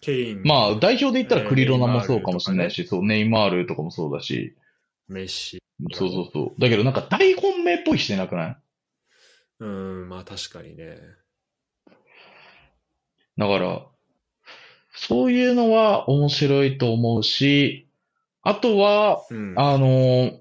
[0.00, 4.56] ケイン、まあ、代表で言ったらえークリロナもそうかもしれないし、そう、ネイマールとかもそうだし。
[5.08, 5.62] メッシ。
[5.92, 6.60] そうそうそう。
[6.60, 8.56] だけどなんか大本命っぽい人いなくない？
[9.60, 10.96] うん、まあ確かにね。
[13.36, 13.86] だから、
[14.96, 17.86] そういうのは面白いと思うし、
[18.42, 19.54] あとは、うん。
[19.56, 20.38] あのー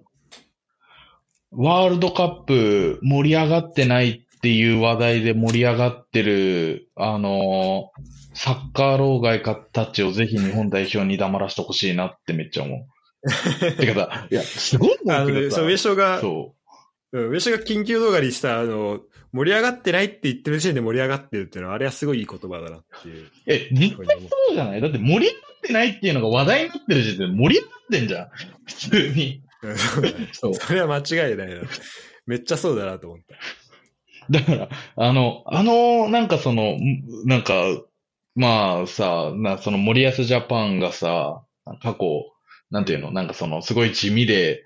[1.57, 9.41] ワールドカップ盛り上がってないっていう話題で盛り上がってる、あのーサッカー老害
[9.71, 12.85] たちをぜひ日本代表に黙らせてほしいなってめっちゃ思う。
[13.77, 16.53] てかさ、いや、すごいあのそう、上昇が、そ
[17.13, 18.99] うん、上昇が緊急動画にした、あの、
[19.35, 23.31] 盛り上がってないって言ってる時点で盛り上がってるっていうのは、あれはすごいいい言葉だなっていうう。
[23.47, 24.29] え、実ふうに思う。
[24.29, 24.81] そうじゃない？
[24.81, 28.29] だって盛り上がってないっていうのが話題になってる時点で盛り上がってんじゃん。
[28.65, 29.41] 普通に。
[29.63, 29.77] う ん
[30.31, 31.61] そうそれは間違いないな。
[32.25, 33.35] めっちゃそうだなと思った。
[34.31, 37.63] だから、あの、あの、なんかその、んなんか、
[38.35, 41.43] まあさ、な、その森保ジャパンがさ、
[41.81, 42.31] 過去、
[42.71, 44.63] なんていうの、なんかその、すごい地味で、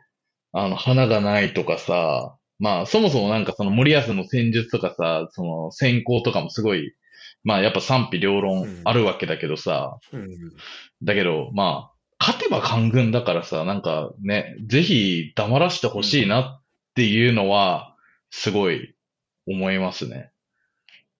[0.53, 6.93] あの、花がないとかさ、まあ、そもそもなんかその森保の戦術とかさ、その戦法とかもすごい、
[7.43, 10.29] まあやっぱ賛否両論あるわけだけどさ、うん。
[11.01, 16.63] だけど、まあ、勝てば官軍だからさ、なんかね、ぜひ黙らしてほしいなっ
[16.95, 17.95] ていうのは、
[18.29, 18.93] すごい
[19.47, 20.31] 思いますね。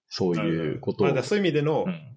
[0.08, 1.22] そういうことを。
[1.22, 2.09] そういう意味での、うん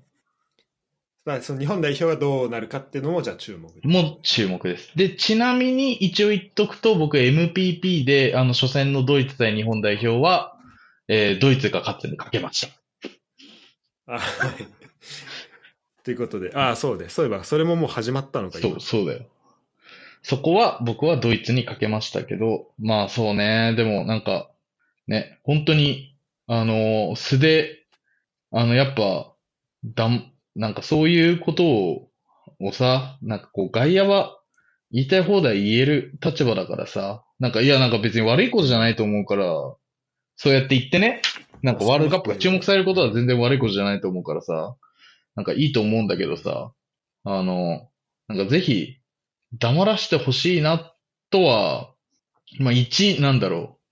[1.25, 3.69] まあ、その日本代表がどうなるかっていうのも、じゃあ注目。
[3.83, 4.91] もう注目です。
[4.95, 10.57] で、ちなみに一応言っとくと、僕 MPP で、あの、初戦のドイツ対日本代表は、
[11.07, 14.13] えードイツが勝つにかけました。
[14.13, 14.67] あはい。
[16.03, 19.25] ということで、ああ、そうで、そういえば、それももう始まったのか、そう、そうだよ。
[20.23, 24.49] そこは僕はドイツにかけましたけど、まあそうね、でもなんか、
[25.07, 26.17] ね、本当に、
[26.47, 27.85] あの、素で、
[28.51, 29.33] あの、やっぱ、
[29.85, 32.09] だん、なんかそういうことを、
[32.59, 34.37] をさ、なんかこう外野は
[34.91, 39.45] 言いたい放題言える立場だからさ、なんかいやなんか別に悪いことじゃないと思うから、
[40.35, 41.21] そうやって言ってね、
[41.61, 44.75] なんかワールドカップが注目されることは全然悪いことじゃないと思うからさ、
[45.35, 46.71] なんかいいと思うんだけどさ、
[47.23, 47.89] あの、
[48.27, 48.97] なんかぜひ、
[49.59, 50.93] 黙らしてほしいな
[51.29, 51.91] とは、
[52.59, 53.83] まあ一、なんだろう。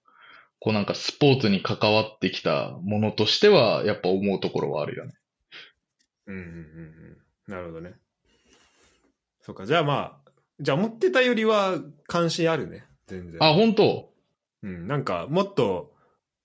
[0.59, 5.13] こうなんかスポーツに関わってきたものとしては、やっぱ思うところはあるよね。
[6.27, 7.17] うんうんうんうん。
[7.47, 7.93] なるほどね。
[9.41, 13.43] そうか、じゃあまあ、じゃあ思ってたよりは関心あるね、全然。
[13.43, 14.13] あ、本当？
[14.63, 15.93] うん、なんかもっと、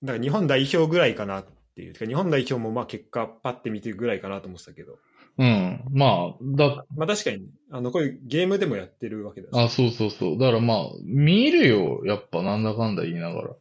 [0.01, 1.93] なんか日本代表ぐらいかなっていう。
[1.93, 4.99] てか日本代表もまあ結果パッて見てるぐらいかなと思ってたけど。
[5.39, 5.85] うん。
[5.91, 9.51] まあ、だ、まあ確かに、あの、こういうゲームでもやってるわけだし。
[9.53, 10.39] あ、そうそうそう。
[10.39, 12.01] だからまあ、見るよ。
[12.07, 13.57] やっぱなんだかんだ言いながら。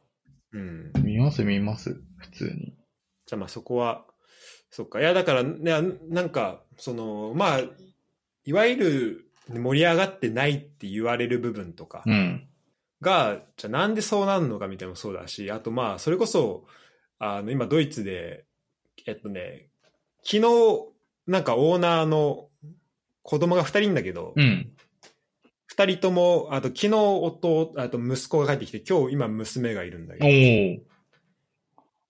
[0.53, 0.91] うん。
[1.03, 2.01] 見ます見ます。
[2.17, 2.73] 普通に。
[3.25, 4.05] じゃあまあそこは、
[4.75, 4.99] そっか。
[4.99, 5.71] いやだから、ね、
[6.09, 7.59] なんか、その、まあ、
[8.43, 12.45] いわゆる盛り上がってないって言われる部分とかうん。
[12.99, 16.65] が、じゃあなんでそうなるのかみたいなのもそうだし、あとまあ、それこそ、
[17.19, 18.43] あの、今ドイツで、
[19.05, 19.69] えっとね、
[20.25, 20.41] 昨日、
[21.25, 22.49] なんかオーナーの
[23.23, 24.73] 子供が二人いんだけど、うん。
[25.67, 30.94] 二人とも、あと昨日夫、あと息子が帰ってきて、今日今娘がいるんだけおど、ー。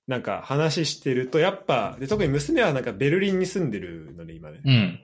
[0.07, 4.61] なんか話してると、やっぱ、で特に娘はなんかベルリンに住んでるので、今ね。
[4.63, 4.99] うん。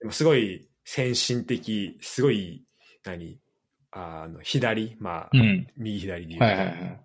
[0.00, 2.64] でもすごい先進的、すごい、
[3.04, 3.38] 何
[3.90, 5.66] あの、左、まあ、うん。
[5.76, 7.00] 右左で言うと、はいはいはい。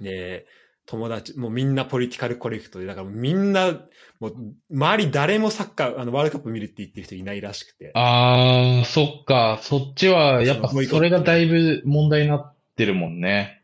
[0.00, 0.46] で、
[0.86, 3.72] 友達、もうみんなポリティカルコレクトで、だからみんな、
[4.20, 4.34] もう、
[4.70, 7.90] 周り誰もサッカー、あの、ワールドカップ見るって言ってる人いないらしくて。
[7.94, 9.58] あー、そっか。
[9.62, 13.62] そっちは、やっぱそれがだいぶ問題になってるもんね。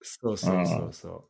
[0.00, 1.29] そうそうそうそう。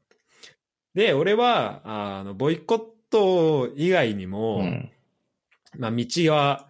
[0.95, 4.91] で、俺は、あの、ボイコット以外にも、うん。
[5.79, 6.67] まあ、道は、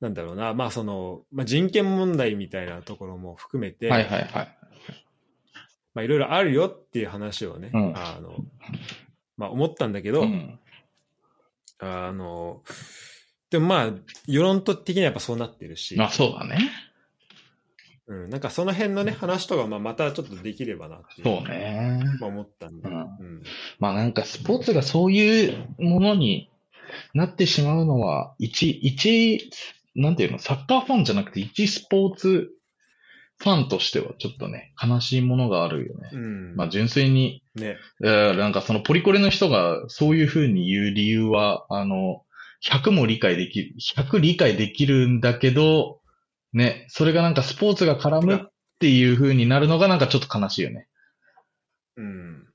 [0.00, 4.58] なんだろうな、まあ、その、まあ、人権問題みたいなところも含めて、はいはいはい。
[5.94, 8.36] まあ、いろいろあるよっていう話をね、うんあの、
[9.36, 10.58] まあ、思ったんだけど、うん。
[11.78, 12.62] あの、
[13.50, 13.90] でもまあ、
[14.26, 16.58] 世論的にはやっぱそうなってるし、まあそうだね。
[18.08, 22.00] うん、なんかその辺のね、話とか、まあ、またちょっとできればなってそうね。
[22.20, 22.96] まあ、思ったんで、うん。
[22.96, 23.42] うん。
[23.78, 26.50] まあなんかスポーツがそういうものに
[27.14, 29.50] なってしまうのは、一、一、
[29.94, 32.50] なんていうの、サッカーファンじゃなくて一スポーツ
[33.38, 36.10] ファンとしてはちょっとね、悲しいものがあるよね。
[36.12, 36.56] うん。
[36.56, 42.22] まあ純粋に、ね、えーなんかそのポリコレの人がそういうふうに言う理由は、あの、
[42.64, 46.01] 100も理解できる、100理解できるんだけど、
[46.52, 48.38] ね、それがなんかスポーツが絡むっ
[48.78, 50.88] ていうふうになるのがなんかちょっと悲しいよね。
[51.96, 52.46] うん。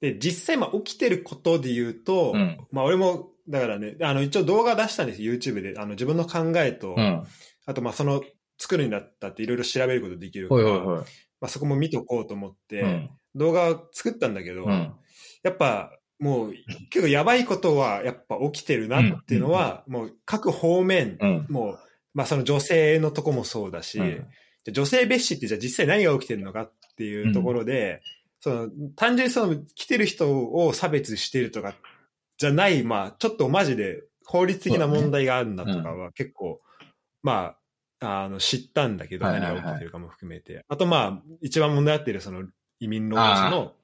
[0.00, 5.74] で、実際、まあ、起きてることで言うと、うんまあ、俺も、だからね、あの、一応動画出したんですよ、YouTube で。
[5.78, 7.24] あの、自分の考えと、うん。
[7.66, 8.22] あと、まあ、その、
[8.58, 10.98] 作るになったっていろいろ調べることできるから、ほいほいほい。
[10.98, 11.04] ま
[11.42, 13.10] あ、そこも見とこうと思って、うん。
[13.34, 14.92] 動画を作ったんだけど、うん。
[15.42, 16.54] やっぱ、もう、
[16.90, 21.46] 結構やばいことは、やっぱ起きてるなっていうのは、もう、各方面、うん。
[21.48, 21.78] もう、
[22.18, 24.26] まあ、その女性のとこもそうだし、うん。
[24.72, 28.02] 女性蔑視ってじゃあ実際何が起きてるのかっていうところで、
[28.40, 31.74] その単純にその来てる人を差別してるとか
[32.36, 36.60] じゃない、まあちょっとマジで法律的な問題があるんだとかは結構、
[37.22, 37.54] ま
[38.00, 40.64] あ、あの知ったんだけど、何が起きてるかも含めて。
[40.68, 42.42] あとまあ一番問題あってるその
[42.80, 43.74] 移民労働者の。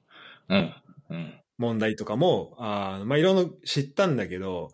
[1.57, 4.71] 問題とかも、あーまあいろいろ知ったんだけど、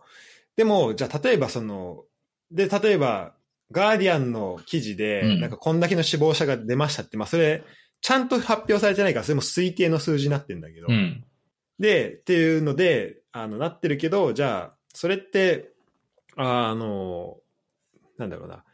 [0.56, 2.02] でも、じゃあ例えばその、
[2.50, 3.34] で、例えば、
[3.72, 7.64] ガーディアンの記事で、うんなんかこんだけの死亡者が出ましたって、まあそれ、
[8.00, 11.24] ちゃんと発表されてないから、それも推定の数字になってんだけど、うん。
[11.78, 15.70] で、っていうので、あの、なってるけど、じゃあ、それって、
[16.36, 17.36] あの、
[18.18, 18.64] なんだろうな。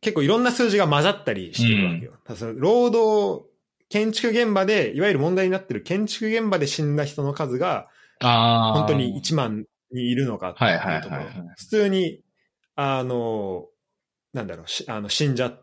[0.00, 2.12] 結構いろんな数字が混ざったりしてるわけよ。
[2.24, 3.46] ただその労働、
[3.88, 7.88] 建築現場で、いわゆる問題になってる建築現場で死んだ人の数が。
[8.20, 11.22] 本当に1万にいるのかってはいうところ。
[11.56, 12.20] 普通に、
[12.76, 13.66] あの、
[14.32, 15.58] なんだろう、しあの死んじゃ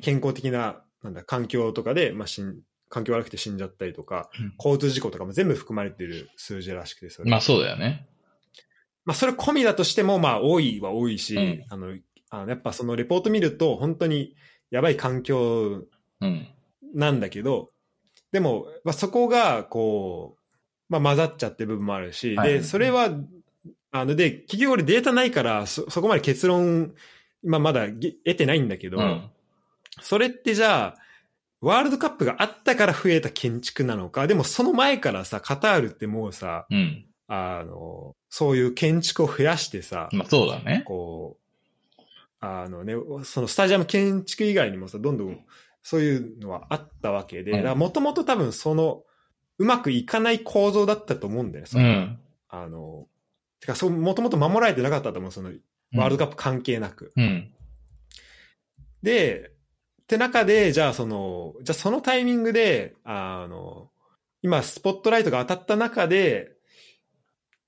[0.00, 7.30] 健康的な、なんだ、環境とかで、まあ、死ん、環境悪くて死んじゃったりとか、うん交通事故とかも全部含まれてる数字らしくて、それ。
[7.30, 8.06] まあそうだよね。
[9.04, 11.96] まあ、それ込みだとしても、まあ、多いは多いし、うんあの、
[12.30, 14.36] あのやっぱそのレポート見ると、本当に
[14.70, 15.84] やばい環境
[16.20, 16.46] うん。
[16.94, 17.70] なんだけど、
[18.32, 20.42] でも、まあ、そこが、こう、
[20.88, 23.10] まあ、混ざっちゃってる部分もあるし、はいで、それは、
[23.90, 26.94] あの、で、結局俺データないから、そ、そこまで結論、
[27.42, 29.30] まあ、まだげ得てないんだけど、うん。
[30.00, 31.02] それってじゃあ、
[31.60, 37.06] ワールドカップがあったから増えた建築なのか、でもその前からさ、カタールってもうさ、うん。
[37.28, 40.82] あの、そういう建築を増やしてさ、まあそうだね。
[40.86, 42.02] こう、
[42.40, 42.94] あのね、
[43.24, 45.40] そのスタジアム建築以外にもさ、どんどん
[45.82, 49.04] そういうのはあったわけで、うんもともと多分その、
[49.58, 52.18] うまくいかない構造だったと思うんだよね、そうのん。
[52.48, 53.06] あの、
[53.60, 55.52] てか、そう、もともと守られてなかったと思う、その、
[55.94, 57.12] ワールドカップ関係なく。
[57.16, 57.52] うん。
[59.02, 59.52] で、
[60.02, 63.90] って中で、じゃあその、じゃあそのタイミングで、あの、
[64.42, 66.52] 今、スポットライトが当たった中で、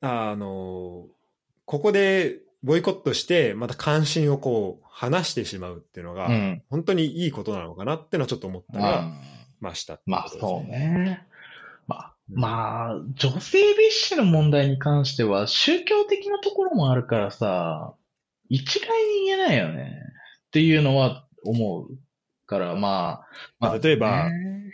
[0.00, 1.06] あの、
[1.64, 6.62] ここでボイコットして、また関心をこう、離してしまうっていうのが、うん。
[6.70, 9.12] 本当にいいことなのかなっていうのはちょっと思ったら、ま
[9.60, 10.78] まあしたあ、まあそうね。
[10.88, 11.26] ね。
[11.86, 17.94] まあ、うんまあ、女性蔑視の問題に関しては宗教的なところもあるからさ、
[18.54, 20.00] 一概に言えないよね。
[20.46, 21.98] っていうのは思う
[22.46, 23.26] から、まあ、
[23.58, 24.70] まあ例えばね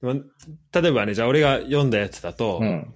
[0.00, 2.94] まあ例えばね、じゃあ俺が読んだやつだと、うん。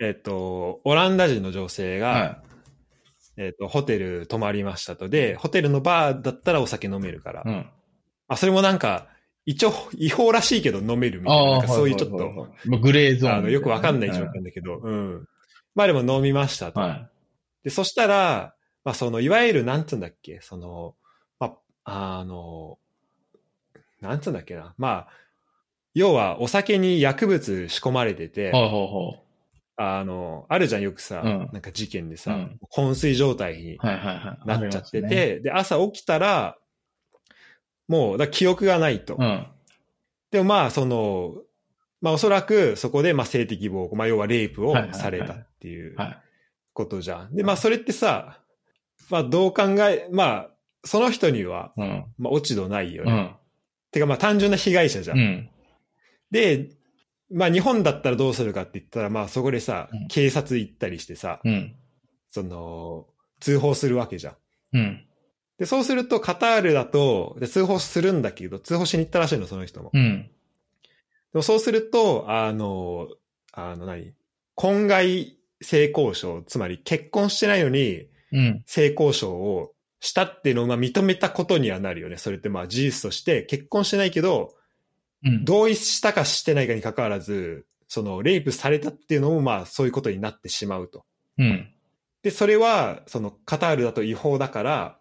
[0.00, 2.42] えっ、と、オランダ人の女性が、は
[3.36, 5.08] えっ、と、ホテル泊まりましたと。
[5.08, 7.42] で、ホテルのバーだったらお酒飲めるから。
[7.42, 7.48] い。
[7.48, 7.70] うん。
[8.28, 9.08] あ、それもなんか、
[9.44, 15.28] 一応違法らしいけど飲めるみたいな、なんかそういうちょっと、はいはいはいはいまあグレーゾーンの、よくわかんない状況だけど、うん。
[15.74, 16.80] まあでも飲みましたと。
[16.80, 17.08] はい。
[17.68, 20.94] で、そしたら、まあその、いわゆる、なんつうんだっけ、その、
[21.38, 21.54] ま
[21.84, 22.78] あ、あの、
[24.00, 24.74] なんつうんだっけな。
[24.78, 25.08] まあ、
[25.92, 28.78] 要はお酒に薬物仕込まれてて、はいはいは
[29.12, 29.22] い。
[29.76, 34.48] あの、あるじゃん、よくさ、うんなんか事件でさ、うん昏睡状態にはいはいはい。
[34.48, 36.56] なっちゃってて、ありますねで、朝起きたら、
[37.86, 39.16] もう、だ記憶がないと。
[39.18, 39.46] うん。
[40.30, 41.34] でもまあ、その、
[42.00, 46.22] まあおそらくそこでまあ性的暴行、まあ要はレイプをはいはいはいされたっていうはい。
[46.78, 47.34] ことじゃん。
[47.34, 48.38] で、まあそれってさ、
[49.10, 50.50] まあどう考え、まあ、
[50.84, 52.04] その人には、うん。
[52.18, 53.12] まあ落ち度ないよね。
[53.12, 53.30] うん。
[53.90, 55.18] てかまあ単純な被害者じゃん。
[55.18, 55.50] うん。
[56.30, 56.70] で、
[57.32, 61.74] まあ日本だったらどうするかって言ったら、まあそこでさ、うん警察行ったりしてさ、うん。
[62.30, 63.06] その、
[63.40, 64.36] 通報するわけじゃん。
[64.74, 65.04] うん。
[65.58, 69.90] で、そうするとカタールだと、で通報するんだけど、通報しに行ったらしいの、その人も。
[69.92, 70.30] うん。
[71.32, 73.08] でもそうすると、あの、
[73.52, 74.14] あの何？
[74.54, 78.62] 婚外性交渉、つまり結婚してないのにうん。
[78.66, 82.18] 性交渉をしたっていうのをまあ認めたことにはなるよね。
[82.18, 84.54] それってまあ事実として結婚してないけど、
[85.24, 85.44] うん。
[85.44, 91.04] 同意したかしてないかに関わらず、そのレイプされたっていうのもまあそういうことになってしまうと。
[91.38, 91.68] うん。
[92.22, 94.98] で、それはそのカタールだと違法だから、だか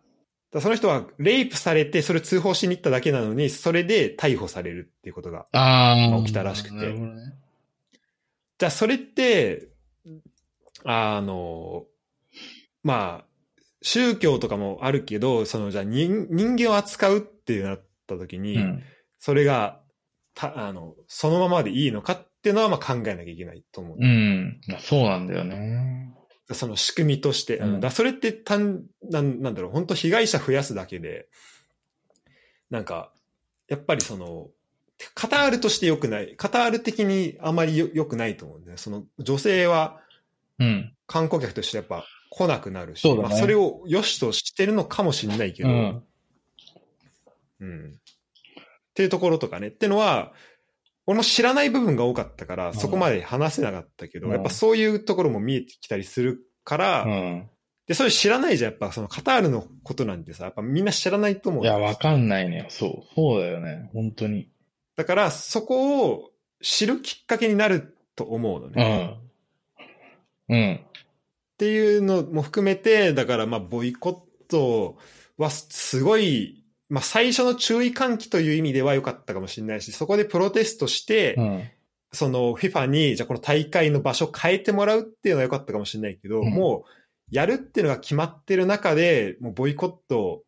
[0.54, 5.46] らその人はレイプされてそれ通報しに行っただけなのに、それで逮捕されるっていうことが。
[6.24, 7.34] 起きたらしくてね。
[8.58, 9.68] じゃあ、それって、
[10.84, 11.86] あの、
[12.84, 13.26] まあ、
[13.82, 18.84] 宗教とかもあるけど、その、じゃあ人人間を扱うってなった時に、うん。
[19.20, 19.82] それが、
[20.34, 23.98] た、あの、そのままでいいのかっていうのは、まあ考えなきゃいけないと思う。
[24.00, 24.62] うん。
[24.68, 26.14] まあそうなんだよね。
[26.52, 27.58] その仕組みとして。
[27.58, 31.28] うんだそれって単、なんなんだろう、本当被害者増やすだけで、
[32.70, 33.12] なんか、
[33.68, 34.50] やっぱりその、
[35.14, 38.78] カタールとして良くない、カタール的にあまりよ良くないと思うんだよね。
[38.78, 40.02] その女性は、
[40.60, 40.94] うん。
[41.06, 46.04] 観光客としてやっぱ来なくなるし、そうだねまあ、それを良しとしてるのかもしれないけど、うん。
[47.60, 49.68] うんっていうところとかね。
[49.68, 50.34] ってのは、
[51.06, 57.50] 俺も知らない部分が多かったから、んそこまで話せなかったけど、うんやっぱそういうところも見えてきたりするから、うん。
[57.86, 58.72] で、それ知らないじゃん。
[58.72, 61.64] やっぱそのカタールのことなんてさ、やっぱみんな知らないと思う。
[61.64, 62.66] いや、わかんないね。
[62.70, 63.14] そう。
[63.16, 63.90] そうだよね。
[63.94, 64.50] 本当に。
[64.96, 66.32] だから、そこを
[66.62, 69.20] 知るきっかけになると思うのね。
[69.22, 69.27] うん。
[70.50, 70.80] うん。
[70.84, 74.98] っていうのも含めて、だからまあボイコット
[75.38, 81.64] はすごい、まあ最初の注意喚起という意味では良かったかもしれないし、そこでプロテストして、うん。
[82.14, 86.90] その FIFA に、じゃあこの大会の場所変えてもらうっていうのは良かったかもしれないけど、うんもう、
[87.30, 90.44] やるっていうのが決まってる中で、もうボイコット、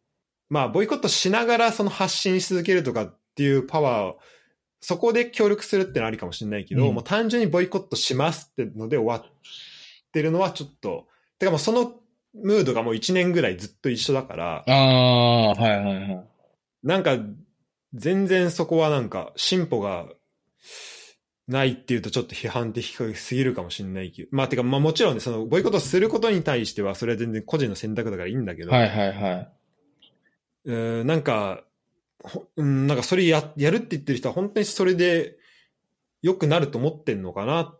[0.50, 4.16] まあ、ボイコットしながらその発信し続けるとかっていうパワー、
[4.82, 9.32] そこで協力するっていうのはありかもしれないけど、うんもう単純にボイコットしますってので終わっ
[10.12, 11.08] てるのはちょっと、
[11.38, 11.94] てかもうその
[12.34, 16.28] ムードがもう1年ぐらいずっと一緒だから、ああ、はいはいはい。
[16.84, 17.18] なんか、
[17.94, 20.06] 全然そこはなんか進歩が
[21.48, 29.52] ないっていうとちょっと批判的すぎるかもしれないけど、まあてかまあもちろんね、そのボイコットすることに対してはそれは全然個人の選択だからいいんだけど、はいはいはい。
[30.66, 31.64] うーんなんか、
[32.24, 35.38] ほうん、なんかそれややるって言ってる人は本当にそれで
[36.22, 37.74] 良くなると思ってんのかな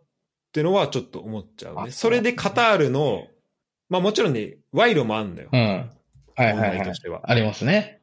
[0.50, 1.92] ってのはちょっと思っちゃうあね。
[1.92, 3.28] それでカタールの、
[3.88, 5.48] まあもちろんね、賄賂もあんだよ。
[5.52, 5.60] うん。
[5.60, 7.30] はいはい問はい題としては。
[7.30, 8.00] ありますね。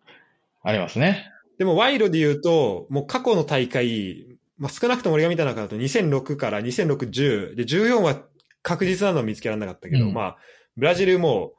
[0.64, 1.30] ありますね。
[1.58, 8.22] でも賄賂で言うと、もう過去の大会、まあ、少なくとも俺が見た中だと2006から2006、10で14は
[8.64, 10.38] 確実なのは見つけられなかったけど、うんまあ、
[10.78, 11.54] ブラジルも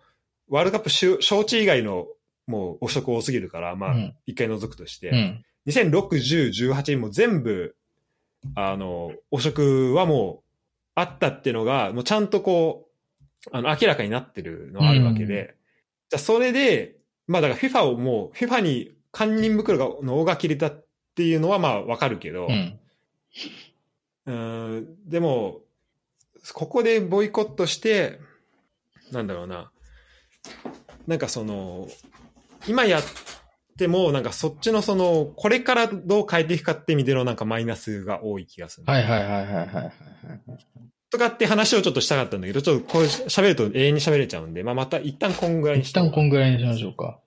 [0.48, 2.06] ワールドカップ招招致以外の
[2.46, 5.44] もう汚職多すぎるから、まあうん、一回除くとして、うん。
[5.66, 7.76] 2006、10、18も全部、
[8.54, 10.47] あの、汚職はもう
[11.00, 12.88] あったっていうのが、もうちゃんとこ
[13.46, 15.46] う、あの、明らかになってるのはあるわけで、うん。
[15.46, 16.96] じゃあそれで、
[17.26, 20.84] まあだから FIFA をもう、FIFA に堪忍袋がの尾が切れたっ
[21.14, 22.78] ていうのはまあわかるけど、うん。
[24.26, 25.60] うーん、でも、
[26.54, 28.20] ここでボイコットして、
[29.12, 29.70] なんだろうな、
[31.06, 31.88] なんかその、
[32.66, 33.02] 今やっ
[33.78, 38.86] ても、なんかそっちのその、これからどう変えていくかって意味でのなんかマイナスが多い気がする。
[38.86, 39.92] はいはいはいはいはいはい。
[41.10, 46.00] とかって話をちょっとしたかったんだけど、ちょっとこれ喋ると永遠に喋れちゃうんで、まあまた一旦こんぐらいにし一て。
[46.00, 47.18] 旦こんぐらいにしましょうか。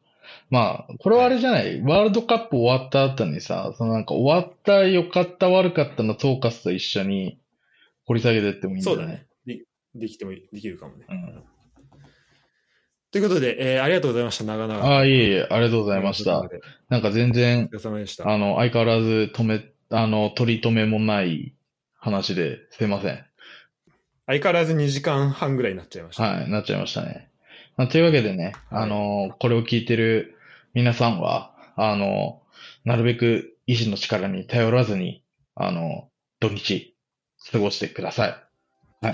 [0.52, 7.40] まあ、これはあれじゃない、ワールドカップ終わった後にさ、そのなんか終わった、良かった、悪かったの統括と一緒に
[8.06, 9.06] 掘り下げてってもいいんじゃない？
[9.06, 9.26] そうだね。
[9.46, 9.64] で
[9.96, 11.06] できてもいい、できるかもね。
[11.10, 11.44] うん。
[13.12, 14.82] ということで、えーありがとうございました、長々。
[14.82, 16.44] ああ、いえいえ、ありがとうございましたお。
[16.46, 16.50] 疲
[16.88, 18.30] なんか全然、れ様でした。
[18.30, 21.54] あの、相変わらず止め、あの、取り留めもない
[22.00, 23.26] 話ですいません。
[24.28, 26.24] 相変わらず2時間半ぐらいになっちゃいました。
[26.24, 27.30] はい、なっちゃいましたね。
[27.76, 30.38] まあ、というわけでね、はいあの、これを聞いてる
[30.74, 32.42] 皆さんは、あの、
[32.86, 35.24] なるべく医師の力に頼らずに、
[35.56, 36.96] あの、土日、
[37.52, 38.28] 過ごしてくださ
[39.02, 39.06] い。
[39.06, 39.12] は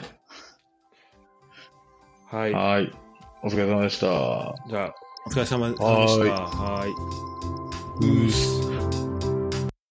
[2.51, 2.53] い。
[2.53, 3.06] はい。
[3.47, 4.53] お疲れ様でした。
[4.67, 4.95] じゃあ、
[5.25, 5.85] お疲れ様でした。
[5.85, 6.89] はい。
[6.89, 8.76] うーす。